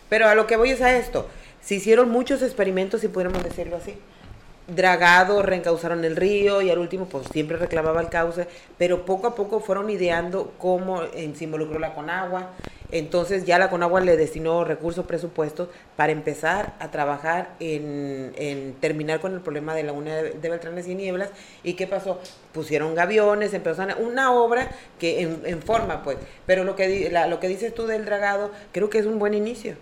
Pero 0.09 0.27
a 0.27 0.35
lo 0.35 0.47
que 0.47 0.57
voy 0.57 0.71
es 0.71 0.81
a 0.81 0.97
esto. 0.97 1.29
Se 1.61 1.75
hicieron 1.75 2.09
muchos 2.09 2.41
experimentos, 2.41 3.01
si 3.01 3.07
pudiéramos 3.07 3.43
decirlo 3.43 3.77
así. 3.77 3.95
Dragado, 4.75 5.41
reencauzaron 5.41 6.05
el 6.05 6.15
río 6.15 6.61
y 6.61 6.69
al 6.69 6.77
último 6.77 7.05
pues 7.05 7.27
siempre 7.31 7.57
reclamaba 7.57 8.01
el 8.01 8.09
cauce, 8.09 8.47
pero 8.77 9.03
poco 9.05 9.27
a 9.27 9.35
poco 9.35 9.59
fueron 9.61 9.89
ideando 9.89 10.53
cómo 10.59 11.01
eh, 11.03 11.31
se 11.35 11.45
involucró 11.45 11.79
la 11.79 11.95
Conagua. 11.95 12.49
Entonces 12.91 13.45
ya 13.45 13.59
la 13.59 13.69
Conagua 13.69 14.01
le 14.01 14.17
destinó 14.17 14.63
recursos, 14.63 15.05
presupuestos 15.05 15.69
para 15.95 16.11
empezar 16.11 16.73
a 16.79 16.89
trabajar 16.91 17.49
en, 17.59 18.33
en 18.35 18.73
terminar 18.81 19.19
con 19.19 19.33
el 19.33 19.41
problema 19.41 19.73
de 19.75 19.83
la 19.83 19.87
Laguna 19.87 20.15
de, 20.15 20.31
de 20.31 20.83
y 20.91 20.95
Nieblas. 20.95 21.29
¿Y 21.63 21.73
qué 21.73 21.87
pasó? 21.87 22.19
Pusieron 22.51 22.95
gaviones, 22.95 23.53
empezaron 23.53 23.95
una 24.03 24.31
obra 24.33 24.69
que 24.99 25.21
en, 25.21 25.61
forma 25.61 26.03
pues. 26.03 26.17
Pero 26.45 26.63
lo 26.63 26.75
que, 26.75 27.09
la- 27.11 27.27
lo 27.27 27.39
que 27.39 27.47
dices 27.47 27.73
tú 27.73 27.85
del 27.87 28.05
dragado 28.05 28.51
creo 28.71 28.89
que 28.89 28.99
es 28.99 29.05
un 29.05 29.19
buen 29.19 29.33
inicio. 29.33 29.75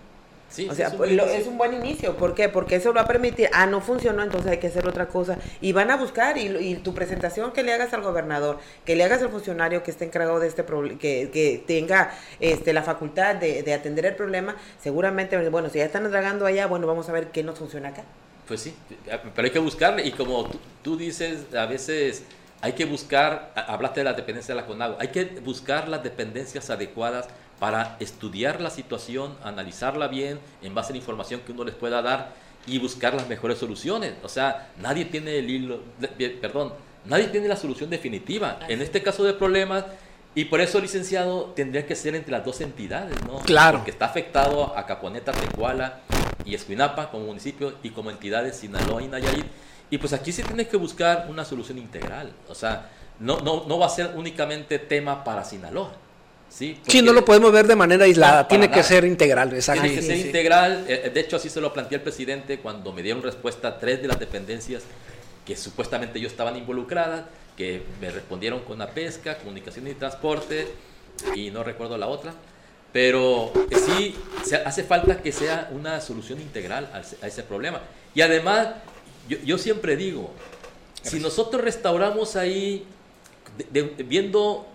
Sí, 0.49 0.67
O 0.69 0.73
sea, 0.73 0.87
es 0.87 0.93
un 0.93 0.97
pues, 0.97 1.09
buen 1.09 1.17
lo- 1.17 1.23
inicio. 1.23 1.41
es 1.41 1.47
un 1.47 1.57
buen 1.57 1.73
inicio. 1.73 2.15
¿Por 2.17 2.33
qué? 2.33 2.47
Porque 2.49 2.77
eso 2.77 2.93
va 2.93 3.01
a 3.01 3.07
permitir, 3.07 3.49
ah, 3.53 3.65
no 3.65 3.81
funcionó, 3.81 4.23
entonces 4.23 4.49
hay 4.51 4.57
que 4.59 4.67
hacer 4.67 4.87
otra 4.87 5.07
cosa. 5.07 5.37
Y 5.59 5.73
van 5.73 5.91
a 5.91 5.97
buscar, 5.97 6.37
y, 6.37 6.47
y 6.47 6.75
tu 6.75 6.93
presentación 6.93 7.51
que 7.51 7.63
le 7.63 7.73
hagas 7.73 7.93
al 7.93 8.01
gobernador, 8.01 8.59
que 8.85 8.95
le 8.95 9.03
hagas 9.03 9.21
al 9.21 9.29
funcionario 9.29 9.83
que 9.83 9.91
esté 9.91 10.05
encargado 10.05 10.39
de 10.39 10.47
este 10.47 10.63
problema, 10.63 10.97
que, 10.99 11.29
que 11.31 11.61
tenga 11.67 12.11
este, 12.39 12.71
la 12.71 12.81
facultad 12.83 13.35
de, 13.35 13.61
de 13.63 13.73
atender 13.73 14.05
el 14.05 14.15
problema, 14.15 14.55
seguramente, 14.81 15.37
bueno, 15.49 15.69
si 15.69 15.79
ya 15.79 15.85
están 15.85 16.09
dragando 16.09 16.45
allá, 16.45 16.65
bueno, 16.67 16.87
vamos 16.87 17.09
a 17.09 17.11
ver 17.11 17.27
qué 17.27 17.43
nos 17.43 17.59
funciona 17.59 17.89
acá. 17.89 18.03
Pues 18.47 18.61
sí, 18.61 18.73
pero 19.35 19.45
hay 19.45 19.51
que 19.51 19.59
buscarle 19.59 20.05
y 20.07 20.11
como 20.11 20.45
tú, 20.45 20.57
tú 20.81 20.95
dices, 20.97 21.53
a 21.53 21.65
veces 21.65 22.23
hay 22.61 22.71
que 22.71 22.85
buscar, 22.85 23.51
hablaste 23.55 23.99
de 23.99 24.03
la 24.05 24.13
dependencia 24.13 24.55
de 24.55 24.61
la 24.61 24.65
CONAGUA, 24.65 24.97
hay 25.01 25.09
que 25.09 25.25
buscar 25.43 25.89
las 25.89 26.01
dependencias 26.03 26.69
adecuadas 26.69 27.27
para 27.59 27.97
estudiar 27.99 28.61
la 28.61 28.69
situación, 28.69 29.35
analizarla 29.43 30.07
bien 30.07 30.39
en 30.61 30.75
base 30.75 30.91
a 30.91 30.93
la 30.93 30.99
información 30.99 31.41
que 31.41 31.51
uno 31.51 31.63
les 31.63 31.75
pueda 31.75 32.01
dar 32.01 32.33
y 32.67 32.79
buscar 32.79 33.13
las 33.13 33.27
mejores 33.27 33.57
soluciones. 33.57 34.13
O 34.23 34.29
sea, 34.29 34.71
nadie 34.79 35.05
tiene 35.05 35.39
el 35.39 35.49
hilo, 35.49 35.81
perdón, 36.41 36.73
nadie 37.05 37.27
tiene 37.27 37.47
la 37.47 37.55
solución 37.55 37.89
definitiva. 37.89 38.59
En 38.67 38.81
este 38.81 39.01
caso 39.01 39.23
de 39.23 39.33
problemas, 39.33 39.85
y 40.35 40.45
por 40.45 40.61
eso, 40.61 40.79
licenciado, 40.79 41.45
tendría 41.55 41.87
que 41.87 41.95
ser 41.95 42.13
entre 42.13 42.31
las 42.31 42.45
dos 42.45 42.61
entidades, 42.61 43.15
¿no? 43.25 43.39
Claro. 43.39 43.79
Porque 43.79 43.89
está 43.89 44.05
afectado 44.05 44.77
a 44.77 44.85
Caponeta, 44.85 45.31
Tecuala 45.31 46.01
y 46.45 46.53
Escuinapa 46.53 47.09
como 47.09 47.25
municipio 47.25 47.73
y 47.81 47.89
como 47.89 48.11
entidades 48.11 48.57
Sinaloa 48.57 49.01
y 49.01 49.07
Nayarit. 49.07 49.47
Y 49.89 49.97
pues 49.97 50.13
aquí 50.13 50.31
se 50.31 50.43
tiene 50.43 50.67
que 50.67 50.77
buscar 50.77 51.25
una 51.27 51.43
solución 51.43 51.79
integral. 51.79 52.31
O 52.49 52.53
sea, 52.53 52.91
no, 53.19 53.39
no, 53.39 53.65
no 53.65 53.79
va 53.79 53.87
a 53.87 53.89
ser 53.89 54.11
únicamente 54.15 54.77
tema 54.77 55.23
para 55.23 55.43
Sinaloa. 55.43 55.93
Sí, 56.57 56.79
Sí, 56.87 57.03
no 57.03 57.13
lo 57.13 57.23
podemos 57.23 57.51
ver 57.51 57.67
de 57.67 57.75
manera 57.75 58.05
aislada, 58.05 58.41
No, 58.41 58.47
tiene 58.47 58.71
que 58.71 58.81
ser 58.81 59.05
integral, 59.05 59.53
exacto. 59.53 59.83
Tiene 59.83 59.95
que 59.95 60.01
sí, 60.01 60.07
ser 60.07 60.17
sí. 60.17 60.25
integral. 60.25 60.85
Eh, 60.87 61.11
De 61.13 61.19
hecho, 61.19 61.35
así 61.35 61.51
se 61.51 61.61
lo 61.61 61.71
planteé 61.71 61.97
al 61.99 62.01
presidente 62.03 62.57
cuando 62.59 62.91
me 62.93 63.03
dieron 63.03 63.21
respuesta 63.21 63.67
a 63.67 63.77
tres 63.77 64.01
de 64.01 64.07
las 64.07 64.19
dependencias 64.19 64.81
que 65.45 65.55
supuestamente 65.55 66.19
yo 66.19 66.27
estaban 66.27 66.57
involucradas, 66.57 67.25
que 67.55 67.83
me 68.01 68.09
respondieron 68.09 68.61
con 68.61 68.79
la 68.79 68.89
pesca, 68.89 69.37
comunicación 69.37 69.87
y 69.87 69.93
transporte, 69.93 70.67
y 71.35 71.51
no 71.51 71.63
recuerdo 71.63 71.95
la 71.95 72.07
otra. 72.07 72.33
Pero 72.91 73.51
eh, 73.69 73.75
sí, 73.75 74.15
hace 74.65 74.83
falta 74.83 75.21
que 75.21 75.31
sea 75.31 75.69
una 75.71 76.01
solución 76.01 76.41
integral 76.41 76.89
a 76.91 77.01
ese, 77.01 77.17
a 77.21 77.27
ese 77.27 77.43
problema. 77.43 77.81
Y 78.15 78.21
además, 78.21 78.69
yo, 79.29 79.37
yo 79.45 79.59
siempre 79.59 79.95
digo, 79.95 80.31
si 81.03 81.19
nosotros 81.19 81.61
restauramos 81.63 82.35
ahí, 82.35 82.83
de- 83.71 83.83
de- 83.83 84.03
viendo 84.03 84.67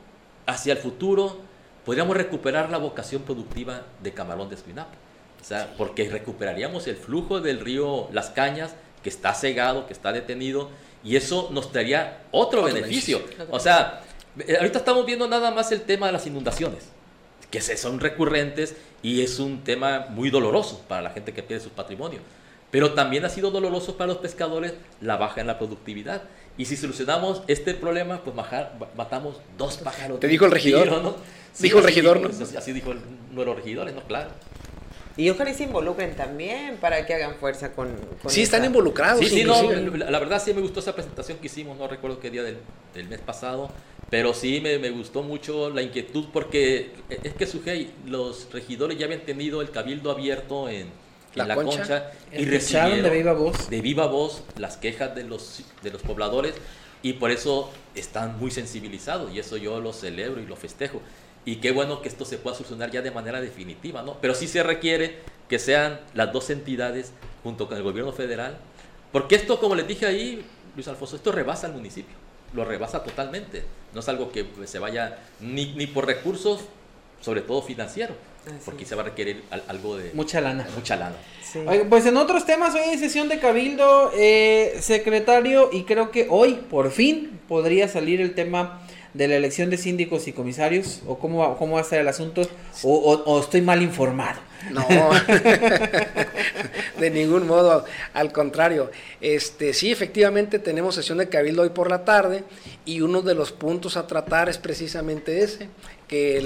hacia 0.47 0.75
el 0.75 0.79
futuro, 0.79 1.51
podríamos 1.85 2.17
recuperar 2.17 2.71
la 2.71 2.79
vocación 2.79 3.23
productiva 3.23 3.83
de 4.03 4.13
Camarón 4.13 4.49
de 4.49 4.55
Espinapa. 4.55 4.95
O 5.41 5.45
sea, 5.45 5.75
porque 5.77 6.09
recuperaríamos 6.09 6.87
el 6.87 6.97
flujo 6.97 7.41
del 7.41 7.61
río 7.61 8.09
Las 8.13 8.31
Cañas, 8.31 8.75
que 9.03 9.09
está 9.09 9.35
cegado, 9.35 9.87
que 9.87 9.93
está 9.93 10.13
detenido, 10.13 10.71
y 11.03 11.17
eso 11.17 11.49
nos 11.53 11.73
traería 11.73 12.23
otro, 12.31 12.61
Otro 12.63 12.73
beneficio. 12.75 13.19
beneficio. 13.19 13.47
O 13.51 13.59
sea, 13.59 14.03
eh, 14.39 14.57
ahorita 14.59 14.79
estamos 14.79 15.05
viendo 15.05 15.27
nada 15.27 15.51
más 15.51 15.73
el 15.73 15.83
tema 15.83 16.07
de 16.07 16.13
las 16.13 16.27
inundaciones, 16.29 16.85
que 17.51 17.61
son 17.61 17.99
recurrentes 17.99 18.77
y 19.03 19.23
es 19.23 19.41
un 19.41 19.65
tema 19.65 20.07
muy 20.11 20.31
doloroso 20.31 20.85
para 20.87 21.03
la 21.03 21.11
gente 21.11 21.33
que 21.35 21.43
pierde 21.43 21.65
su 21.65 21.71
patrimonio. 21.71 22.21
Pero 22.71 22.95
también 22.95 23.25
ha 23.25 23.29
sido 23.29 23.51
doloroso 23.51 23.97
para 23.97 24.07
los 24.09 24.19
pescadores 24.19 24.75
la 25.01 25.17
baja 25.17 25.41
en 25.41 25.49
la 25.49 25.59
productividad. 25.59 26.23
Y 26.57 26.67
si 26.67 26.77
solucionamos 26.77 27.43
este 27.49 27.75
problema, 27.75 28.23
pues 28.23 28.35
ba- 28.37 28.71
matamos 28.97 29.41
dos 29.59 29.77
pájaros. 29.79 30.21
Te 30.21 30.29
dijo 30.29 30.45
el 30.47 30.53
regidor. 30.53 30.85
tiro, 30.85 31.03
¿no? 31.03 31.17
Dijo 31.59 31.79
el 31.79 31.85
regidor, 31.85 32.19
dijo- 32.19 32.45
¿no? 32.53 32.59
Así, 32.59 32.73
dijo 32.73 32.93
el- 32.93 33.01
uno 33.31 33.41
de 33.41 33.47
los 33.47 33.57
regidores, 33.57 33.95
¿no? 33.95 34.03
Claro. 34.05 34.31
Y 35.17 35.29
ojalá 35.29 35.51
y 35.51 35.55
se 35.55 35.65
involucren 35.65 36.17
también 36.17 36.79
para 36.79 37.05
que 37.05 37.13
hagan 37.13 37.35
fuerza 37.35 37.73
con... 37.73 37.95
con 38.23 38.31
Sí, 38.31 38.43
están 38.43 38.65
involucrados. 38.65 39.21
Sí, 39.21 39.29
sí, 39.29 39.45
no, 39.45 39.71
la, 39.71 40.11
la 40.11 40.19
verdad 40.19 40.43
sí 40.43 40.55
me 40.55 40.63
gustó 40.63 40.81
esa 40.81 40.95
presentación 40.95 41.37
que 41.39 41.47
hicimos, 41.49 41.77
no 41.77 41.87
recuerdo 41.87 42.19
qué 42.19 42.31
día 42.31 42.43
del, 42.43 42.57
del 42.95 43.09
mes 43.09 43.21
pasado, 43.21 43.71
pero 44.09 44.33
sí 44.33 44.61
me, 44.63 44.79
me 44.79 44.89
gustó 44.89 45.23
mucho 45.23 45.69
la 45.69 45.83
inquietud 45.83 46.27
porque 46.33 46.93
es 47.11 47.35
que 47.35 47.47
Sujei, 47.47 47.91
los 48.07 48.49
regidores 48.53 48.97
ya 48.99 49.05
habían 49.05 49.21
tenido 49.21 49.61
el 49.61 49.71
cabildo 49.71 50.11
abierto 50.11 50.71
en, 50.71 50.77
en 50.87 50.89
La 51.35 51.45
la, 51.45 51.55
Concha. 51.57 51.77
concha, 51.79 52.11
y 52.33 52.47
recibieron 52.47 53.03
de 53.03 53.11
viva 53.11 53.33
voz. 53.35 53.69
de 53.69 53.81
viva 53.83 54.07
voz 54.07 54.45
las 54.57 54.79
quejas 54.79 55.15
de 55.15 55.25
los, 55.25 55.63
de 55.83 55.91
los 55.91 56.01
pobladores 56.01 56.55
y 57.03 57.15
por 57.15 57.31
eso 57.31 57.71
están 57.95 58.39
muy 58.39 58.51
sensibilizados 58.51 59.31
y 59.35 59.39
eso 59.41 59.59
yo 59.59 59.79
lo 59.81 59.93
celebro 59.93 60.41
y 60.41 60.47
lo 60.47 60.57
festejo. 60.57 61.03
Y 61.45 61.57
qué 61.57 61.73
bueno 61.73 62.03
que 62.03 62.09
esto 62.09 62.25
se 62.25 62.39
pueda 62.39 62.57
solucionar 62.57 62.91
ya 62.91 63.03
de 63.03 63.11
manera 63.11 63.41
definitiva, 63.41 64.03
¿no? 64.03 64.17
Pero 64.21 64.35
sí 64.35 64.47
se 64.47 64.63
requiere 64.63 65.19
que 65.49 65.59
sean 65.59 66.01
las 66.15 66.33
dos 66.33 66.51
entidades 66.51 67.13
junto 67.43 67.69
con 67.69 67.77
el 67.77 67.83
gobierno 67.83 68.13
federal, 68.13 68.59
porque 69.11 69.35
esto, 69.35 69.59
como 69.59 69.75
les 69.75 69.87
dije 69.87 70.07
ahí, 70.07 70.45
Luis 70.75 70.89
Alfonso, 70.89 71.17
esto 71.17 71.33
rebasa 71.33 71.67
al 71.67 71.75
municipio, 71.75 72.15
lo 72.55 72.65
rebasa 72.65 73.03
totalmente, 73.03 73.65
no 73.93 74.01
es 74.01 74.09
algo 74.09 74.31
que 74.31 74.47
se 74.65 74.79
vaya 74.79 75.19
ni, 75.41 75.73
ni 75.75 75.87
por 75.87 76.07
recursos, 76.07 76.61
sobre 77.21 77.41
todo 77.41 77.61
financieros, 77.63 78.17
porque 78.65 78.85
se 78.85 78.95
va 78.95 79.03
a 79.03 79.05
requerir 79.07 79.45
algo 79.69 79.97
de... 79.97 80.11
Mucha 80.15 80.41
lana. 80.41 80.67
Mucha 80.75 80.97
lana. 80.97 81.17
pues 81.89 82.07
en 82.07 82.17
otros 82.17 82.45
temas, 82.47 82.75
hoy 82.75 82.81
hay 82.81 82.99
sesión 82.99 83.29
de 83.29 83.39
Cabildo, 83.39 84.11
eh, 84.17 84.79
secretario, 84.81 85.71
y 85.73 85.85
creo 85.85 86.11
que 86.11 86.27
hoy, 86.31 86.55
por 86.55 86.91
fin, 86.91 87.41
podría 87.49 87.87
salir 87.89 88.21
el 88.21 88.35
tema 88.35 88.83
de 89.15 89.29
la 89.29 89.37
elección 89.37 89.71
de 89.71 89.77
síndicos 89.77 90.27
y 90.29 90.33
comisarios? 90.33 91.03
¿O 91.07 91.19
cómo 91.19 91.39
va, 91.39 91.57
cómo 91.57 91.75
va 91.75 91.81
a 91.81 91.85
ser 91.85 92.01
el 92.01 92.09
asunto? 92.09 92.43
¿O, 92.83 93.41
estoy 93.41 93.61
mal 93.61 93.83
informado? 93.83 94.41
No, 94.71 94.87
de 97.01 97.11
ningún 97.11 97.49
modo, 97.49 97.85
al 98.15 98.33
contrario. 98.33 98.93
Este, 99.21 99.75
sí, 99.75 99.91
efectivamente 99.91 100.61
tenemos 100.61 100.95
sesión 100.95 101.19
de 101.19 101.29
cabildo 101.29 101.63
hoy 101.63 101.71
por 101.71 101.91
la 101.91 102.05
tarde 102.05 102.45
y 102.85 103.01
uno 103.01 103.23
de 103.23 103.35
los 103.35 103.51
puntos 103.51 103.97
a 103.97 104.07
tratar 104.07 104.49
es 104.49 104.59
precisamente 104.59 105.43
ese, 105.43 105.69
que 106.07 106.41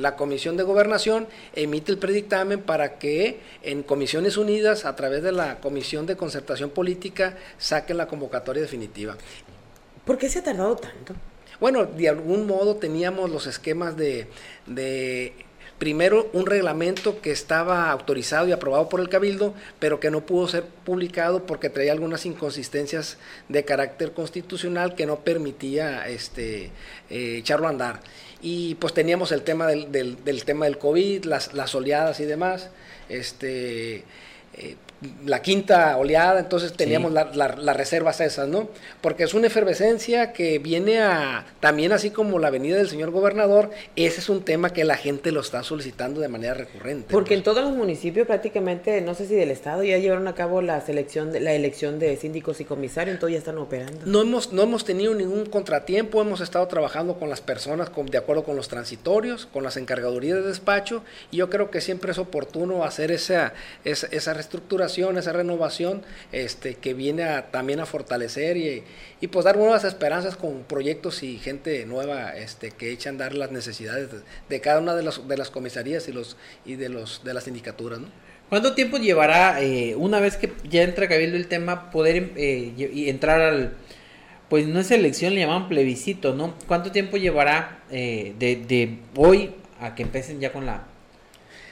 la 0.00 0.16
Comisión 0.16 0.56
de 0.56 0.64
Gobernación 0.64 1.28
emite 1.54 1.92
el 1.92 1.98
predictamen 1.98 2.62
para 2.62 2.98
que 2.98 3.38
en 3.62 3.84
Comisiones 3.84 4.36
Unidas, 4.36 4.84
a 4.84 4.96
través 4.96 5.22
de 5.22 5.32
la 5.32 5.60
Comisión 5.60 6.06
de 6.06 6.16
Concertación 6.16 6.70
Política, 6.70 7.36
saquen 7.58 7.96
la 7.96 8.08
convocatoria 8.08 8.62
definitiva. 8.62 9.16
¿Por 10.04 10.18
qué 10.18 10.28
se 10.28 10.40
ha 10.40 10.42
tardado 10.42 10.76
tanto? 10.76 11.14
Bueno, 11.60 11.86
de 11.86 12.08
algún 12.08 12.46
modo 12.46 12.76
teníamos 12.76 13.30
los 13.30 13.46
esquemas 13.46 13.96
de, 13.96 14.26
primero 15.78 16.28
un 16.32 16.46
reglamento 16.46 17.20
que 17.20 17.30
estaba 17.30 17.90
autorizado 17.90 18.46
y 18.48 18.52
aprobado 18.52 18.88
por 18.88 19.00
el 19.00 19.08
Cabildo, 19.08 19.54
pero 19.78 19.98
que 19.98 20.10
no 20.10 20.26
pudo 20.26 20.48
ser 20.48 20.64
publicado 20.64 21.46
porque 21.46 21.70
traía 21.70 21.92
algunas 21.92 22.26
inconsistencias 22.26 23.18
de 23.48 23.64
carácter 23.64 24.12
constitucional 24.12 24.94
que 24.94 25.06
no 25.06 25.20
permitía 25.20 26.08
este, 26.08 26.70
eh, 27.10 27.36
echarlo 27.38 27.66
a 27.66 27.70
andar. 27.70 28.00
Y 28.42 28.74
pues 28.76 28.92
teníamos 28.92 29.32
el 29.32 29.42
tema 29.42 29.66
del, 29.66 29.90
del, 29.90 30.44
tema 30.44 30.66
del 30.66 30.78
COVID, 30.78 31.24
las, 31.24 31.54
las 31.54 31.74
oleadas 31.74 32.20
y 32.20 32.26
demás. 32.26 32.68
Este, 33.08 34.04
eh, 34.54 34.76
la 35.26 35.42
quinta 35.42 35.96
oleada, 35.98 36.40
entonces 36.40 36.72
teníamos 36.72 37.12
las 37.12 37.76
reservas 37.76 38.20
esas, 38.20 38.48
¿no? 38.48 38.68
Porque 39.02 39.24
es 39.24 39.34
una 39.34 39.48
efervescencia 39.48 40.32
que 40.32 40.58
viene 40.58 41.00
a, 41.00 41.44
también 41.60 41.92
así 41.92 42.10
como 42.10 42.38
la 42.38 42.48
venida 42.48 42.76
del 42.76 42.88
señor 42.88 43.10
gobernador, 43.10 43.70
ese 43.94 44.20
es 44.20 44.28
un 44.30 44.42
tema 44.42 44.72
que 44.72 44.84
la 44.84 44.96
gente 44.96 45.32
lo 45.32 45.40
está 45.40 45.62
solicitando 45.62 46.20
de 46.20 46.28
manera 46.28 46.54
recurrente. 46.54 47.08
Porque 47.10 47.34
en 47.34 47.42
todos 47.42 47.62
los 47.62 47.74
municipios 47.74 48.26
prácticamente, 48.26 49.02
no 49.02 49.14
sé 49.14 49.26
si 49.26 49.34
del 49.34 49.50
estado, 49.50 49.82
ya 49.82 49.98
llevaron 49.98 50.28
a 50.28 50.34
cabo 50.34 50.62
la 50.62 50.80
selección, 50.80 51.30
la 51.32 51.52
elección 51.52 51.98
de 51.98 52.16
síndicos 52.16 52.60
y 52.62 52.64
comisarios, 52.64 53.14
entonces 53.14 53.34
ya 53.34 53.38
están 53.40 53.58
operando. 53.58 54.06
No 54.06 54.22
hemos, 54.22 54.52
no 54.54 54.62
hemos 54.62 54.86
tenido 54.86 55.14
ningún 55.14 55.44
contratiempo, 55.44 56.22
hemos 56.22 56.40
estado 56.40 56.66
trabajando 56.68 57.18
con 57.18 57.28
las 57.28 57.42
personas 57.42 57.90
con, 57.90 58.06
de 58.06 58.16
acuerdo 58.16 58.44
con 58.44 58.56
los 58.56 58.68
transitorios, 58.68 59.44
con 59.44 59.62
las 59.62 59.76
encargadurías 59.76 60.38
de 60.38 60.48
despacho, 60.48 61.02
y 61.30 61.36
yo 61.36 61.50
creo 61.50 61.70
que 61.70 61.82
siempre 61.82 62.12
es 62.12 62.18
oportuno 62.18 62.82
hacer 62.82 63.10
esa, 63.10 63.52
esa, 63.84 64.06
esa 64.06 64.32
reestructuración 64.32 64.85
esa 64.86 65.32
renovación 65.32 66.02
este, 66.32 66.74
que 66.74 66.94
viene 66.94 67.24
a, 67.24 67.50
también 67.50 67.80
a 67.80 67.86
fortalecer 67.86 68.56
y, 68.56 68.82
y, 69.20 69.26
pues 69.28 69.44
dar 69.44 69.56
nuevas 69.56 69.84
esperanzas 69.84 70.36
con 70.36 70.62
proyectos 70.62 71.22
y 71.22 71.38
gente 71.38 71.84
nueva 71.86 72.36
este, 72.36 72.70
que 72.70 72.92
echan 72.92 73.16
a 73.16 73.24
dar 73.24 73.34
las 73.34 73.52
necesidades 73.52 74.08
de, 74.48 74.60
cada 74.60 74.80
una 74.80 74.94
de 74.94 75.02
las, 75.02 75.26
de 75.26 75.36
las 75.36 75.50
comisarías 75.50 76.08
y, 76.08 76.12
los, 76.12 76.36
y 76.64 76.76
de, 76.76 76.88
los, 76.88 77.22
de 77.24 77.34
las 77.34 77.44
sindicaturas. 77.44 78.00
¿Cuánto 78.48 78.74
tiempo 78.74 78.96
llevará, 78.98 79.60
eh, 79.60 79.94
una 79.96 80.20
vez 80.20 80.36
que 80.36 80.52
ya 80.68 80.82
entra 80.82 81.08
Cabildo 81.08 81.36
el 81.36 81.48
tema, 81.48 81.90
poder 81.90 82.32
eh, 82.36 82.72
entrar 83.08 83.40
al, 83.40 83.72
pues 84.48 84.66
no 84.66 84.78
es 84.78 84.90
elección, 84.90 85.34
le 85.34 85.40
llaman 85.40 85.68
plebiscito, 85.68 86.34
¿no? 86.34 86.54
¿Cuánto 86.68 86.92
tiempo 86.92 87.16
llevará 87.16 87.82
eh, 87.90 88.34
de, 88.38 88.56
de 88.56 88.98
hoy 89.16 89.54
a 89.80 89.94
que 89.94 90.04
empiecen 90.04 90.40
ya 90.40 90.52
con 90.52 90.64
la 90.64 90.86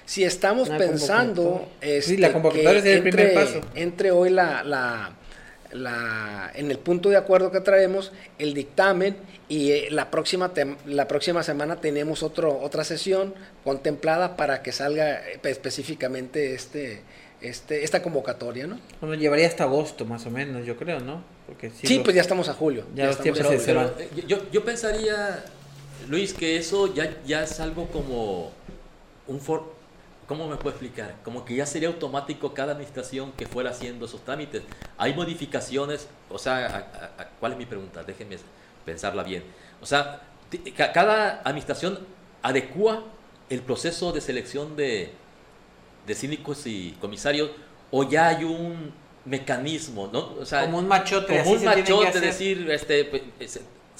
si 0.06 0.24
estamos 0.24 0.68
pensando 0.68 1.68
este, 1.80 2.18
la 2.18 2.32
convocatoria 2.32 2.78
es 2.78 2.84
el 2.84 3.02
primer 3.02 3.34
paso. 3.34 3.60
entre 3.74 4.10
hoy 4.10 4.30
la, 4.30 4.62
la, 4.62 5.12
la, 5.72 6.50
en 6.54 6.70
el 6.70 6.78
punto 6.78 7.08
de 7.08 7.16
acuerdo 7.16 7.50
que 7.50 7.60
traemos 7.60 8.12
el 8.38 8.54
dictamen 8.54 9.16
y 9.48 9.72
eh, 9.72 9.88
la 9.90 10.10
próxima 10.10 10.52
la 10.86 11.08
próxima 11.08 11.42
semana 11.42 11.76
tenemos 11.76 12.22
otro 12.22 12.58
otra 12.60 12.84
sesión 12.84 13.34
contemplada 13.62 14.36
para 14.36 14.62
que 14.62 14.72
salga 14.72 15.20
eh, 15.28 15.40
específicamente 15.42 16.54
este 16.54 17.02
este, 17.40 17.84
esta 17.84 18.02
convocatoria, 18.02 18.66
¿no? 18.66 18.80
Bueno, 19.00 19.16
llevaría 19.16 19.46
hasta 19.46 19.64
agosto 19.64 20.06
más 20.06 20.24
o 20.24 20.30
menos, 20.30 20.64
yo 20.64 20.76
creo, 20.78 21.00
¿no? 21.00 21.22
Porque 21.46 21.70
sí, 21.70 22.00
pues 22.02 22.16
ya 22.16 22.22
estamos 22.22 22.48
a 22.48 22.54
julio. 22.54 22.86
Ya, 22.94 23.06
los 23.06 23.20
tiempos 23.20 23.46
se, 23.46 23.72
eh, 23.72 24.08
yo, 24.26 24.50
yo 24.50 24.64
pensaría, 24.64 25.44
Luis, 26.08 26.32
que 26.32 26.56
eso 26.56 26.94
ya, 26.94 27.18
ya 27.26 27.42
es 27.42 27.60
algo 27.60 27.88
como 27.88 28.52
un 29.26 29.40
for 29.40 29.73
¿Cómo 30.26 30.48
me 30.48 30.56
puedo 30.56 30.70
explicar? 30.70 31.16
Como 31.22 31.44
que 31.44 31.54
ya 31.54 31.66
sería 31.66 31.88
automático 31.88 32.54
cada 32.54 32.72
administración 32.72 33.32
que 33.32 33.46
fuera 33.46 33.70
haciendo 33.70 34.06
esos 34.06 34.24
trámites. 34.24 34.62
Hay 34.96 35.14
modificaciones, 35.14 36.08
o 36.30 36.38
sea, 36.38 37.28
¿cuál 37.40 37.52
es 37.52 37.58
mi 37.58 37.66
pregunta? 37.66 38.02
Déjenme 38.02 38.38
pensarla 38.84 39.22
bien. 39.22 39.44
O 39.82 39.86
sea, 39.86 40.22
cada 40.76 41.40
administración 41.42 41.98
adecua 42.42 43.04
el 43.50 43.60
proceso 43.60 44.12
de 44.12 44.20
selección 44.20 44.76
de, 44.76 45.12
de 46.06 46.14
síndicos 46.14 46.66
y 46.66 46.96
comisarios 47.00 47.50
o 47.90 48.08
ya 48.08 48.28
hay 48.28 48.44
un 48.44 48.92
mecanismo, 49.24 50.08
¿no? 50.12 50.34
O 50.40 50.46
sea, 50.46 50.62
como 50.64 50.78
un 50.78 50.88
machote. 50.88 51.38
Como 51.38 51.52
un 51.52 51.64
machote, 51.64 52.20
decir, 52.20 52.70
este, 52.70 53.10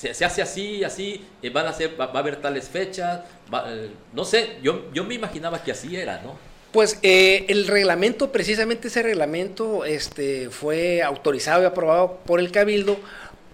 pues, 0.00 0.16
se, 0.16 0.24
hace 0.24 0.42
así, 0.42 0.84
así, 0.84 1.24
eh, 1.42 1.50
van 1.50 1.66
a 1.66 1.72
ser, 1.72 1.98
va, 2.00 2.06
a 2.06 2.18
haber 2.18 2.36
tales 2.36 2.68
fechas, 2.68 3.20
eh, 3.66 3.90
no 4.12 4.24
sé, 4.24 4.56
yo, 4.62 4.92
yo 4.92 5.04
me 5.04 5.14
imaginaba 5.14 5.62
que 5.62 5.72
así 5.72 5.96
era, 5.96 6.20
¿no? 6.22 6.36
Pues 6.72 6.98
eh, 7.02 7.46
el 7.48 7.68
reglamento, 7.68 8.32
precisamente 8.32 8.88
ese 8.88 9.02
reglamento, 9.02 9.84
este, 9.84 10.50
fue 10.50 11.02
autorizado 11.02 11.62
y 11.62 11.66
aprobado 11.66 12.18
por 12.26 12.40
el 12.40 12.50
Cabildo 12.50 12.98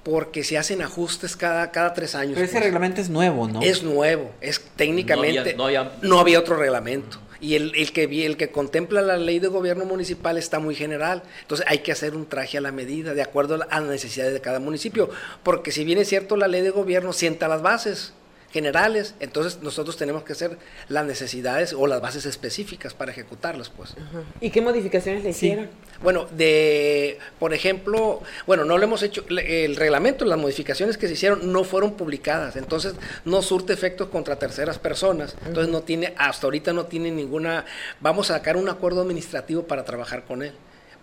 porque 0.02 0.42
se 0.42 0.56
hacen 0.56 0.80
ajustes 0.80 1.36
cada, 1.36 1.70
cada 1.70 1.92
tres 1.92 2.14
años. 2.14 2.32
Pero 2.34 2.46
ese 2.46 2.54
pues. 2.54 2.64
reglamento 2.64 3.02
es 3.02 3.10
nuevo, 3.10 3.46
¿no? 3.46 3.60
Es 3.60 3.82
nuevo, 3.82 4.32
es 4.40 4.62
técnicamente, 4.76 5.54
no 6.00 6.18
había 6.18 6.38
otro 6.38 6.56
reglamento. 6.56 7.18
Y 7.40 7.54
el, 7.54 7.72
el, 7.74 7.92
que, 7.92 8.04
el 8.26 8.36
que 8.36 8.50
contempla 8.50 9.00
la 9.00 9.16
ley 9.16 9.38
de 9.38 9.48
gobierno 9.48 9.84
municipal 9.84 10.36
está 10.36 10.58
muy 10.58 10.74
general. 10.74 11.22
Entonces 11.42 11.66
hay 11.68 11.78
que 11.78 11.92
hacer 11.92 12.14
un 12.14 12.26
traje 12.26 12.58
a 12.58 12.60
la 12.60 12.72
medida, 12.72 13.14
de 13.14 13.22
acuerdo 13.22 13.54
a 13.54 13.58
las 13.58 13.82
necesidades 13.82 14.34
de 14.34 14.40
cada 14.40 14.60
municipio. 14.60 15.10
Porque 15.42 15.72
si 15.72 15.84
bien 15.84 15.98
es 15.98 16.08
cierto, 16.08 16.36
la 16.36 16.48
ley 16.48 16.62
de 16.62 16.70
gobierno 16.70 17.12
sienta 17.12 17.48
las 17.48 17.62
bases 17.62 18.12
generales, 18.52 19.14
entonces 19.20 19.62
nosotros 19.62 19.96
tenemos 19.96 20.24
que 20.24 20.32
hacer 20.32 20.58
las 20.88 21.04
necesidades 21.04 21.72
o 21.72 21.86
las 21.86 22.00
bases 22.00 22.26
específicas 22.26 22.94
para 22.94 23.12
ejecutarlas, 23.12 23.70
pues. 23.70 23.94
¿Y 24.40 24.50
qué 24.50 24.60
modificaciones 24.60 25.22
le 25.22 25.30
hicieron? 25.30 25.68
Bueno, 26.02 26.26
de, 26.36 27.18
por 27.38 27.54
ejemplo, 27.54 28.22
bueno, 28.46 28.64
no 28.64 28.78
lo 28.78 28.84
hemos 28.84 29.02
hecho, 29.02 29.24
el 29.28 29.76
reglamento, 29.76 30.24
las 30.24 30.38
modificaciones 30.38 30.96
que 30.96 31.06
se 31.06 31.14
hicieron 31.14 31.52
no 31.52 31.62
fueron 31.64 31.92
publicadas, 31.94 32.56
entonces 32.56 32.94
no 33.24 33.42
surte 33.42 33.72
efectos 33.72 34.08
contra 34.08 34.36
terceras 34.36 34.78
personas, 34.78 35.36
entonces 35.46 35.70
no 35.70 35.82
tiene, 35.82 36.14
hasta 36.16 36.46
ahorita 36.46 36.72
no 36.72 36.86
tiene 36.86 37.10
ninguna, 37.10 37.64
vamos 38.00 38.30
a 38.30 38.34
sacar 38.34 38.56
un 38.56 38.68
acuerdo 38.68 39.02
administrativo 39.02 39.64
para 39.64 39.84
trabajar 39.84 40.24
con 40.24 40.42
él 40.42 40.52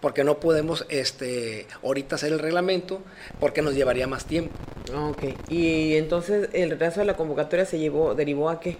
porque 0.01 0.23
no 0.23 0.39
podemos 0.39 0.85
este, 0.89 1.67
ahorita 1.83 2.15
hacer 2.15 2.31
el 2.31 2.39
reglamento 2.39 3.01
porque 3.39 3.61
nos 3.61 3.73
llevaría 3.73 4.07
más 4.07 4.25
tiempo. 4.25 4.53
Ok, 4.95 5.23
y 5.49 5.95
entonces 5.95 6.49
el 6.53 6.69
retraso 6.69 6.99
de 6.99 7.07
la 7.07 7.15
convocatoria 7.15 7.65
se 7.65 7.79
llevó, 7.79 8.15
derivó 8.15 8.49
a 8.49 8.59
qué? 8.59 8.77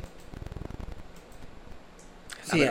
Sí, 2.49 2.63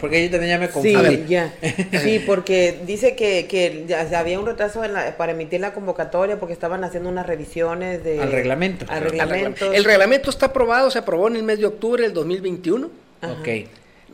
porque 0.00 0.24
yo 0.24 0.30
también 0.30 0.52
ya 0.52 0.58
me 0.58 0.70
confundí. 0.70 1.16
Sí, 1.16 1.24
ya. 1.28 1.52
sí, 2.02 2.22
porque 2.24 2.78
dice 2.86 3.14
que, 3.14 3.46
que 3.46 3.94
había 4.16 4.40
un 4.40 4.46
retraso 4.46 4.80
para 5.18 5.32
emitir 5.32 5.60
la 5.60 5.74
convocatoria 5.74 6.38
porque 6.38 6.54
estaban 6.54 6.82
haciendo 6.82 7.10
unas 7.10 7.26
revisiones 7.26 8.02
de... 8.04 8.22
Al 8.22 8.32
reglamento. 8.32 8.86
Al 8.88 9.02
reglamento. 9.02 9.70
El 9.70 9.84
reglamento 9.84 10.30
está 10.30 10.46
aprobado, 10.46 10.90
se 10.90 11.00
aprobó 11.00 11.28
en 11.28 11.36
el 11.36 11.42
mes 11.42 11.58
de 11.58 11.66
octubre 11.66 12.02
del 12.04 12.14
2021. 12.14 12.90
Ok. 13.22 13.48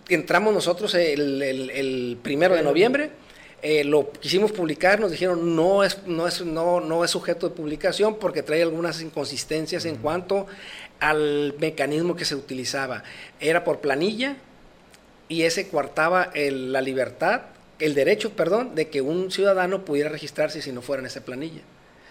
Entramos 0.09 0.53
nosotros 0.53 0.93
el, 0.97 1.41
el, 1.41 1.70
el 1.70 2.18
primero 2.20 2.57
de 2.57 2.62
noviembre 2.62 3.11
eh, 3.66 3.82
lo 3.82 4.12
quisimos 4.12 4.52
publicar, 4.52 5.00
nos 5.00 5.10
dijeron 5.10 5.56
no 5.56 5.84
es, 5.84 6.06
no, 6.06 6.28
es, 6.28 6.42
no, 6.42 6.80
no 6.80 7.02
es 7.02 7.10
sujeto 7.10 7.48
de 7.48 7.54
publicación 7.54 8.18
porque 8.18 8.42
trae 8.42 8.60
algunas 8.60 9.00
inconsistencias 9.00 9.86
en 9.86 9.96
cuanto 9.96 10.46
al 11.00 11.54
mecanismo 11.58 12.14
que 12.14 12.26
se 12.26 12.34
utilizaba. 12.34 13.04
Era 13.40 13.64
por 13.64 13.80
planilla 13.80 14.36
y 15.30 15.44
ese 15.44 15.68
coartaba 15.68 16.30
la 16.34 16.82
libertad, 16.82 17.40
el 17.78 17.94
derecho, 17.94 18.36
perdón, 18.36 18.74
de 18.74 18.90
que 18.90 19.00
un 19.00 19.30
ciudadano 19.30 19.86
pudiera 19.86 20.10
registrarse 20.10 20.60
si 20.60 20.70
no 20.70 20.82
fuera 20.82 21.00
en 21.00 21.06
esa 21.06 21.24
planilla. 21.24 21.62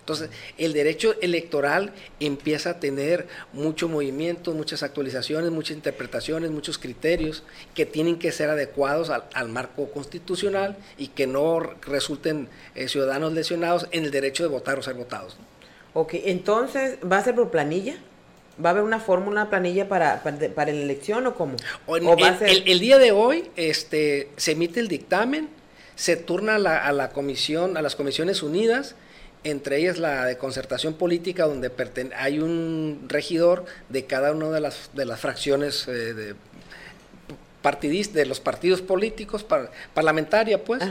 Entonces, 0.04 0.32
el 0.58 0.74
derecho 0.74 1.16
electoral 1.22 1.94
empieza 2.20 2.72
a 2.72 2.80
tener 2.82 3.26
mucho 3.54 3.88
movimiento, 3.88 4.54
muchas 4.54 4.84
actualizaciones, 4.84 5.50
muchas 5.50 5.78
interpretaciones, 5.78 6.52
muchos 6.52 6.78
criterios 6.78 7.44
que 7.74 7.86
tienen 7.86 8.20
que 8.20 8.34
ser 8.34 8.50
adecuados 8.50 9.10
al, 9.10 9.48
marco 9.48 9.90
constitucional 9.92 10.76
y 10.98 11.08
que 11.08 11.26
no 11.26 11.62
resulten 11.62 12.50
eh, 12.76 12.90
ciudadanos 12.90 13.32
lesionados 13.32 13.88
en 13.92 14.04
el 14.04 14.12
derecho 14.12 14.44
de 14.44 14.50
votar 14.50 14.78
o 14.78 14.84
ser 14.84 14.96
votados. 14.96 15.38
Ok, 15.94 16.16
entonces, 16.26 16.98
¿va 17.10 17.20
a 17.20 17.24
ser 17.24 17.36
por 17.36 17.50
planilla? 17.50 17.96
¿Va 18.64 18.72
a 18.72 18.74
haber 18.74 18.84
una 18.84 19.00
fórmula, 19.00 19.44
una 19.44 19.50
planilla 19.50 19.88
para, 19.88 20.22
para, 20.22 20.74
la 20.74 20.82
elección 20.82 21.26
o 21.28 21.34
cómo? 21.34 21.56
el, 21.88 22.80
día 22.82 22.98
de 22.98 23.14
hoy 23.14 23.50
este, 23.56 24.28
se 24.36 24.52
emite 24.52 24.82
el 24.82 24.90
dictamen, 24.90 25.48
se 25.96 26.18
turna 26.18 26.56
a 26.56 26.92
la 26.92 27.10
comisión, 27.12 27.78
a 27.78 27.82
las 27.82 27.96
comisiones 27.96 28.44
unidas, 28.44 28.96
entre 29.44 29.78
ellas 29.78 29.98
la 29.98 30.26
de 30.26 30.38
concertación 30.38 30.94
política, 30.94 31.46
donde 31.46 31.72
hay 32.18 32.40
un 32.40 33.06
regidor 33.08 33.66
de 33.90 34.06
cada 34.06 34.32
una 34.32 34.50
de 34.50 34.62
las, 34.62 34.92
de 34.94 35.06
las 35.06 35.20
fracciones 35.20 35.88
eh, 35.88 36.14
de 36.14 36.36
partidistas, 37.64 38.16
de 38.16 38.26
los 38.26 38.42
partidos 38.42 38.82
políticos, 38.82 39.46
parlamentaria, 39.94 40.64
pues, 40.66 40.84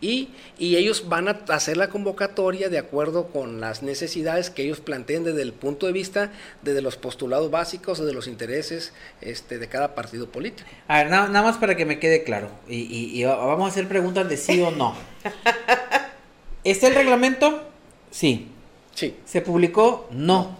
y, 0.00 0.30
y, 0.58 0.76
ellos 0.76 1.08
van 1.08 1.28
a 1.28 1.40
hacer 1.48 1.76
la 1.76 1.90
convocatoria 1.90 2.68
de 2.68 2.78
acuerdo 2.78 3.26
con 3.26 3.60
las 3.60 3.82
necesidades 3.82 4.48
que 4.48 4.62
ellos 4.62 4.80
planteen 4.80 5.24
desde 5.24 5.42
el 5.42 5.52
punto 5.52 5.86
de 5.86 5.92
vista, 5.92 6.30
desde 6.62 6.82
los 6.82 6.96
postulados 6.96 7.50
básicos 7.50 7.98
o 7.98 8.06
de 8.06 8.14
los 8.14 8.28
intereses 8.28 8.92
este, 9.20 9.58
de 9.58 9.68
cada 9.68 9.96
partido 9.96 10.30
político. 10.30 10.68
A 10.86 10.98
ver, 10.98 11.10
nada, 11.10 11.42
más 11.42 11.58
para 11.58 11.76
que 11.76 11.84
me 11.84 11.98
quede 11.98 12.22
claro, 12.22 12.48
y, 12.68 13.20
y 13.20 13.24
vamos 13.24 13.68
a 13.68 13.72
hacer 13.72 13.88
preguntas 13.88 14.28
de 14.28 14.36
sí 14.36 14.60
o 14.60 14.70
no. 14.70 14.94
¿Está 16.64 16.86
el 16.86 16.94
reglamento? 16.94 17.69
Sí. 18.10 18.48
Sí. 18.94 19.16
¿Se 19.24 19.40
publicó? 19.40 20.08
No. 20.10 20.56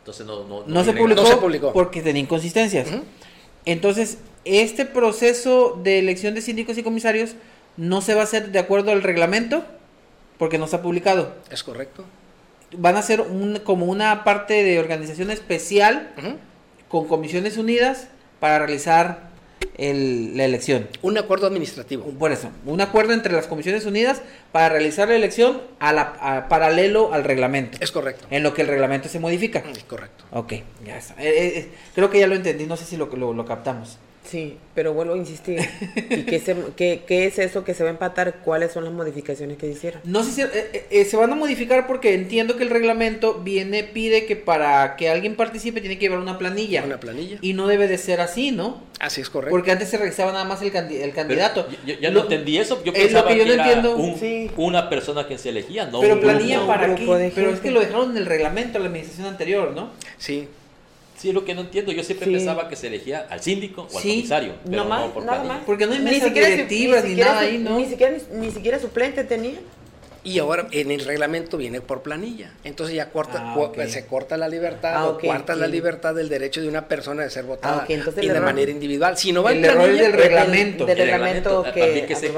Entonces 0.00 0.26
no, 0.26 0.44
no, 0.44 0.64
no, 0.66 0.84
se, 0.84 0.92
publicó 0.92 1.72
porque 1.72 2.00
tenía 2.00 2.22
inconsistencias. 2.22 2.88
Entonces, 3.66 4.18
este 4.46 4.86
proceso 4.86 5.78
de 5.82 5.98
elección 5.98 6.34
de 6.34 6.40
síndicos 6.40 6.78
y 6.78 6.82
comisarios 6.82 7.34
no 7.76 8.00
se 8.00 8.14
va 8.14 8.22
a 8.22 8.24
hacer 8.24 8.50
de 8.50 8.58
acuerdo 8.58 8.90
al 8.90 9.02
reglamento 9.02 9.64
porque 10.38 10.56
no 10.56 10.64
está 10.64 10.80
publicado. 10.80 11.34
Es 11.50 11.62
correcto. 11.62 12.04
Van 12.72 12.96
a 12.96 13.02
ser 13.02 13.20
un, 13.20 13.58
como 13.58 13.86
una 13.86 14.24
parte 14.24 14.62
de 14.62 14.78
organización 14.78 15.30
especial 15.30 16.10
con 16.88 17.06
comisiones 17.06 17.58
unidas 17.58 18.08
para 18.40 18.58
realizar 18.58 19.28
la 19.78 20.44
elección. 20.44 20.88
Un 21.02 21.18
acuerdo 21.18 21.46
administrativo. 21.46 22.04
Por 22.04 22.32
eso, 22.32 22.50
un 22.66 22.80
acuerdo 22.80 23.12
entre 23.12 23.32
las 23.32 23.46
Comisiones 23.46 23.86
Unidas 23.86 24.22
para 24.52 24.68
realizar 24.68 25.08
la 25.08 25.16
elección 25.16 25.60
a 25.78 25.92
la, 25.92 26.46
paralelo 26.48 27.12
al 27.12 27.24
reglamento. 27.24 27.78
Es 27.80 27.92
correcto. 27.92 28.26
En 28.30 28.42
lo 28.42 28.54
que 28.54 28.62
el 28.62 28.68
reglamento 28.68 29.08
se 29.08 29.20
modifica. 29.20 29.62
Es 29.70 29.84
correcto. 29.84 30.24
Ok, 30.32 30.54
ya 30.84 30.98
está. 30.98 31.14
Eh, 31.14 31.28
eh, 31.28 31.58
eh, 31.58 31.68
creo 31.94 32.10
que 32.10 32.18
ya 32.18 32.26
lo 32.26 32.34
entendí, 32.34 32.66
no 32.66 32.76
sé 32.76 32.84
si 32.84 32.96
lo, 32.96 33.06
lo 33.06 33.44
captamos. 33.44 33.98
Sí, 34.28 34.58
pero 34.74 34.92
vuelvo 34.92 35.14
a 35.14 35.16
insistir. 35.16 35.58
¿Y 36.10 36.24
qué, 36.24 37.02
qué, 37.06 37.26
es 37.26 37.38
eso 37.38 37.64
que 37.64 37.72
se 37.72 37.82
va 37.82 37.88
a 37.88 37.92
empatar? 37.92 38.40
¿Cuáles 38.44 38.72
son 38.72 38.84
las 38.84 38.92
modificaciones 38.92 39.56
que 39.56 39.68
hicieron? 39.68 40.02
No 40.04 40.22
sé 40.22 40.32
si 40.32 40.42
eh, 40.42 40.48
eh, 40.52 40.86
eh, 40.90 41.04
se 41.06 41.16
van 41.16 41.32
a 41.32 41.34
modificar 41.34 41.86
porque 41.86 42.12
entiendo 42.12 42.56
que 42.56 42.64
el 42.64 42.68
reglamento 42.68 43.40
viene, 43.42 43.84
pide 43.84 44.26
que 44.26 44.36
para 44.36 44.96
que 44.96 45.08
alguien 45.08 45.34
participe 45.34 45.80
tiene 45.80 45.96
que 45.96 46.06
llevar 46.06 46.18
una 46.18 46.36
planilla. 46.36 46.84
Una 46.84 47.00
planilla. 47.00 47.38
Y 47.40 47.54
no 47.54 47.68
debe 47.68 47.88
de 47.88 47.96
ser 47.96 48.20
así, 48.20 48.50
¿no? 48.50 48.82
Así 49.00 49.22
es 49.22 49.30
correcto. 49.30 49.50
Porque 49.50 49.72
antes 49.72 49.88
se 49.88 49.96
revisaba 49.96 50.32
nada 50.32 50.44
más 50.44 50.60
el, 50.60 50.74
el 50.76 51.12
candidato. 51.14 51.66
yo, 51.86 51.94
ya 51.94 52.10
no 52.10 52.20
entendí 52.20 52.58
eso. 52.58 52.84
Yo 52.84 52.92
pensaba 52.92 53.28
que, 53.28 53.38
yo 53.38 53.44
era 53.44 53.66
entiendo, 53.66 53.96
una 54.58 54.90
persona 54.90 55.26
que 55.26 55.38
se 55.38 55.48
elegía, 55.48 55.86
¿no? 55.86 56.00
Pero 56.00 56.20
planilla 56.20 56.66
para 56.66 56.94
qué? 56.94 57.32
Pero 57.34 57.50
es 57.50 57.60
que 57.60 57.70
lo 57.70 57.80
dejaron 57.80 58.10
en 58.10 58.18
el 58.18 58.26
reglamento 58.26 58.78
la 58.78 58.86
administración 58.86 59.26
anterior, 59.26 59.72
¿no? 59.74 59.90
Sí. 60.18 60.48
Sí, 61.18 61.28
es 61.28 61.34
lo 61.34 61.44
que 61.44 61.54
no 61.54 61.62
entiendo. 61.62 61.90
Yo 61.90 62.04
siempre 62.04 62.30
pensaba 62.30 62.68
que 62.68 62.76
se 62.76 62.86
elegía 62.86 63.26
al 63.28 63.40
síndico 63.40 63.88
o 63.92 63.96
al 63.96 64.02
comisario. 64.02 64.54
Pero 64.64 64.84
no, 64.84 64.88
más, 64.88 65.16
nada 65.16 65.42
más. 65.42 65.64
Porque 65.66 65.84
no 65.86 65.92
hay 65.92 65.98
mesas 65.98 66.20
ni 66.20 66.26
siquiera 66.28 66.48
directivas 66.48 67.04
ni, 67.04 67.14
nada 67.16 67.40
ahí, 67.40 67.58
¿no? 67.58 67.76
Ni 67.76 67.86
siquiera, 67.86 68.16
ni, 68.32 68.50
siquiera 68.52 68.78
suplente 68.78 69.24
tenía. 69.24 69.58
Y 70.22 70.38
ahora 70.38 70.68
en 70.70 70.90
el 70.90 71.04
reglamento 71.04 71.56
viene 71.56 71.80
por 71.80 72.02
planilla. 72.02 72.52
Entonces 72.62 72.94
ya 72.94 73.10
corta, 73.10 73.54
ah, 73.56 73.86
se 73.88 74.06
corta 74.06 74.36
la 74.36 74.48
libertad 74.48 74.92
ah, 74.94 75.08
o 75.08 75.18
corta 75.18 75.56
la 75.56 75.66
libertad 75.66 76.14
del 76.14 76.28
derecho 76.28 76.60
de 76.60 76.68
una 76.68 76.86
persona 76.86 77.22
de 77.22 77.30
ser 77.30 77.44
votada 77.44 77.86
ah, 77.88 78.20
y 78.20 78.28
de 78.28 78.40
manera 78.40 78.70
individual. 78.70 79.16
Si 79.16 79.32
no 79.32 79.42
va 79.42 79.52
el 79.52 79.64
error 79.64 79.90
del 79.90 80.12
reglamento. 80.12 80.86
Del, 80.86 80.98
reglamento, 80.98 81.64
que, 81.72 82.04
que, 82.06 82.14
se, 82.14 82.32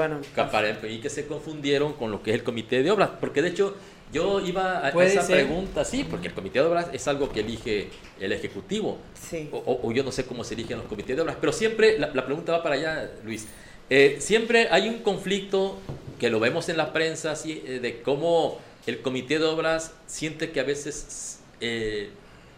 y 0.89 0.99
que 0.99 1.09
se 1.09 1.25
confundieron 1.27 1.93
con 1.93 2.11
lo 2.11 2.23
que 2.23 2.31
es 2.31 2.35
el 2.35 2.43
comité 2.43 2.81
de 2.81 2.89
obras. 2.89 3.09
Porque 3.19 3.41
de 3.41 3.49
hecho 3.49 3.75
yo 4.11 4.39
iba 4.41 4.85
a 4.85 4.89
esa 5.03 5.25
pregunta, 5.25 5.85
sí, 5.85 6.05
porque 6.09 6.27
el 6.27 6.33
comité 6.33 6.59
de 6.59 6.65
obras 6.65 6.87
es 6.91 7.07
algo 7.07 7.29
que 7.31 7.39
elige 7.39 7.89
el 8.19 8.33
ejecutivo. 8.33 8.97
Sí. 9.29 9.49
O, 9.51 9.91
yo 9.91 10.03
no 10.03 10.11
sé 10.11 10.25
cómo 10.25 10.43
se 10.43 10.53
eligen 10.53 10.77
los 10.77 10.87
comités 10.87 11.15
de 11.15 11.21
obras, 11.21 11.37
pero 11.39 11.53
siempre 11.53 11.97
la, 11.97 12.25
pregunta 12.25 12.51
va 12.51 12.63
para 12.63 12.75
allá, 12.75 13.11
Luis. 13.23 13.47
Eh, 13.89 14.17
siempre 14.19 14.67
hay 14.69 14.89
un 14.89 14.99
conflicto 14.99 15.77
que 16.19 16.29
lo 16.29 16.39
vemos 16.39 16.69
en 16.69 16.77
la 16.77 16.93
prensa, 16.93 17.33
eh, 17.45 17.79
de 17.81 18.01
cómo 18.01 18.59
el 18.85 19.01
comité 19.01 19.39
de 19.39 19.45
obras 19.45 19.93
siente 20.07 20.51
que 20.51 20.59
a 20.59 20.63
veces, 20.63 21.39
eh, 21.61 22.09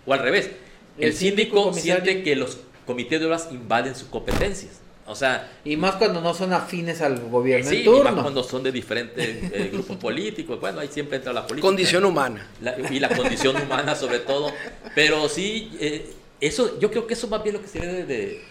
o 0.06 0.14
al 0.14 0.20
revés, 0.20 0.49
el, 0.97 1.14
síndico 1.14 1.74
siente 1.74 2.24
que 2.24 2.36
los 2.36 2.58
comités 2.86 3.20
de 3.20 3.28
obras 3.28 3.49
invaden 3.51 3.95
sus 3.95 4.08
competencias. 4.08 4.82
O 5.06 5.16
sea, 5.16 5.51
y 5.66 5.76
más 5.76 5.95
cuando 5.95 6.22
no 6.22 6.34
son 6.34 6.54
afines 6.54 7.01
al 7.01 7.20
gobierno 7.20 7.70
sí, 7.70 7.84
Y 7.86 8.04
más 8.04 8.14
cuando 8.14 8.41
son 8.41 8.64
de 8.64 8.72
diferentes 8.72 9.51
eh, 9.51 9.70
grupos 9.72 9.97
políticos. 9.97 10.60
Bueno, 10.60 10.80
ahí 10.80 10.88
siempre 10.88 11.18
entra 11.18 11.34
la 11.34 11.45
política. 11.45 11.68
Condición 11.68 12.06
humana. 12.06 12.47
y 12.89 12.99
la 12.99 13.10
condición 13.10 13.62
humana 13.62 13.95
sobre 13.95 14.20
todo. 14.20 14.51
Pero 14.95 15.28
sí, 15.28 15.76
eh, 15.80 16.10
eso, 16.39 16.80
yo 16.80 16.89
creo 16.89 17.06
que 17.06 17.16
eso 17.16 17.28
más 17.28 17.43
bien 17.43 17.56
lo 17.56 17.62
que 17.62 17.68
se 17.68 17.80
debe 17.80 18.06
de, 18.06 18.41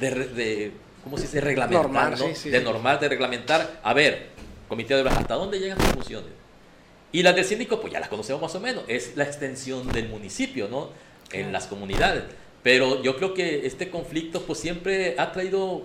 de, 0.00 0.10
de 0.10 0.72
¿cómo 1.04 1.16
se 1.16 1.24
dice? 1.24 1.40
Reglamentar, 1.40 2.16
De 2.18 2.60
normal, 2.60 2.98
de 2.98 3.08
reglamentar. 3.08 3.80
A 3.82 3.94
ver, 3.94 4.30
comité 4.68 4.94
de 4.94 5.02
obras, 5.02 5.18
¿hasta 5.18 5.34
dónde 5.34 5.60
llegan 5.60 5.78
sus 5.78 5.90
funciones? 5.90 6.30
Y 7.12 7.22
las 7.22 7.36
del 7.36 7.44
síndico, 7.44 7.80
pues 7.80 7.92
ya 7.92 8.00
las 8.00 8.08
conocemos 8.08 8.42
más 8.42 8.54
o 8.56 8.60
menos. 8.60 8.82
Es 8.88 9.16
la 9.16 9.22
extensión 9.22 9.86
del 9.92 10.08
municipio, 10.08 10.66
¿no? 10.68 10.90
En 11.30 11.52
las 11.52 11.66
comunidades. 11.66 12.24
Pero 12.64 13.02
yo 13.02 13.16
creo 13.16 13.34
que 13.34 13.66
este 13.66 13.90
conflicto 13.90 14.40
pues 14.42 14.58
siempre 14.58 15.14
ha 15.18 15.30
traído 15.30 15.82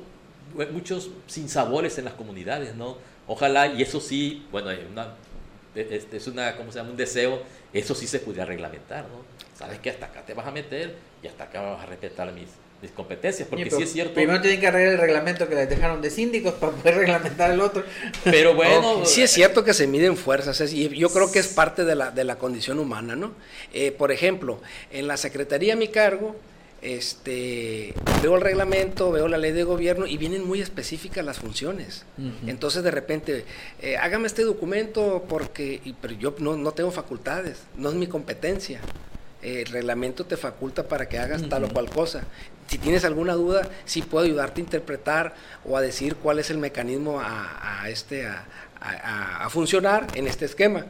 muchos 0.72 1.12
sinsabores 1.28 1.98
en 2.00 2.06
las 2.06 2.14
comunidades, 2.14 2.74
¿no? 2.74 2.98
Ojalá, 3.28 3.68
y 3.68 3.82
eso 3.82 4.00
sí, 4.00 4.48
bueno, 4.50 4.72
una, 4.92 5.14
este, 5.76 6.18
es 6.18 6.28
una, 6.28 6.56
¿cómo 6.56 6.72
se 6.72 6.80
llama? 6.80 6.92
Un 6.92 6.98
deseo, 6.98 7.44
eso 7.74 7.94
sí 7.94 8.08
se 8.08 8.20
pudiera 8.20 8.46
reglamentar, 8.46 9.04
¿no? 9.04 9.24
Sabes 9.58 9.80
que 9.80 9.90
hasta 9.90 10.06
acá 10.08 10.26
te 10.26 10.34
vas 10.34 10.48
a 10.48 10.52
meter 10.52 10.96
y 11.22 11.28
hasta 11.28 11.44
acá 11.44 11.62
vas 11.62 11.84
a 11.84 11.86
respetar 11.86 12.32
mis, 12.32 12.48
mis 12.82 12.92
competencias, 12.92 13.46
porque 13.50 13.70
sí 13.70 13.84
es 13.84 13.92
cierto. 13.92 14.14
Primero 14.14 14.40
tienen 14.40 14.62
que 14.62 14.68
arreglar 14.68 14.94
el 14.94 15.00
reglamento 15.00 15.50
que 15.50 15.56
les 15.56 15.70
dejaron 15.70 16.02
de 16.02 16.10
síndicos 16.10 16.54
para 16.54 16.72
poder 16.72 16.96
reglamentar 16.96 17.52
el 17.52 17.60
otro. 17.60 17.84
Pero 18.24 18.56
bueno. 18.56 19.06
sí 19.06 19.22
es 19.22 19.32
cierto 19.32 19.66
que 19.66 19.74
se 19.74 19.86
miden 19.86 20.16
fuerzas, 20.16 20.62
y 20.72 20.88
yo 20.98 21.10
creo 21.10 21.30
que 21.30 21.40
es 21.40 21.50
parte 21.50 21.84
de 21.84 21.96
la, 21.96 22.12
de 22.12 22.24
la 22.24 22.38
condición 22.38 22.80
humana, 22.80 23.18
¿no? 23.18 23.34
Eh, 23.74 23.92
por 23.92 24.14
ejemplo, 24.14 24.62
en 24.92 25.08
la 25.08 25.18
Secretaría 25.18 25.74
a 25.74 25.76
mi 25.76 25.90
cargo, 25.90 26.38
este, 26.82 27.94
veo 28.22 28.36
el 28.36 28.42
reglamento, 28.42 29.12
veo 29.12 29.28
la 29.28 29.38
ley 29.38 29.52
de 29.52 29.64
gobierno 29.64 30.06
y 30.08 30.18
vienen 30.18 30.46
muy 30.46 30.62
específicas 30.62 31.26
las 31.26 31.40
funciones. 31.40 32.06
Entonces 32.48 32.84
de 32.84 32.92
repente, 32.92 33.46
eh, 33.82 33.98
hágame 33.98 34.28
este 34.28 34.44
documento 34.44 35.26
porque, 35.28 35.82
pero 36.02 36.14
yo 36.14 36.36
no, 36.40 36.72
tengo 36.72 36.92
facultades, 36.92 37.60
no 37.76 37.90
es 37.90 37.96
mi 37.96 38.08
competencia. 38.08 38.80
el 39.42 39.68
reglamento 39.68 40.26
te 40.26 40.36
faculta 40.36 40.88
para 40.88 41.08
que 41.08 41.18
hagas 41.18 41.48
tal 41.48 41.64
o 41.64 41.70
cual 41.70 41.90
cosa. 41.90 42.24
Si 42.68 42.78
tienes 42.78 43.04
alguna 43.04 43.34
duda, 43.34 43.68
sí 43.86 44.02
puedo 44.02 44.26
ayudarte 44.26 44.62
a 44.62 44.64
interpretar 44.64 45.34
o 45.66 45.76
a 45.78 45.82
decir 45.82 46.16
cuál 46.16 46.40
es 46.40 46.50
el 46.50 46.58
mecanismo 46.58 47.20
a, 47.20 47.84
este, 47.90 48.28
a 48.28 49.48
funcionar 49.50 50.08
en 50.14 50.28
este 50.28 50.46
esquema. 50.46 50.86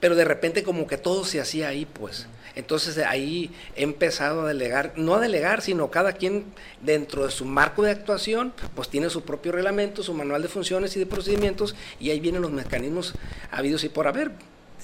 Pero 0.00 0.14
de 0.14 0.24
repente 0.24 0.62
como 0.62 0.86
que 0.86 0.98
todo 0.98 1.24
se 1.24 1.40
hacía 1.40 1.68
ahí, 1.68 1.86
pues. 1.86 2.26
Entonces 2.58 2.98
ahí 2.98 3.52
he 3.76 3.84
empezado 3.84 4.42
a 4.42 4.48
delegar, 4.48 4.92
no 4.96 5.14
a 5.14 5.20
delegar, 5.20 5.62
sino 5.62 5.92
cada 5.92 6.14
quien 6.14 6.44
dentro 6.82 7.24
de 7.24 7.30
su 7.30 7.44
marco 7.44 7.84
de 7.84 7.92
actuación, 7.92 8.52
pues 8.74 8.88
tiene 8.88 9.10
su 9.10 9.22
propio 9.22 9.52
reglamento, 9.52 10.02
su 10.02 10.12
manual 10.12 10.42
de 10.42 10.48
funciones 10.48 10.96
y 10.96 10.98
de 10.98 11.06
procedimientos, 11.06 11.76
y 12.00 12.10
ahí 12.10 12.18
vienen 12.18 12.42
los 12.42 12.50
mecanismos 12.50 13.14
habidos 13.52 13.84
y 13.84 13.88
por 13.88 14.08
haber. 14.08 14.32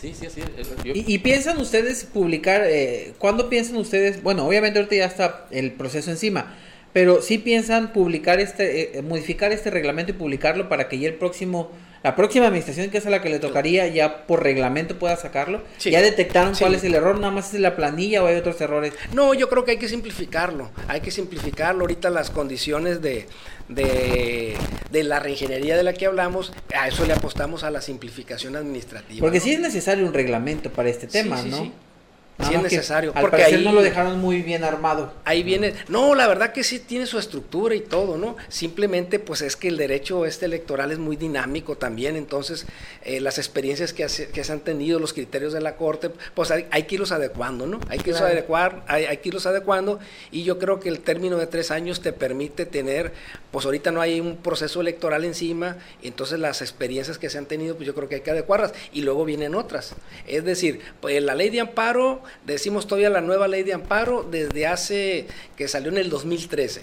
Sí, 0.00 0.14
sí, 0.14 0.28
sí. 0.30 0.42
¿Y, 0.84 1.18
piensan 1.18 1.58
ustedes 1.58 2.04
publicar, 2.04 2.62
eh, 2.64 3.14
cuándo 3.18 3.48
piensan 3.48 3.76
ustedes, 3.76 4.22
bueno, 4.22 4.46
obviamente 4.46 4.78
ahorita 4.78 4.94
ya 4.94 5.06
está 5.06 5.46
el 5.50 5.72
proceso 5.72 6.12
encima, 6.12 6.56
pero 6.94 7.20
sí 7.20 7.38
piensan 7.38 7.92
publicar 7.92 8.40
este, 8.40 8.98
eh, 8.98 9.02
modificar 9.02 9.52
este 9.52 9.68
reglamento 9.68 10.12
y 10.12 10.14
publicarlo 10.14 10.70
para 10.70 10.88
que 10.88 10.98
ya 10.98 11.08
el 11.08 11.14
próximo 11.16 11.70
la 12.04 12.14
próxima 12.16 12.48
administración, 12.48 12.90
que 12.90 12.98
es 12.98 13.06
a 13.06 13.10
la 13.10 13.22
que 13.22 13.30
le 13.30 13.38
tocaría, 13.38 13.88
ya 13.88 14.26
por 14.26 14.42
reglamento 14.42 14.98
pueda 14.98 15.16
sacarlo. 15.16 15.62
¿Ya 15.80 16.02
detectaron 16.02 16.54
cuál 16.54 16.74
es 16.74 16.84
el 16.84 16.94
error? 16.94 17.18
¿Nada 17.18 17.32
más 17.32 17.54
es 17.54 17.60
la 17.60 17.76
planilla 17.76 18.22
o 18.22 18.26
hay 18.26 18.36
otros 18.36 18.60
errores? 18.60 18.92
No, 19.14 19.32
yo 19.32 19.48
creo 19.48 19.64
que 19.64 19.70
hay 19.70 19.76
que 19.78 19.88
simplificarlo. 19.88 20.70
Hay 20.86 21.00
que 21.00 21.10
simplificarlo. 21.10 21.80
Ahorita 21.80 22.10
las 22.10 22.28
condiciones 22.28 23.00
de, 23.00 23.26
de, 23.70 24.54
de 24.90 25.02
la 25.02 25.18
reingeniería 25.18 25.78
de 25.78 25.82
la 25.82 25.94
que 25.94 26.04
hablamos, 26.04 26.52
a 26.78 26.88
eso 26.88 27.06
le 27.06 27.14
apostamos 27.14 27.64
a 27.64 27.70
la 27.70 27.80
simplificación 27.80 28.54
administrativa. 28.54 29.20
Porque 29.20 29.38
¿no? 29.38 29.44
sí 29.44 29.52
es 29.52 29.60
necesario 29.60 30.06
un 30.06 30.12
reglamento 30.12 30.70
para 30.70 30.90
este 30.90 31.06
tema, 31.06 31.40
sí, 31.40 31.48
¿no? 31.48 31.72
Sí 32.40 32.52
es 32.52 32.62
necesario, 32.62 33.12
Al 33.14 33.20
porque 33.20 33.44
ahí- 33.44 33.62
no 33.64 33.70
lo 33.72 33.80
dejaron 33.80 34.18
muy 34.20 34.42
bien 34.42 34.64
armado. 34.64 35.12
Ahí 35.24 35.44
viene, 35.44 35.72
no, 35.88 36.16
la 36.16 36.26
verdad 36.26 36.52
que 36.52 36.64
sí 36.64 36.80
tiene 36.80 37.06
su 37.06 37.16
estructura 37.18 37.76
y 37.76 37.80
todo, 37.80 38.18
¿no? 38.18 38.36
Simplemente 38.48 39.20
pues 39.20 39.40
es 39.40 39.54
que 39.56 39.68
el 39.68 39.76
derecho 39.76 40.26
este 40.26 40.46
electoral 40.46 40.90
es 40.90 40.98
muy 40.98 41.14
dinámico 41.14 41.76
también, 41.76 42.16
entonces 42.16 42.66
eh, 43.04 43.20
las 43.20 43.38
experiencias 43.38 43.92
que, 43.92 44.02
hace- 44.02 44.28
que 44.30 44.42
se 44.42 44.52
han 44.52 44.60
tenido, 44.60 44.98
los 44.98 45.12
criterios 45.12 45.52
de 45.52 45.60
la 45.60 45.76
Corte, 45.76 46.10
pues 46.34 46.50
hay, 46.50 46.66
hay 46.72 46.82
que 46.82 46.96
irlos 46.96 47.12
adecuando, 47.12 47.66
¿no? 47.66 47.78
Hay 47.88 47.98
que 47.98 48.10
irlos 48.10 48.18
Claro. 48.22 48.32
adecuar, 48.34 48.84
hay, 48.88 49.04
hay 49.04 49.18
que 49.18 49.28
irlos 49.28 49.46
adecuando 49.46 50.00
y 50.32 50.42
yo 50.42 50.58
creo 50.58 50.80
que 50.80 50.88
el 50.88 51.00
término 51.00 51.36
de 51.36 51.46
tres 51.46 51.70
años 51.70 52.00
te 52.00 52.12
permite 52.12 52.66
tener, 52.66 53.12
pues 53.52 53.64
ahorita 53.64 53.92
no 53.92 54.00
hay 54.00 54.18
un 54.20 54.38
proceso 54.38 54.80
electoral 54.80 55.24
encima, 55.24 55.76
entonces 56.02 56.40
las 56.40 56.62
experiencias 56.62 57.16
que 57.18 57.30
se 57.30 57.38
han 57.38 57.46
tenido, 57.46 57.76
pues 57.76 57.86
yo 57.86 57.94
creo 57.94 58.08
que 58.08 58.16
hay 58.16 58.20
que 58.22 58.32
adecuarlas 58.32 58.72
y 58.92 59.02
luego 59.02 59.24
vienen 59.24 59.54
otras. 59.54 59.94
Es 60.26 60.44
decir, 60.44 60.80
pues 61.00 61.22
la 61.22 61.36
ley 61.36 61.50
de 61.50 61.60
amparo, 61.60 62.22
decimos 62.44 62.86
todavía 62.86 63.10
la 63.10 63.20
nueva 63.20 63.48
ley 63.48 63.62
de 63.62 63.74
amparo 63.74 64.22
desde 64.22 64.66
hace 64.66 65.26
que 65.56 65.68
salió 65.68 65.90
en 65.90 65.98
el 65.98 66.10
2013. 66.10 66.82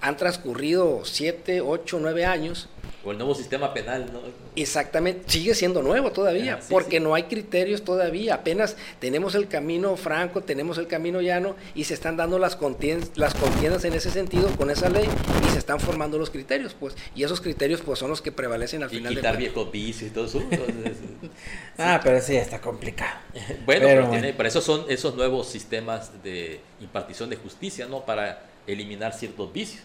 Han 0.00 0.16
transcurrido 0.16 1.04
siete, 1.04 1.60
ocho, 1.60 1.98
nueve 2.00 2.24
años 2.24 2.68
O 3.04 3.10
el 3.12 3.18
nuevo 3.18 3.34
sistema 3.34 3.74
penal, 3.74 4.06
¿no? 4.12 4.20
Exactamente, 4.56 5.24
sigue 5.30 5.54
siendo 5.54 5.82
nuevo 5.82 6.10
todavía, 6.12 6.54
Ah, 6.54 6.62
sí, 6.62 6.68
porque 6.70 6.96
sí. 6.98 7.02
no 7.02 7.14
hay 7.14 7.24
criterios 7.24 7.82
todavía, 7.82 8.34
apenas 8.34 8.76
tenemos 8.98 9.34
el 9.34 9.46
camino 9.48 9.96
franco, 9.96 10.42
tenemos 10.42 10.78
el 10.78 10.86
camino 10.86 11.20
llano 11.20 11.54
y 11.74 11.84
se 11.84 11.94
están 11.94 12.16
dando 12.16 12.38
las 12.38 12.56
contiendas, 12.56 13.10
las 13.16 13.34
contiendas 13.34 13.84
en 13.84 13.92
ese 13.94 14.10
sentido 14.10 14.48
con 14.56 14.70
esa 14.70 14.88
ley 14.88 15.08
y 15.46 15.50
se 15.50 15.58
están 15.58 15.80
formando 15.80 16.18
los 16.18 16.30
criterios, 16.30 16.74
pues, 16.78 16.94
y 17.14 17.24
esos 17.24 17.40
criterios 17.40 17.80
pues 17.82 17.98
son 17.98 18.10
los 18.10 18.22
que 18.22 18.32
prevalecen 18.32 18.82
al 18.82 18.92
Y 18.92 18.96
final 18.96 19.14
quitar 19.14 19.36
viejos 19.36 19.70
vicios 19.70 20.10
y 20.10 20.14
todo 20.14 20.24
eso. 20.26 20.40
Entonces, 20.50 20.96
Ah, 21.78 22.00
pero 22.02 22.20
sí, 22.20 22.36
está 22.36 22.60
complicado. 22.60 23.18
bueno, 23.34 23.54
Pero 23.66 23.80
pero, 23.86 24.00
bueno. 24.06 24.10
tiene- 24.12 24.32
para 24.32 24.48
eso 24.48 24.60
son 24.60 24.84
esos 24.88 25.14
nuevos 25.16 25.48
sistemas 25.48 26.10
de 26.22 26.60
impartición 26.80 27.28
de 27.28 27.36
justicia, 27.36 27.86
¿no? 27.86 28.00
Para 28.06 28.42
eliminar 28.66 29.12
ciertos 29.12 29.52
vicios. 29.52 29.82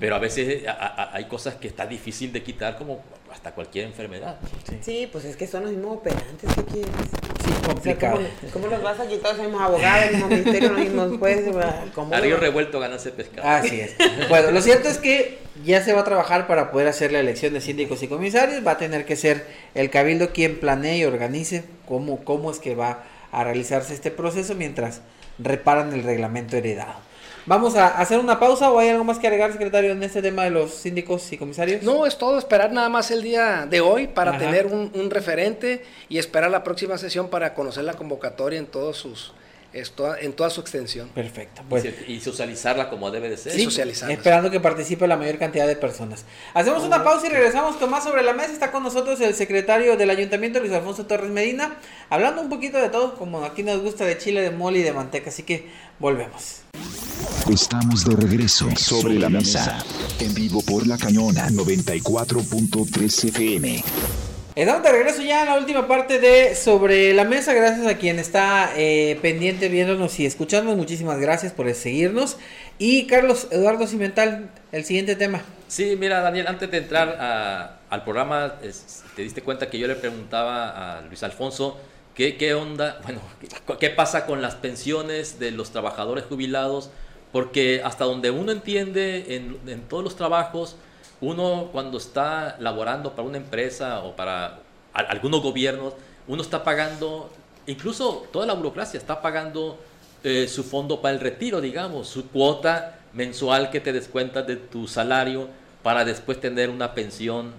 Pero 0.00 0.16
a 0.16 0.18
veces 0.18 0.66
a- 0.66 0.72
a- 0.72 1.16
hay 1.16 1.24
cosas 1.26 1.54
que 1.56 1.68
está 1.68 1.86
difícil 1.86 2.32
de 2.32 2.42
quitar, 2.42 2.76
como 2.76 3.02
hasta 3.32 3.52
cualquier 3.52 3.86
enfermedad. 3.86 4.36
Sí, 4.80 5.08
pues 5.10 5.24
es 5.24 5.36
que 5.36 5.46
son 5.46 5.62
los 5.64 5.72
mismos 5.72 5.98
operantes, 5.98 6.50
¿qué 6.54 6.64
quieres? 6.64 6.90
Sí, 7.44 7.50
O 7.50 7.54
sea, 7.64 7.72
complicado. 7.74 8.16
¿cómo, 8.16 8.52
cómo 8.52 8.66
los 8.68 8.82
vas 8.82 9.00
a 9.00 9.06
quitar? 9.08 9.36
Mismos 9.38 9.60
abogados, 9.60 10.10
mismos 10.12 10.30
ministerios, 10.30 10.72
los 10.72 10.80
mismos 10.80 11.18
jueces. 11.18 11.54
¿verdad? 11.54 11.84
¿Cómo 11.94 12.14
A 12.14 12.20
río 12.20 12.36
revuelto 12.36 12.78
ganarse 12.80 13.10
pescado. 13.10 13.48
Así 13.48 13.80
es. 13.80 13.94
Bueno, 14.28 14.50
lo 14.52 14.60
cierto 14.62 14.88
es 14.88 14.98
que 14.98 15.38
ya 15.64 15.82
se 15.82 15.92
va 15.92 16.00
a 16.02 16.04
trabajar 16.04 16.46
para 16.46 16.70
poder 16.70 16.88
hacer 16.88 17.10
la 17.12 17.20
elección 17.20 17.52
de 17.54 17.60
síndicos 17.60 18.02
y 18.02 18.08
comisarios. 18.08 18.64
Va 18.66 18.72
a 18.72 18.78
tener 18.78 19.04
que 19.04 19.16
ser 19.16 19.46
el 19.74 19.90
cabildo 19.90 20.30
quien 20.32 20.60
planee 20.60 20.98
y 20.98 21.04
organice 21.04 21.64
cómo, 21.86 22.24
cómo 22.24 22.50
es 22.50 22.58
que 22.60 22.74
va 22.74 23.02
a 23.32 23.42
realizarse 23.44 23.92
este 23.94 24.10
proceso 24.12 24.54
mientras 24.54 25.00
reparan 25.38 25.92
el 25.92 26.04
reglamento 26.04 26.56
heredado. 26.56 26.94
Vamos 27.46 27.76
a 27.76 27.88
hacer 27.98 28.18
una 28.18 28.40
pausa 28.40 28.70
o 28.70 28.78
hay 28.78 28.88
algo 28.88 29.04
más 29.04 29.18
que 29.18 29.26
agregar, 29.26 29.52
secretario, 29.52 29.92
en 29.92 30.02
este 30.02 30.22
tema 30.22 30.44
de 30.44 30.50
los 30.50 30.72
síndicos 30.72 31.30
y 31.30 31.36
comisarios. 31.36 31.82
No, 31.82 32.06
es 32.06 32.16
todo 32.16 32.38
esperar 32.38 32.72
nada 32.72 32.88
más 32.88 33.10
el 33.10 33.22
día 33.22 33.66
de 33.68 33.82
hoy 33.82 34.06
para 34.06 34.30
Ajá. 34.30 34.38
tener 34.38 34.66
un, 34.66 34.90
un 34.94 35.10
referente 35.10 35.84
y 36.08 36.16
esperar 36.18 36.50
la 36.50 36.64
próxima 36.64 36.96
sesión 36.96 37.28
para 37.28 37.52
conocer 37.54 37.84
la 37.84 37.94
convocatoria 37.94 38.58
en 38.58 38.66
todos 38.66 38.96
sus 38.96 39.32
en 39.74 40.32
toda 40.32 40.50
su 40.50 40.60
extensión. 40.60 41.08
Perfecto. 41.08 41.62
Y 41.62 41.64
Pues, 41.68 41.84
y 42.06 42.20
socializarla 42.20 42.88
como 42.90 43.10
debe 43.10 43.28
de 43.28 43.36
ser. 43.36 43.52
Sí. 43.52 43.68
Esperando 44.08 44.50
que 44.50 44.60
participe 44.60 45.06
la 45.06 45.16
mayor 45.16 45.38
cantidad 45.38 45.66
de 45.66 45.76
personas. 45.76 46.24
Hacemos 46.54 46.84
una 46.84 47.02
pausa 47.02 47.26
y 47.26 47.30
regresamos 47.30 47.76
con 47.76 47.90
más 47.90 48.04
sobre 48.04 48.22
la 48.22 48.32
mesa. 48.32 48.52
Está 48.52 48.70
con 48.70 48.82
nosotros 48.82 49.20
el 49.20 49.34
secretario 49.34 49.96
del 49.96 50.10
ayuntamiento, 50.10 50.60
Luis 50.60 50.72
Alfonso 50.72 51.06
Torres 51.06 51.30
Medina, 51.30 51.76
hablando 52.10 52.40
un 52.40 52.48
poquito 52.48 52.78
de 52.78 52.88
todo, 52.88 53.14
como 53.16 53.44
aquí 53.44 53.62
nos 53.62 53.82
gusta 53.82 54.04
de 54.04 54.16
chile, 54.18 54.42
de 54.42 54.50
mole 54.50 54.78
y 54.78 54.82
de 54.82 54.92
manteca. 54.92 55.30
Así 55.30 55.42
que 55.42 55.68
volvemos. 55.98 56.62
Estamos 57.50 58.04
de 58.04 58.16
regreso 58.16 58.68
sobre 58.76 59.18
la 59.18 59.28
mesa, 59.28 59.84
en 60.18 60.32
vivo 60.34 60.62
por 60.62 60.86
La 60.86 60.96
Cañona 60.96 61.48
94.3 61.50 63.28
FM. 63.28 63.84
Estamos 64.56 64.84
de 64.84 64.92
regreso 64.92 65.20
ya 65.22 65.42
en 65.42 65.48
la 65.48 65.58
última 65.58 65.88
parte 65.88 66.20
de 66.20 66.54
Sobre 66.54 67.12
la 67.12 67.24
Mesa. 67.24 67.52
Gracias 67.54 67.86
a 67.88 67.96
quien 67.98 68.20
está 68.20 68.70
eh, 68.76 69.18
pendiente 69.20 69.68
viéndonos 69.68 70.20
y 70.20 70.26
escuchándonos. 70.26 70.76
Muchísimas 70.78 71.18
gracias 71.18 71.52
por 71.52 71.72
seguirnos. 71.74 72.36
Y 72.78 73.06
Carlos 73.08 73.48
Eduardo 73.50 73.88
Cimental, 73.88 74.50
el 74.70 74.84
siguiente 74.84 75.16
tema. 75.16 75.42
Sí, 75.66 75.96
mira, 75.98 76.20
Daniel, 76.20 76.46
antes 76.46 76.70
de 76.70 76.78
entrar 76.78 77.16
a- 77.20 77.78
al 77.90 78.04
programa, 78.04 78.54
es- 78.62 79.02
te 79.16 79.22
diste 79.22 79.42
cuenta 79.42 79.68
que 79.70 79.78
yo 79.80 79.88
le 79.88 79.96
preguntaba 79.96 80.98
a 80.98 81.00
Luis 81.02 81.24
Alfonso 81.24 81.76
qué, 82.14 82.36
qué 82.36 82.54
onda, 82.54 83.00
bueno, 83.02 83.20
qué, 83.40 83.48
qué 83.80 83.90
pasa 83.90 84.24
con 84.24 84.40
las 84.40 84.54
pensiones 84.54 85.40
de 85.40 85.50
los 85.50 85.70
trabajadores 85.72 86.24
jubilados, 86.28 86.90
porque 87.32 87.80
hasta 87.84 88.04
donde 88.04 88.30
uno 88.30 88.52
entiende 88.52 89.34
en, 89.34 89.58
en 89.66 89.80
todos 89.88 90.04
los 90.04 90.14
trabajos, 90.14 90.76
uno 91.28 91.68
cuando 91.72 91.98
está 91.98 92.56
laborando 92.60 93.12
para 93.12 93.26
una 93.26 93.38
empresa 93.38 94.00
o 94.00 94.14
para 94.14 94.58
a- 94.92 95.00
algunos 95.08 95.42
gobiernos, 95.42 95.94
uno 96.28 96.42
está 96.42 96.62
pagando, 96.64 97.30
incluso 97.66 98.26
toda 98.32 98.46
la 98.46 98.52
burocracia 98.54 98.98
está 98.98 99.20
pagando 99.22 99.78
eh, 100.22 100.48
su 100.48 100.64
fondo 100.64 101.00
para 101.02 101.14
el 101.14 101.20
retiro, 101.20 101.60
digamos, 101.60 102.08
su 102.08 102.28
cuota 102.28 102.98
mensual 103.12 103.70
que 103.70 103.80
te 103.80 103.92
descuentas 103.92 104.46
de 104.46 104.56
tu 104.56 104.86
salario 104.88 105.48
para 105.82 106.04
después 106.04 106.40
tener 106.40 106.70
una 106.70 106.94
pensión, 106.94 107.52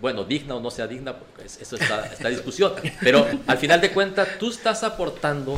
bueno, 0.00 0.24
digna 0.24 0.54
o 0.56 0.60
no 0.60 0.70
sea 0.70 0.86
digna, 0.86 1.14
porque 1.16 1.46
es- 1.46 1.60
eso 1.60 1.76
está, 1.76 2.06
está 2.06 2.28
discusión, 2.28 2.72
pero 3.00 3.26
al 3.46 3.58
final 3.58 3.80
de 3.80 3.90
cuentas 3.92 4.28
tú 4.38 4.50
estás 4.50 4.82
aportando 4.84 5.54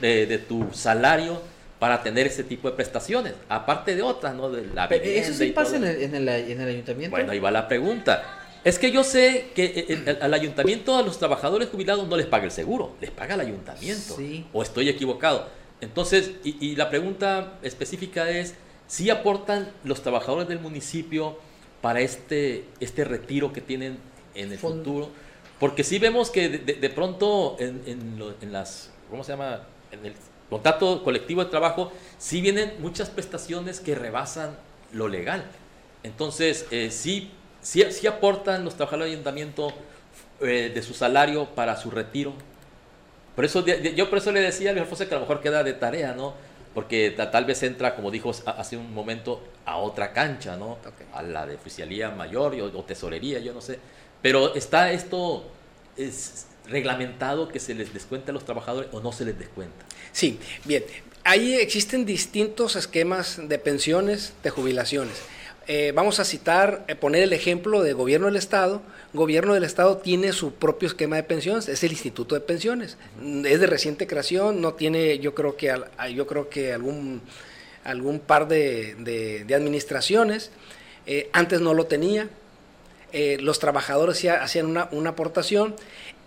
de, 0.00 0.26
de 0.26 0.38
tu 0.38 0.66
salario 0.72 1.40
para 1.78 2.02
tener 2.02 2.26
ese 2.26 2.42
tipo 2.44 2.68
de 2.68 2.76
prestaciones, 2.76 3.34
aparte 3.48 3.94
de 3.94 4.02
otras, 4.02 4.34
¿no? 4.34 4.50
De 4.50 4.66
la 4.74 4.88
Pero 4.88 5.04
¿Eso 5.04 5.32
sí 5.32 5.50
pasa 5.52 5.76
en 5.76 5.84
el, 5.84 6.02
en, 6.02 6.14
el, 6.14 6.28
en 6.28 6.60
el 6.60 6.68
ayuntamiento? 6.68 7.10
Bueno, 7.16 7.30
ahí 7.32 7.38
va 7.38 7.50
la 7.50 7.68
pregunta. 7.68 8.40
Es 8.64 8.78
que 8.80 8.90
yo 8.90 9.04
sé 9.04 9.50
que 9.54 9.64
eh, 9.88 10.02
el- 10.06 10.18
al 10.20 10.34
ayuntamiento 10.34 10.96
a 10.96 11.02
los 11.02 11.18
trabajadores 11.18 11.68
jubilados 11.68 12.08
no 12.08 12.16
les 12.16 12.26
paga 12.26 12.44
el 12.44 12.50
seguro, 12.50 12.96
les 13.00 13.10
paga 13.12 13.34
el 13.34 13.40
ayuntamiento. 13.42 14.16
Sí. 14.16 14.44
O 14.52 14.62
estoy 14.62 14.88
equivocado. 14.88 15.46
Entonces, 15.80 16.32
y, 16.42 16.56
y 16.64 16.74
la 16.74 16.90
pregunta 16.90 17.58
específica 17.62 18.28
es, 18.28 18.54
¿si 18.88 19.10
aportan 19.10 19.70
los 19.84 20.02
trabajadores 20.02 20.48
del 20.48 20.58
municipio 20.58 21.38
para 21.80 22.00
este, 22.00 22.64
este 22.80 23.04
retiro 23.04 23.52
que 23.52 23.60
tienen 23.60 23.98
en 24.34 24.50
el 24.50 24.58
futuro? 24.58 25.10
Porque 25.60 25.84
sí 25.84 26.00
vemos 26.00 26.30
que 26.30 26.48
de, 26.48 26.58
de- 26.58 26.74
de 26.74 26.90
pronto 26.90 27.56
en, 27.60 27.82
en 27.86 28.18
lo- 28.18 28.34
en 28.42 28.52
las, 28.52 28.90
¿cómo 29.08 29.22
se 29.22 29.30
llama? 29.32 29.62
En 29.92 30.04
el 30.04 30.14
contrato 30.50 31.02
colectivo 31.04 31.44
de 31.44 31.50
trabajo, 31.50 31.92
sí 32.18 32.40
vienen 32.40 32.74
muchas 32.80 33.10
prestaciones 33.10 33.80
que 33.80 33.94
rebasan 33.94 34.56
lo 34.92 35.08
legal. 35.08 35.44
Entonces, 36.02 36.66
eh, 36.70 36.90
sí, 36.90 37.30
sí, 37.60 37.84
sí 37.90 38.06
aportan 38.06 38.64
los 38.64 38.74
trabajadores 38.76 39.06
del 39.10 39.14
ayuntamiento 39.16 39.72
eh, 40.40 40.70
de 40.74 40.82
su 40.82 40.94
salario 40.94 41.46
para 41.54 41.76
su 41.76 41.90
retiro. 41.90 42.32
Por 43.34 43.44
eso, 43.44 43.62
de- 43.62 43.78
de- 43.78 43.94
yo 43.94 44.08
por 44.08 44.18
eso 44.18 44.32
le 44.32 44.40
decía 44.40 44.70
a 44.70 44.72
Luis 44.72 44.82
Alfonso 44.82 45.06
que 45.08 45.14
a 45.14 45.18
lo 45.18 45.22
mejor 45.22 45.40
queda 45.40 45.62
de 45.62 45.72
tarea, 45.74 46.12
¿no? 46.14 46.34
Porque 46.74 47.10
ta- 47.10 47.30
tal 47.30 47.44
vez 47.44 47.62
entra, 47.62 47.94
como 47.94 48.10
dijo 48.10 48.30
hace 48.46 48.76
un 48.76 48.92
momento, 48.92 49.42
a 49.64 49.76
otra 49.78 50.12
cancha, 50.12 50.56
¿no? 50.56 50.78
A 51.12 51.22
la 51.22 51.46
de 51.46 51.54
oficialía 51.56 52.10
mayor 52.10 52.54
o, 52.54 52.82
tesorería, 52.84 53.38
yo 53.40 53.52
no 53.52 53.60
sé. 53.60 53.78
Pero 54.22 54.54
está 54.54 54.92
esto 54.92 55.44
es 55.96 56.46
reglamentado 56.66 57.48
que 57.48 57.58
se 57.60 57.74
les 57.74 57.92
descuente 57.92 58.30
a 58.30 58.34
los 58.34 58.44
trabajadores 58.44 58.90
o 58.92 59.00
no 59.00 59.12
se 59.12 59.24
les 59.24 59.38
descuenta. 59.38 59.84
Sí, 60.12 60.38
bien. 60.64 60.84
Ahí 61.24 61.54
existen 61.54 62.06
distintos 62.06 62.76
esquemas 62.76 63.38
de 63.48 63.58
pensiones, 63.58 64.32
de 64.42 64.50
jubilaciones. 64.50 65.14
Eh, 65.70 65.92
vamos 65.94 66.18
a 66.18 66.24
citar, 66.24 66.86
eh, 66.88 66.94
poner 66.94 67.22
el 67.22 67.34
ejemplo 67.34 67.82
de 67.82 67.92
gobierno 67.92 68.26
del 68.26 68.36
Estado. 68.36 68.80
Gobierno 69.12 69.52
del 69.52 69.64
Estado 69.64 69.98
tiene 69.98 70.32
su 70.32 70.54
propio 70.54 70.88
esquema 70.88 71.16
de 71.16 71.24
pensiones, 71.24 71.68
es 71.68 71.84
el 71.84 71.90
Instituto 71.90 72.34
de 72.34 72.40
Pensiones. 72.40 72.96
Mm, 73.20 73.44
Es 73.44 73.60
de 73.60 73.66
reciente 73.66 74.06
creación, 74.06 74.62
no 74.62 74.72
tiene, 74.72 75.18
yo 75.18 75.34
creo 75.34 75.56
que, 75.56 75.78
yo 76.14 76.26
creo 76.26 76.48
que 76.48 76.72
algún, 76.72 77.20
algún 77.84 78.18
par 78.18 78.48
de, 78.48 79.44
administraciones. 79.54 80.50
Eh, 81.04 81.28
antes 81.34 81.60
no 81.60 81.74
lo 81.74 81.84
tenía, 81.84 82.30
los 83.12 83.58
trabajadores 83.58 84.24
hacían 84.24 84.88
una 84.90 85.10
aportación. 85.10 85.74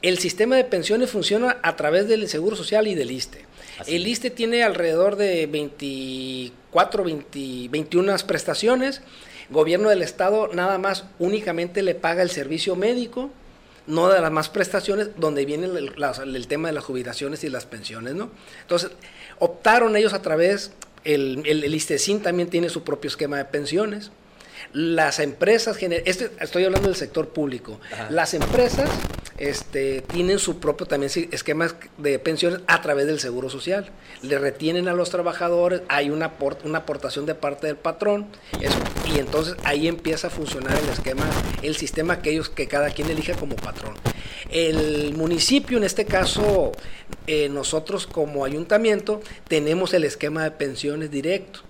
El 0.02 0.18
sistema 0.18 0.56
de 0.56 0.64
pensiones 0.64 1.10
funciona 1.12 1.58
a 1.62 1.76
través 1.76 2.08
del 2.08 2.28
Seguro 2.28 2.56
Social 2.56 2.88
y 2.88 2.96
del 2.96 3.12
ISTE. 3.12 3.46
Así 3.80 3.96
el. 3.96 4.08
ISTE 4.08 4.32
tiene 4.32 4.64
alrededor 4.64 5.16
de 5.16 5.46
24, 5.48 7.04
20 7.04 7.68
21 7.70 8.16
prestaciones. 8.26 9.02
Gobierno 9.50 9.90
del 9.90 10.02
Estado 10.02 10.50
nada 10.54 10.78
más 10.78 11.06
únicamente 11.20 11.84
le 11.84 11.94
paga 11.94 12.24
el 12.24 12.30
servicio 12.30 12.76
médico, 12.76 13.30
no 13.86 14.08
de 14.10 14.22
las 14.22 14.32
más 14.32 14.50
prestaciones, 14.50 15.10
donde 15.18 15.46
viene 15.46 15.66
el, 15.68 15.92
la- 15.98 16.14
el 16.24 16.48
tema 16.48 16.70
de 16.70 16.74
las 16.74 16.84
jubilaciones 16.86 17.44
y 17.44 17.50
las 17.50 17.66
pensiones, 17.66 18.16
¿no? 18.16 18.32
Entonces, 18.62 18.92
optaron 19.40 19.96
ellos 19.98 20.14
a 20.14 20.22
través, 20.22 20.72
el, 21.04 21.44
el, 21.46 21.64
el 21.64 21.76
ISTESIN 21.76 22.22
también 22.22 22.50
tiene 22.50 22.70
su 22.70 22.84
propio 22.84 23.10
esquema 23.10 23.38
de 23.38 23.46
pensiones. 23.46 24.12
Las 24.74 25.20
empresas, 25.20 25.78
este, 25.82 26.32
estoy 26.40 26.64
hablando 26.66 26.88
del 26.88 26.98
sector 26.98 27.30
público, 27.30 27.80
las 28.10 28.34
empresas 28.34 28.90
este, 29.42 30.02
tienen 30.02 30.38
su 30.38 30.60
propio 30.60 30.86
también 30.86 31.12
esquema 31.32 31.74
de 31.98 32.20
pensiones 32.20 32.62
a 32.68 32.82
través 32.82 33.08
del 33.08 33.20
Seguro 33.20 33.50
Social. 33.50 33.90
Le 34.22 34.38
retienen 34.38 34.88
a 34.88 34.94
los 34.94 35.10
trabajadores, 35.10 35.82
hay 35.88 36.12
una, 36.12 36.32
una 36.64 36.78
aportación 36.80 37.26
de 37.26 37.34
parte 37.34 37.66
del 37.68 37.76
patrón, 37.76 38.28
y 39.14 39.20
entonces 39.20 39.56
ahí 39.64 39.88
empieza 39.88 40.28
a 40.28 40.30
funcionar 40.30 40.78
el 40.78 40.90
esquema, 40.90 41.26
el 41.64 41.76
sistema 41.76 42.22
que 42.22 42.32
ellos, 42.32 42.50
que 42.50 42.68
cada 42.68 42.92
quien 42.92 43.10
elija 43.10 43.34
como 43.34 43.56
patrón. 43.56 43.96
El 44.52 45.16
municipio, 45.16 45.78
en 45.78 45.86
este 45.86 46.06
caso, 46.06 46.72
eh, 47.26 47.50
nosotros 47.50 48.06
como 48.06 48.46
ayuntamiento, 48.46 49.22
tenemos 49.48 49.94
el 49.94 50.04
esquema 50.04 50.44
de 50.44 50.52
pensiones 50.52 51.10
directo 51.10 51.62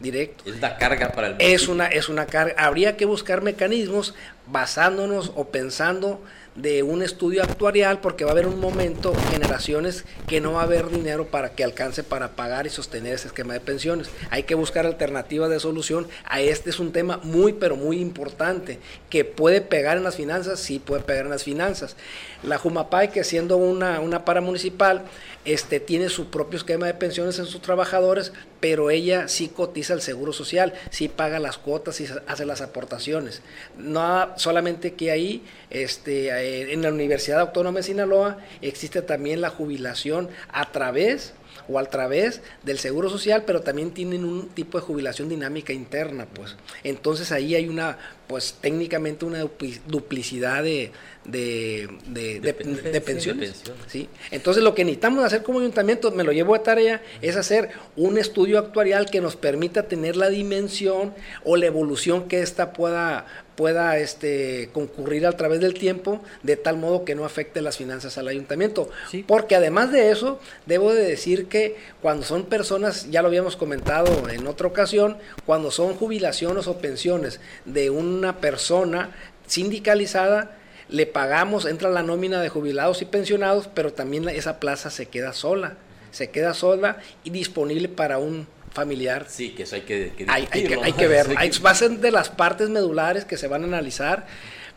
directo. 0.00 0.44
Es 0.46 0.56
una 0.56 0.76
carga 0.76 1.12
para 1.12 1.28
el 1.28 1.36
Es 1.38 1.68
una, 1.68 1.86
es 1.86 2.08
una 2.08 2.26
carga. 2.26 2.54
Habría 2.58 2.96
que 2.96 3.04
buscar 3.04 3.42
mecanismos 3.42 4.14
basándonos 4.46 5.32
o 5.34 5.48
pensando 5.48 6.20
de 6.56 6.82
un 6.82 7.02
estudio 7.02 7.42
actuarial 7.42 8.00
porque 8.00 8.24
va 8.24 8.30
a 8.30 8.32
haber 8.32 8.46
un 8.46 8.58
momento, 8.58 9.14
generaciones, 9.30 10.04
que 10.26 10.40
no 10.40 10.54
va 10.54 10.62
a 10.62 10.64
haber 10.64 10.88
dinero 10.88 11.26
para 11.26 11.50
que 11.50 11.62
alcance 11.62 12.02
para 12.02 12.30
pagar 12.30 12.66
y 12.66 12.70
sostener 12.70 13.14
ese 13.14 13.28
esquema 13.28 13.52
de 13.52 13.60
pensiones. 13.60 14.08
Hay 14.30 14.44
que 14.44 14.54
buscar 14.54 14.86
alternativas 14.86 15.50
de 15.50 15.60
solución. 15.60 16.08
A 16.24 16.40
este 16.40 16.70
es 16.70 16.80
un 16.80 16.92
tema 16.92 17.18
muy, 17.22 17.52
pero 17.52 17.76
muy 17.76 18.00
importante, 18.00 18.78
que 19.10 19.24
puede 19.24 19.60
pegar 19.60 19.98
en 19.98 20.04
las 20.04 20.16
finanzas, 20.16 20.58
sí 20.58 20.78
puede 20.78 21.02
pegar 21.02 21.26
en 21.26 21.30
las 21.30 21.44
finanzas. 21.44 21.96
La 22.42 22.58
Jumapay, 22.58 23.10
que 23.10 23.24
siendo 23.24 23.58
una, 23.58 24.00
una 24.00 24.24
paramunicipal, 24.24 25.02
este, 25.44 25.78
tiene 25.78 26.08
su 26.08 26.30
propio 26.30 26.56
esquema 26.56 26.86
de 26.86 26.94
pensiones 26.94 27.38
en 27.38 27.46
sus 27.46 27.60
trabajadores, 27.60 28.32
pero 28.60 28.90
ella 28.90 29.28
sí 29.28 29.48
cotiza 29.48 29.94
el 29.94 30.00
seguro 30.00 30.32
social, 30.32 30.72
sí 30.90 31.08
paga 31.08 31.38
las 31.38 31.58
cuotas 31.58 32.00
y 32.00 32.08
hace 32.26 32.46
las 32.46 32.60
aportaciones. 32.60 33.42
No 33.76 34.36
solamente 34.36 34.94
que 34.94 35.10
ahí, 35.10 35.44
este, 35.70 36.28
eh, 36.28 36.72
en 36.72 36.82
la 36.82 36.90
Universidad 36.90 37.40
Autónoma 37.40 37.78
de 37.78 37.84
Sinaloa, 37.84 38.38
existe 38.62 39.02
también 39.02 39.40
la 39.40 39.50
jubilación 39.50 40.28
a 40.48 40.72
través 40.72 41.34
o 41.68 41.78
a 41.78 41.84
través 41.84 42.42
del 42.62 42.78
seguro 42.78 43.10
social, 43.10 43.44
pero 43.46 43.62
también 43.62 43.90
tienen 43.90 44.24
un 44.24 44.48
tipo 44.48 44.78
de 44.78 44.84
jubilación 44.84 45.28
dinámica 45.28 45.72
interna, 45.72 46.26
pues. 46.26 46.56
Entonces 46.84 47.32
ahí 47.32 47.54
hay 47.54 47.68
una, 47.68 47.98
pues 48.26 48.56
técnicamente 48.60 49.24
una 49.24 49.44
duplicidad 49.86 50.62
de, 50.62 50.92
de, 51.26 51.88
de, 52.06 53.00
pensiones. 53.00 53.62
¿sí? 53.86 54.08
Entonces 54.30 54.62
lo 54.62 54.74
que 54.74 54.84
necesitamos 54.84 55.24
hacer 55.24 55.42
como 55.42 55.60
ayuntamiento, 55.60 56.10
me 56.10 56.24
lo 56.24 56.32
llevo 56.32 56.54
a 56.54 56.62
tarea, 56.62 57.02
es 57.20 57.36
hacer 57.36 57.70
un 57.96 58.18
estudio 58.18 58.58
actuarial 58.58 59.10
que 59.10 59.20
nos 59.20 59.36
permita 59.36 59.84
tener 59.84 60.16
la 60.16 60.28
dimensión 60.28 61.14
o 61.44 61.56
la 61.56 61.66
evolución 61.66 62.28
que 62.28 62.42
ésta 62.42 62.72
pueda, 62.72 63.26
pueda 63.56 63.98
este, 63.98 64.70
concurrir 64.72 65.26
a 65.26 65.32
través 65.32 65.60
del 65.60 65.74
tiempo, 65.74 66.20
de 66.42 66.56
tal 66.56 66.76
modo 66.76 67.04
que 67.04 67.14
no 67.14 67.24
afecte 67.24 67.60
las 67.60 67.76
finanzas 67.76 68.18
al 68.18 68.28
ayuntamiento. 68.28 68.88
Porque 69.26 69.56
además 69.56 69.90
de 69.90 70.10
eso, 70.10 70.38
debo 70.66 70.92
de 70.92 71.04
decir 71.04 71.46
que 71.46 71.76
cuando 72.02 72.24
son 72.24 72.44
personas, 72.44 73.10
ya 73.10 73.22
lo 73.22 73.28
habíamos 73.28 73.56
comentado 73.56 74.28
en 74.28 74.46
otra 74.46 74.68
ocasión, 74.68 75.16
cuando 75.44 75.70
son 75.70 75.94
jubilaciones 75.94 76.68
o 76.68 76.78
pensiones 76.78 77.40
de 77.64 77.90
una 77.90 78.40
persona 78.40 79.10
sindicalizada, 79.46 80.56
le 80.88 81.06
pagamos, 81.06 81.66
entra 81.66 81.90
la 81.90 82.02
nómina 82.02 82.40
de 82.40 82.48
jubilados 82.48 83.02
y 83.02 83.04
pensionados, 83.04 83.68
pero 83.72 83.92
también 83.92 84.28
esa 84.28 84.60
plaza 84.60 84.90
se 84.90 85.06
queda 85.06 85.32
sola, 85.32 85.74
se 86.10 86.30
queda 86.30 86.54
sola 86.54 86.98
y 87.24 87.30
disponible 87.30 87.88
para 87.88 88.18
un 88.18 88.46
familiar. 88.72 89.26
Sí, 89.28 89.50
que 89.50 89.64
eso 89.64 89.74
hay 89.74 89.82
que, 89.82 90.12
hay, 90.28 90.46
que, 90.46 90.78
hay 90.82 90.92
que 90.92 91.08
ver. 91.08 91.28
va 91.64 91.70
a 91.70 91.74
ser 91.74 91.90
de 91.90 92.10
las 92.10 92.28
partes 92.28 92.68
medulares 92.68 93.24
que 93.24 93.36
se 93.36 93.48
van 93.48 93.62
a 93.62 93.66
analizar. 93.66 94.26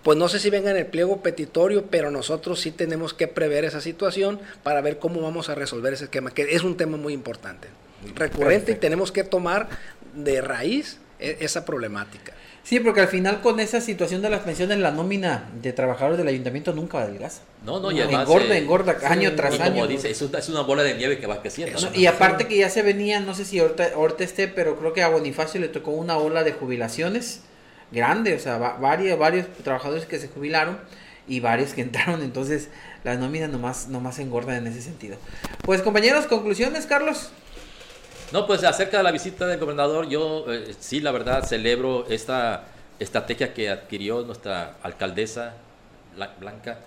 Pues 0.03 0.18
no 0.18 0.30
sé 0.30 0.39
si 0.39 0.49
venga 0.49 0.72
en 0.72 0.78
el 0.78 0.86
pliego 0.86 1.22
petitorio, 1.22 1.88
pero 1.88 2.10
nosotros 2.10 2.62
sí 2.62 2.72
tenemos 2.72 3.14
que 3.14 3.28
prever 3.28 3.66
esa 3.66 3.82
situación 3.82 4.39
para 4.64 4.80
ver 4.80 4.97
cómo 4.97 5.22
vamos 5.22 5.49
a 5.49 5.55
resolver 5.55 5.93
ese 5.93 6.05
esquema, 6.05 6.32
que 6.32 6.55
es 6.55 6.64
un 6.64 6.78
tema 6.78 6.95
muy 6.95 7.12
importante, 7.12 7.68
recurrente 8.16 8.72
y 8.72 8.76
tenemos 8.76 9.12
que 9.12 9.26
tomar 9.26 9.68
de 10.14 10.39
raíz 10.39 10.99
e, 11.20 11.38
esa 11.41 11.66
problemática. 11.66 12.32
Sí, 12.70 12.80
porque 12.80 13.01
al 13.01 13.07
final 13.07 13.41
con 13.41 13.59
esa 13.59 13.82
situación 13.82 14.22
de 14.22 14.30
las 14.30 14.41
pensiones, 14.41 14.78
la 14.78 14.91
nómina 14.91 15.49
de 15.59 15.74
trabajadores 15.74 16.20
del 16.20 16.28
ayuntamiento 16.28 16.72
nunca 16.72 16.99
adelgaza. 16.99 17.41
No, 17.65 17.80
no, 17.80 17.91
y 17.91 17.99
además... 17.99 18.28
Engorda, 18.28 18.55
eh, 18.55 18.57
engorda 18.59 18.97
año 19.09 19.34
tras 19.36 19.57
y 19.57 19.61
año. 19.63 19.74
Como 19.74 19.88
dice, 19.88 20.11
es 20.11 20.22
una, 20.22 20.61
bola 20.61 20.84
de 20.84 20.93
nieve 20.93 21.17
que 21.17 21.26
va 21.26 21.41
creciendo. 21.41 21.80
y 21.95 22.05
aparte 22.05 22.45
que 22.45 22.55
ya 22.57 22.70
se 22.70 22.84
venía, 22.84 23.22
no 23.22 23.34
sé 23.34 23.45
si 23.45 23.57
ahorita, 23.57 23.89
esté, 24.20 24.47
pero 24.47 24.78
creo 24.78 24.93
que 24.93 25.01
a 25.01 25.07
Bonifacio 25.07 25.59
le 25.59 25.67
tocó 25.67 25.89
una 25.89 26.20
ola 26.20 26.43
de 26.43 26.51
jubilaciones 26.51 27.41
grande, 27.91 28.36
o 28.36 28.39
sea, 28.39 28.59
varios, 28.59 29.17
varios 29.17 29.47
trabajadores 29.63 30.05
que 30.05 30.20
se 30.20 30.28
jubilaron 30.28 30.78
y 31.28 31.39
varios 31.39 31.74
que 31.74 31.82
entraron, 31.88 32.22
entonces 32.22 32.70
la 33.03 33.15
nómina 33.15 33.47
nomás, 33.47 33.88
nomás 33.88 34.20
engorda 34.20 34.55
en 34.55 34.67
ese 34.67 34.84
sentido. 34.84 35.17
Pues 35.63 35.82
compañeros, 35.82 36.28
conclusiones, 36.28 36.86
Carlos. 36.86 37.32
No, 38.32 38.45
pues 38.45 38.63
acerca 38.63 38.97
de 38.97 39.03
la 39.03 39.11
visita 39.11 39.47
del 39.47 39.59
gobernador, 39.59 40.07
yo 40.07 40.45
eh, 40.53 40.75
sí, 40.80 40.99
la 40.99 41.11
verdad, 41.11 41.43
celebro 41.43 42.05
esta 42.09 42.65
estrategia 42.99 43.55
que 43.55 43.71
adquirió 43.71 44.21
nuestra 44.21 44.77
alcaldesa 44.84 45.55
Blanca, 46.39 46.77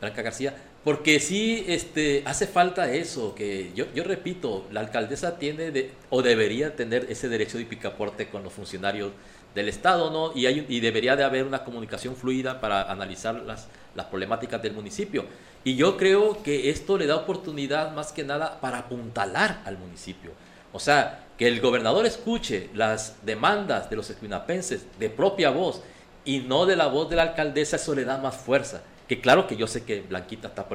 Blanca 0.00 0.22
García, 0.22 0.54
porque 0.84 1.18
sí 1.18 1.64
este, 1.66 2.22
hace 2.26 2.46
falta 2.46 2.92
eso, 2.92 3.34
que 3.34 3.72
yo, 3.74 3.86
repito, 4.04 4.66
la 4.70 4.80
alcaldesa 4.80 5.36
tiene 5.36 5.72
de, 5.72 5.90
o 6.10 6.22
debería 6.22 6.76
tener 6.76 7.06
ese 7.08 7.28
derecho 7.28 7.58
de 7.58 7.64
picaporte 7.64 8.28
con 8.28 8.44
los 8.44 8.52
funcionarios 8.52 9.10
del 9.52 9.68
Estado, 9.68 10.10
¿no? 10.12 10.30
Y, 10.36 10.46
hay, 10.46 10.64
y 10.68 10.78
debería 10.78 11.16
de 11.16 11.24
haber 11.24 11.44
una 11.44 11.64
comunicación 11.64 12.14
fluida 12.14 12.60
para 12.60 12.82
analizar 12.82 13.34
las, 13.34 13.66
las 13.96 14.06
problemáticas 14.06 14.62
del 14.62 14.74
municipio. 14.74 15.24
Y 15.64 15.74
yo 15.74 15.96
creo 15.96 16.42
que 16.42 16.70
esto 16.70 16.98
le 16.98 17.06
da 17.06 17.16
oportunidad 17.16 17.92
más 17.92 18.12
que 18.12 18.22
nada 18.22 18.60
para 18.60 18.78
apuntalar 18.78 19.62
al 19.64 19.78
municipio. 19.78 20.32
O 20.74 20.80
sea, 20.80 21.24
que 21.38 21.46
el 21.46 21.60
gobernador 21.60 22.04
escuche 22.04 22.68
las 22.74 23.24
demandas 23.24 23.88
de 23.88 23.96
los 23.96 24.10
esquinapenses 24.10 24.84
de 24.98 25.08
propia 25.08 25.50
voz 25.50 25.80
y 26.24 26.40
no 26.40 26.66
de 26.66 26.74
la 26.74 26.88
voz 26.88 27.08
de 27.08 27.14
la 27.14 27.22
alcaldesa, 27.22 27.76
eso 27.76 27.94
le 27.94 28.04
da 28.04 28.18
más 28.18 28.36
fuerza. 28.36 28.82
Que 29.06 29.20
claro 29.20 29.46
que 29.46 29.54
yo 29.54 29.68
sé 29.68 29.84
que 29.84 30.00
Blanquita 30.00 30.48
está 30.48 30.66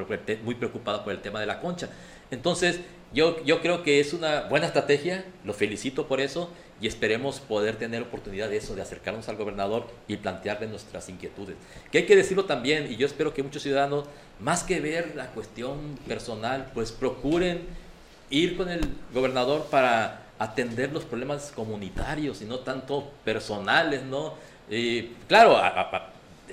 muy 0.42 0.54
preocupada 0.54 1.04
por 1.04 1.12
el 1.12 1.20
tema 1.20 1.38
de 1.38 1.44
la 1.44 1.60
concha. 1.60 1.90
Entonces, 2.30 2.80
yo, 3.12 3.44
yo 3.44 3.60
creo 3.60 3.82
que 3.82 4.00
es 4.00 4.14
una 4.14 4.42
buena 4.42 4.66
estrategia, 4.66 5.26
lo 5.44 5.52
felicito 5.52 6.08
por 6.08 6.22
eso 6.22 6.48
y 6.80 6.86
esperemos 6.86 7.40
poder 7.40 7.76
tener 7.76 8.00
oportunidad 8.00 8.48
de 8.48 8.56
eso, 8.56 8.74
de 8.74 8.80
acercarnos 8.80 9.28
al 9.28 9.36
gobernador 9.36 9.86
y 10.08 10.16
plantearle 10.16 10.66
nuestras 10.66 11.10
inquietudes. 11.10 11.56
Que 11.92 11.98
hay 11.98 12.06
que 12.06 12.16
decirlo 12.16 12.46
también, 12.46 12.90
y 12.90 12.96
yo 12.96 13.06
espero 13.06 13.34
que 13.34 13.42
muchos 13.42 13.62
ciudadanos, 13.62 14.06
más 14.38 14.64
que 14.64 14.80
ver 14.80 15.14
la 15.14 15.26
cuestión 15.26 15.98
personal, 16.08 16.70
pues 16.72 16.90
procuren 16.90 17.60
ir 18.30 18.56
con 18.56 18.68
el 18.68 18.80
gobernador 19.12 19.66
para 19.70 20.22
atender 20.38 20.92
los 20.92 21.04
problemas 21.04 21.52
comunitarios 21.54 22.40
y 22.40 22.46
no 22.46 22.60
tanto 22.60 23.10
personales, 23.24 24.02
¿no? 24.02 24.34
Y 24.70 25.02
claro, 25.28 25.60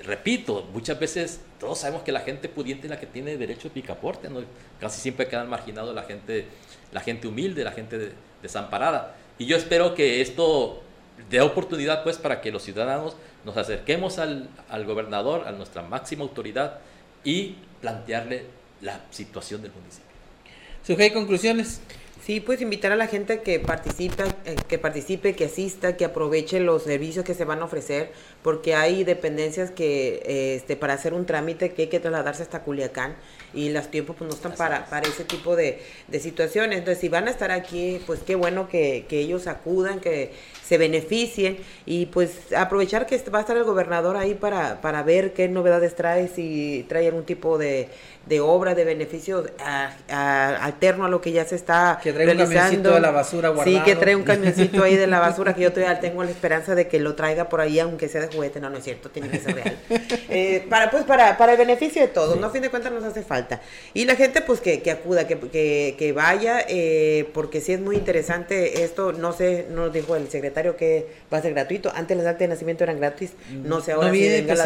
repito, 0.04 0.68
muchas 0.74 1.00
veces 1.00 1.40
todos 1.60 1.80
sabemos 1.80 2.04
que 2.04 2.12
la 2.12 2.20
gente 2.22 2.50
pudiente 2.50 2.88
es 2.88 2.92
la 2.92 3.00
que 3.00 3.06
tiene 3.06 3.38
derecho 3.38 3.70
de 3.70 3.76
picaporte, 3.76 4.30
¿no? 4.30 4.42
Casi 4.80 5.00
siempre 5.00 5.28
quedan 5.28 5.50
marginados 5.50 5.96
la 5.96 6.04
gente, 6.04 6.48
la 6.92 7.00
gente 7.00 7.28
humilde, 7.28 7.64
la 7.64 7.72
gente 7.72 8.12
desamparada. 8.42 9.16
Y 9.38 9.46
yo 9.46 9.56
espero 9.56 9.96
que 9.96 10.22
esto 10.22 10.82
dé 11.30 11.42
oportunidad 11.42 12.04
pues 12.04 12.18
para 12.18 12.42
que 12.42 12.52
los 12.52 12.64
ciudadanos 12.64 13.16
nos 13.46 13.56
acerquemos 13.56 14.20
al, 14.20 14.50
al 14.70 14.86
gobernador, 14.86 15.48
a 15.48 15.52
nuestra 15.52 15.82
máxima 15.82 16.24
autoridad 16.24 16.80
y 17.24 17.56
plantearle 17.82 18.46
la 18.82 19.02
situación 19.12 19.62
del 19.62 19.72
municipio. 19.72 20.07
¿Sujei 20.88 21.12
conclusiones? 21.12 21.82
Sí, 22.26 22.40
pues 22.40 22.62
invitar 22.62 22.94
a 22.94 22.96
la 22.96 23.08
gente 23.08 23.42
que 23.42 23.60
participe, 23.60 24.24
eh, 24.46 24.56
que 24.70 24.78
participe, 24.78 25.36
que 25.36 25.46
asista, 25.46 25.98
que 25.98 26.06
aproveche 26.06 26.62
los 26.62 26.84
servicios 26.84 27.26
que 27.26 27.34
se 27.34 27.44
van 27.44 27.62
a 27.62 27.66
ofrecer, 27.66 28.12
porque 28.42 28.74
hay 28.74 29.04
dependencias 29.04 29.70
que 29.70 30.22
eh, 30.26 30.56
este, 30.56 30.78
para 30.78 30.94
hacer 30.94 31.14
un 31.14 31.26
trámite 31.26 31.74
que 31.74 31.84
hay 31.84 31.88
que 31.90 32.00
trasladarse 32.00 32.44
hasta 32.44 32.64
Culiacán 32.64 33.16
y 33.54 33.70
los 33.70 33.90
tiempos 33.92 34.16
pues 34.18 34.30
no 34.30 34.36
están 34.36 34.56
para, 34.56 34.86
para 34.86 35.10
ese 35.10 35.26
tipo 35.26 35.58
de, 35.58 35.82
de, 36.08 36.20
situaciones. 36.22 36.80
Entonces, 36.80 37.02
si 37.02 37.10
van 37.10 37.28
a 37.28 37.32
estar 37.32 37.52
aquí, 37.52 38.02
pues 38.06 38.22
qué 38.26 38.36
bueno 38.36 38.70
que, 38.70 39.06
que 39.10 39.20
ellos 39.20 39.48
acudan, 39.48 40.00
que 40.00 40.32
se 40.66 40.78
beneficien 40.78 41.58
y 41.86 42.08
pues 42.08 42.54
aprovechar 42.54 43.08
que 43.08 43.18
va 43.30 43.40
a 43.40 43.42
estar 43.42 43.56
el 43.56 43.64
gobernador 43.64 44.18
ahí 44.18 44.36
para, 44.36 44.82
para 44.82 45.02
ver 45.04 45.34
qué 45.34 45.48
novedades 45.48 45.96
trae, 45.96 46.28
si 46.28 46.86
trae 46.90 47.08
algún 47.08 47.26
tipo 47.26 47.58
de 47.58 47.88
de 48.28 48.40
obra, 48.42 48.76
de 48.76 48.84
beneficio 48.84 49.46
alterno 50.10 51.06
a 51.06 51.10
lo 51.10 51.22
que 51.22 51.32
ya 51.32 51.46
se 51.46 51.56
está 51.56 52.00
trae 52.02 52.30
un 52.32 52.38
camioncito 52.38 52.94
de 52.94 53.00
la 53.00 53.12
basura 53.12 53.50
guardado. 53.50 53.78
Sí, 53.78 53.84
que 53.84 53.96
trae 53.96 54.16
un 54.16 54.24
camioncito 54.24 54.84
ahí 54.84 54.96
de 54.96 55.08
la 55.08 55.20
basura 55.28 55.54
que 55.54 55.62
yo 55.62 55.72
todavía 55.72 56.00
tengo 56.00 56.24
la 56.24 56.32
esperanza 56.32 56.76
de 56.76 56.88
que 56.88 57.00
lo 57.00 57.16
traiga 57.16 57.50
por 57.50 57.62
ahí, 57.62 57.80
aunque 57.80 58.10
sea 58.10 58.22
de 58.22 58.28
juguete. 58.28 58.60
No, 58.60 58.70
no 58.70 58.78
es 58.78 58.84
cierto, 58.84 59.10
tiene 59.10 59.30
que 59.30 59.40
ser 59.40 59.56
real. 59.56 59.78
Eh, 60.30 60.66
para, 60.70 60.92
pues, 60.92 61.04
para, 61.04 61.38
para 61.38 61.54
el 61.54 61.58
beneficio 61.58 62.02
de 62.02 62.08
todos, 62.10 62.38
¿no? 62.40 62.48
A 62.48 62.50
fin 62.50 62.62
de 62.62 62.70
cuentas 62.70 62.92
nos 62.92 63.04
hace 63.04 63.24
falta. 63.24 63.62
Y 63.94 64.06
la 64.06 64.16
gente, 64.16 64.42
pues, 64.42 64.60
que, 64.60 64.82
que 64.82 64.92
acuda, 64.92 65.26
que, 65.26 65.38
que, 65.40 65.96
que 65.98 66.12
vaya, 66.12 66.60
eh, 66.68 67.30
porque 67.34 67.62
sí 67.62 67.74
es 67.74 67.80
muy 67.80 67.96
interesante 67.96 68.84
esto. 68.84 69.14
No 69.14 69.32
sé, 69.34 69.68
nos 69.72 69.92
dijo 69.94 70.16
el 70.16 70.30
secretario 70.30 70.76
que 70.76 71.08
va 71.34 71.38
a 71.38 71.42
ser 71.42 71.54
gratuito. 71.54 71.92
Antes 71.96 72.18
las 72.18 72.26
actas 72.26 72.40
de 72.42 72.48
nacimiento 72.50 72.84
eran 72.84 72.98
gratis. 73.00 73.32
No 73.52 73.82
sé 73.82 73.94
ahora 73.94 74.08
No 74.08 74.14
venga 74.14 74.56
la- 74.56 74.64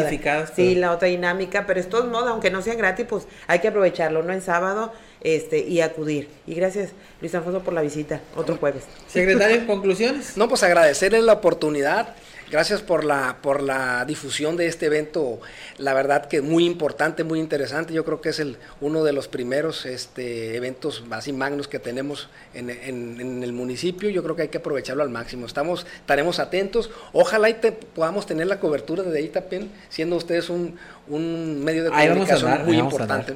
Sí, 0.56 0.76
la 0.76 0.92
otra 0.92 1.08
dinámica, 1.08 1.66
pero 1.68 1.80
es 1.80 1.90
todos 1.90 2.08
modos, 2.08 2.30
aunque 2.30 2.50
no 2.50 2.62
sean 2.62 2.78
gratis, 2.78 3.06
pues 3.08 3.28
hay 3.52 3.60
que 3.60 3.68
aprovecharlo, 3.68 4.24
¿no? 4.24 4.32
En 4.32 4.42
sábado 4.42 4.94
este 5.20 5.60
y 5.60 5.82
acudir. 5.82 6.30
Y 6.48 6.56
gracias, 6.56 6.92
Luis 7.20 7.36
Alfonso, 7.36 7.60
por 7.60 7.74
la 7.74 7.82
visita. 7.82 8.22
Otro 8.36 8.56
jueves. 8.56 8.84
Secretario, 9.08 9.68
conclusiones. 9.68 10.38
No, 10.38 10.48
pues 10.48 10.64
agradecerles 10.64 11.24
la 11.24 11.34
oportunidad. 11.34 12.16
Gracias 12.52 12.82
por 12.82 13.06
la, 13.06 13.38
por 13.42 13.64
la 13.64 14.04
difusión 14.06 14.58
de 14.58 14.68
este 14.68 14.88
evento. 14.88 15.40
La 15.78 15.94
verdad 15.94 16.26
que 16.28 16.42
muy 16.42 16.66
importante, 16.66 17.24
muy 17.24 17.40
interesante. 17.40 17.94
Yo 17.94 18.04
creo 18.04 18.20
que 18.20 18.30
es 18.30 18.40
el, 18.40 18.58
uno 18.82 19.04
de 19.06 19.14
los 19.14 19.30
primeros 19.30 19.86
este, 19.86 20.58
eventos 20.58 21.04
así 21.12 21.32
magnos 21.32 21.70
que 21.70 21.80
tenemos 21.80 22.28
en, 22.54 22.70
en- 22.70 23.22
en 23.22 23.44
el 23.44 23.54
municipio. 23.54 24.10
Yo 24.10 24.22
creo 24.22 24.36
que 24.36 24.42
hay 24.44 24.48
que 24.50 24.58
aprovecharlo 24.58 25.02
al 25.02 25.10
máximo. 25.10 25.46
Estamos, 25.46 25.86
estaremos 25.96 26.40
atentos. 26.40 26.90
Ojalá 27.14 27.50
y 27.50 27.54
te- 27.56 27.72
podamos 27.72 28.26
tener 28.26 28.48
la 28.48 28.60
cobertura 28.60 29.02
de 29.04 29.18
ahí 29.18 29.30
también, 29.30 29.72
siendo 29.90 30.18
ustedes 30.18 30.50
un, 30.50 30.78
un 31.08 31.64
medio 31.64 31.86
de 31.86 31.90
comunicación 32.10 32.52
andar, 32.52 32.66
muy 32.68 32.76
importante. 32.86 33.36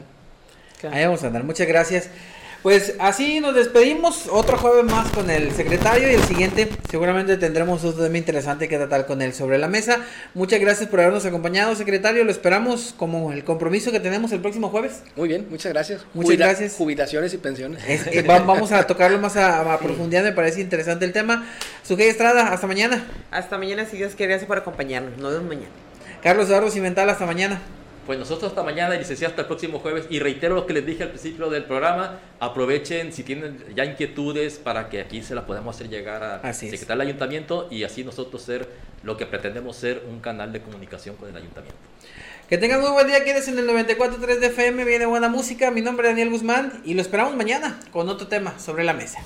Ahí 0.92 1.06
vamos 1.06 1.24
a 1.24 1.28
andar. 1.28 1.44
Muchas 1.44 1.68
gracias. 1.68 2.10
Pues 2.66 2.96
así 2.98 3.42
nos 3.42 3.54
despedimos. 3.54 4.26
Otro 4.28 4.58
jueves 4.58 4.86
más 4.92 5.12
con 5.12 5.30
el 5.30 5.52
secretario 5.52 6.10
y 6.10 6.16
el 6.16 6.24
siguiente 6.24 6.68
seguramente 6.90 7.38
tendremos 7.38 7.84
otro 7.84 8.04
tema 8.04 8.18
interesante 8.18 8.68
que 8.68 8.76
tratar 8.78 9.06
con 9.06 9.22
él 9.22 9.36
sobre 9.36 9.60
la 9.60 9.68
mesa. 9.68 10.00
Muchas 10.34 10.60
gracias 10.60 10.90
por 10.90 11.00
habernos 11.00 11.24
acompañado, 11.28 11.76
secretario. 11.76 12.24
Lo 12.24 12.32
esperamos 12.32 12.96
como 12.98 13.32
el 13.32 13.44
compromiso 13.44 13.92
que 13.92 14.00
tenemos 14.00 14.32
el 14.32 14.40
próximo 14.40 14.70
jueves. 14.70 15.04
Muy 15.16 15.28
bien, 15.28 15.46
muchas 15.52 15.74
gracias. 15.74 16.06
Muchas 16.16 16.38
gracias. 16.38 16.74
Jubilaciones 16.74 17.36
y 17.36 17.38
pensiones. 17.38 17.84
Es- 17.88 18.08
eh, 18.08 18.24
va- 18.28 18.40
vamos 18.40 18.72
a 18.72 18.88
tocarlo 18.88 19.20
más 19.20 19.38
a, 19.38 19.72
a 19.72 19.78
profundidad, 19.78 20.24
me 20.24 20.32
parece 20.32 20.60
interesante 20.60 21.06
el 21.06 21.14
tema. 21.14 21.46
Sujei 21.84 22.08
Estrada, 22.10 22.52
hasta 22.52 22.66
mañana. 22.66 23.06
Hasta 23.30 23.60
mañana, 23.60 23.86
si 23.86 23.98
Dios 23.98 24.16
quiere, 24.16 24.32
gracias 24.32 24.48
por 24.48 24.58
acompañarnos. 24.58 25.20
Nos 25.20 25.34
vemos 25.34 25.50
mañana. 25.50 25.70
Carlos 26.24 26.48
Eduardo 26.48 26.72
Cimental, 26.72 27.08
hasta 27.12 27.28
mañana. 27.28 27.62
Pues 28.06 28.20
nosotros 28.20 28.50
hasta 28.52 28.62
mañana 28.62 28.96
y 28.96 29.00
licenciado 29.00 29.32
hasta 29.32 29.42
el 29.42 29.48
próximo 29.48 29.80
jueves. 29.80 30.06
Y 30.10 30.20
reitero 30.20 30.54
lo 30.56 30.66
que 30.68 30.74
les 30.74 30.86
dije 30.86 31.04
al 31.04 31.10
principio 31.10 31.50
del 31.50 31.64
programa. 31.64 32.20
Aprovechen 32.40 33.12
si 33.12 33.24
tienen 33.24 33.64
ya 33.76 33.84
inquietudes 33.86 34.58
para 34.60 34.90
que 34.90 35.02
aquí 35.02 35.24
se 35.24 35.34
las 35.34 35.46
podamos 35.46 35.76
hacer 35.76 35.90
llegar 35.90 36.24
a 36.24 36.36
Así 36.38 36.68
es. 36.68 36.72
secretario 36.72 37.00
del 37.00 37.08
ayuntamiento 37.08 37.68
y 37.72 37.84
así 37.84 38.04
nosotros 38.04 38.42
ser 38.44 38.70
lo 39.04 39.18
que 39.18 39.26
pretendemos 39.26 39.76
ser 39.76 40.04
un 40.08 40.20
canal 40.20 40.54
de 40.54 40.62
comunicación 40.62 41.16
con 41.16 41.30
el 41.30 41.36
ayuntamiento. 41.36 41.78
Que 42.48 42.60
tengan 42.60 42.80
muy 42.80 42.92
buen 42.92 43.08
día, 43.08 43.24
quédense 43.24 43.50
en 43.50 43.58
el 43.58 43.68
94.3 43.68 44.40
de 44.40 44.48
FM, 44.48 44.86
viene 44.86 45.08
buena 45.08 45.30
música. 45.30 45.72
Mi 45.72 45.82
nombre 45.82 46.08
es 46.08 46.12
Daniel 46.12 46.30
Guzmán 46.30 46.82
y 46.86 46.94
lo 46.94 47.02
esperamos 47.02 47.36
mañana 47.36 47.80
con 47.92 48.08
otro 48.08 48.28
tema 48.28 48.60
sobre 48.60 48.84
la 48.84 48.94
mesa. 48.94 49.18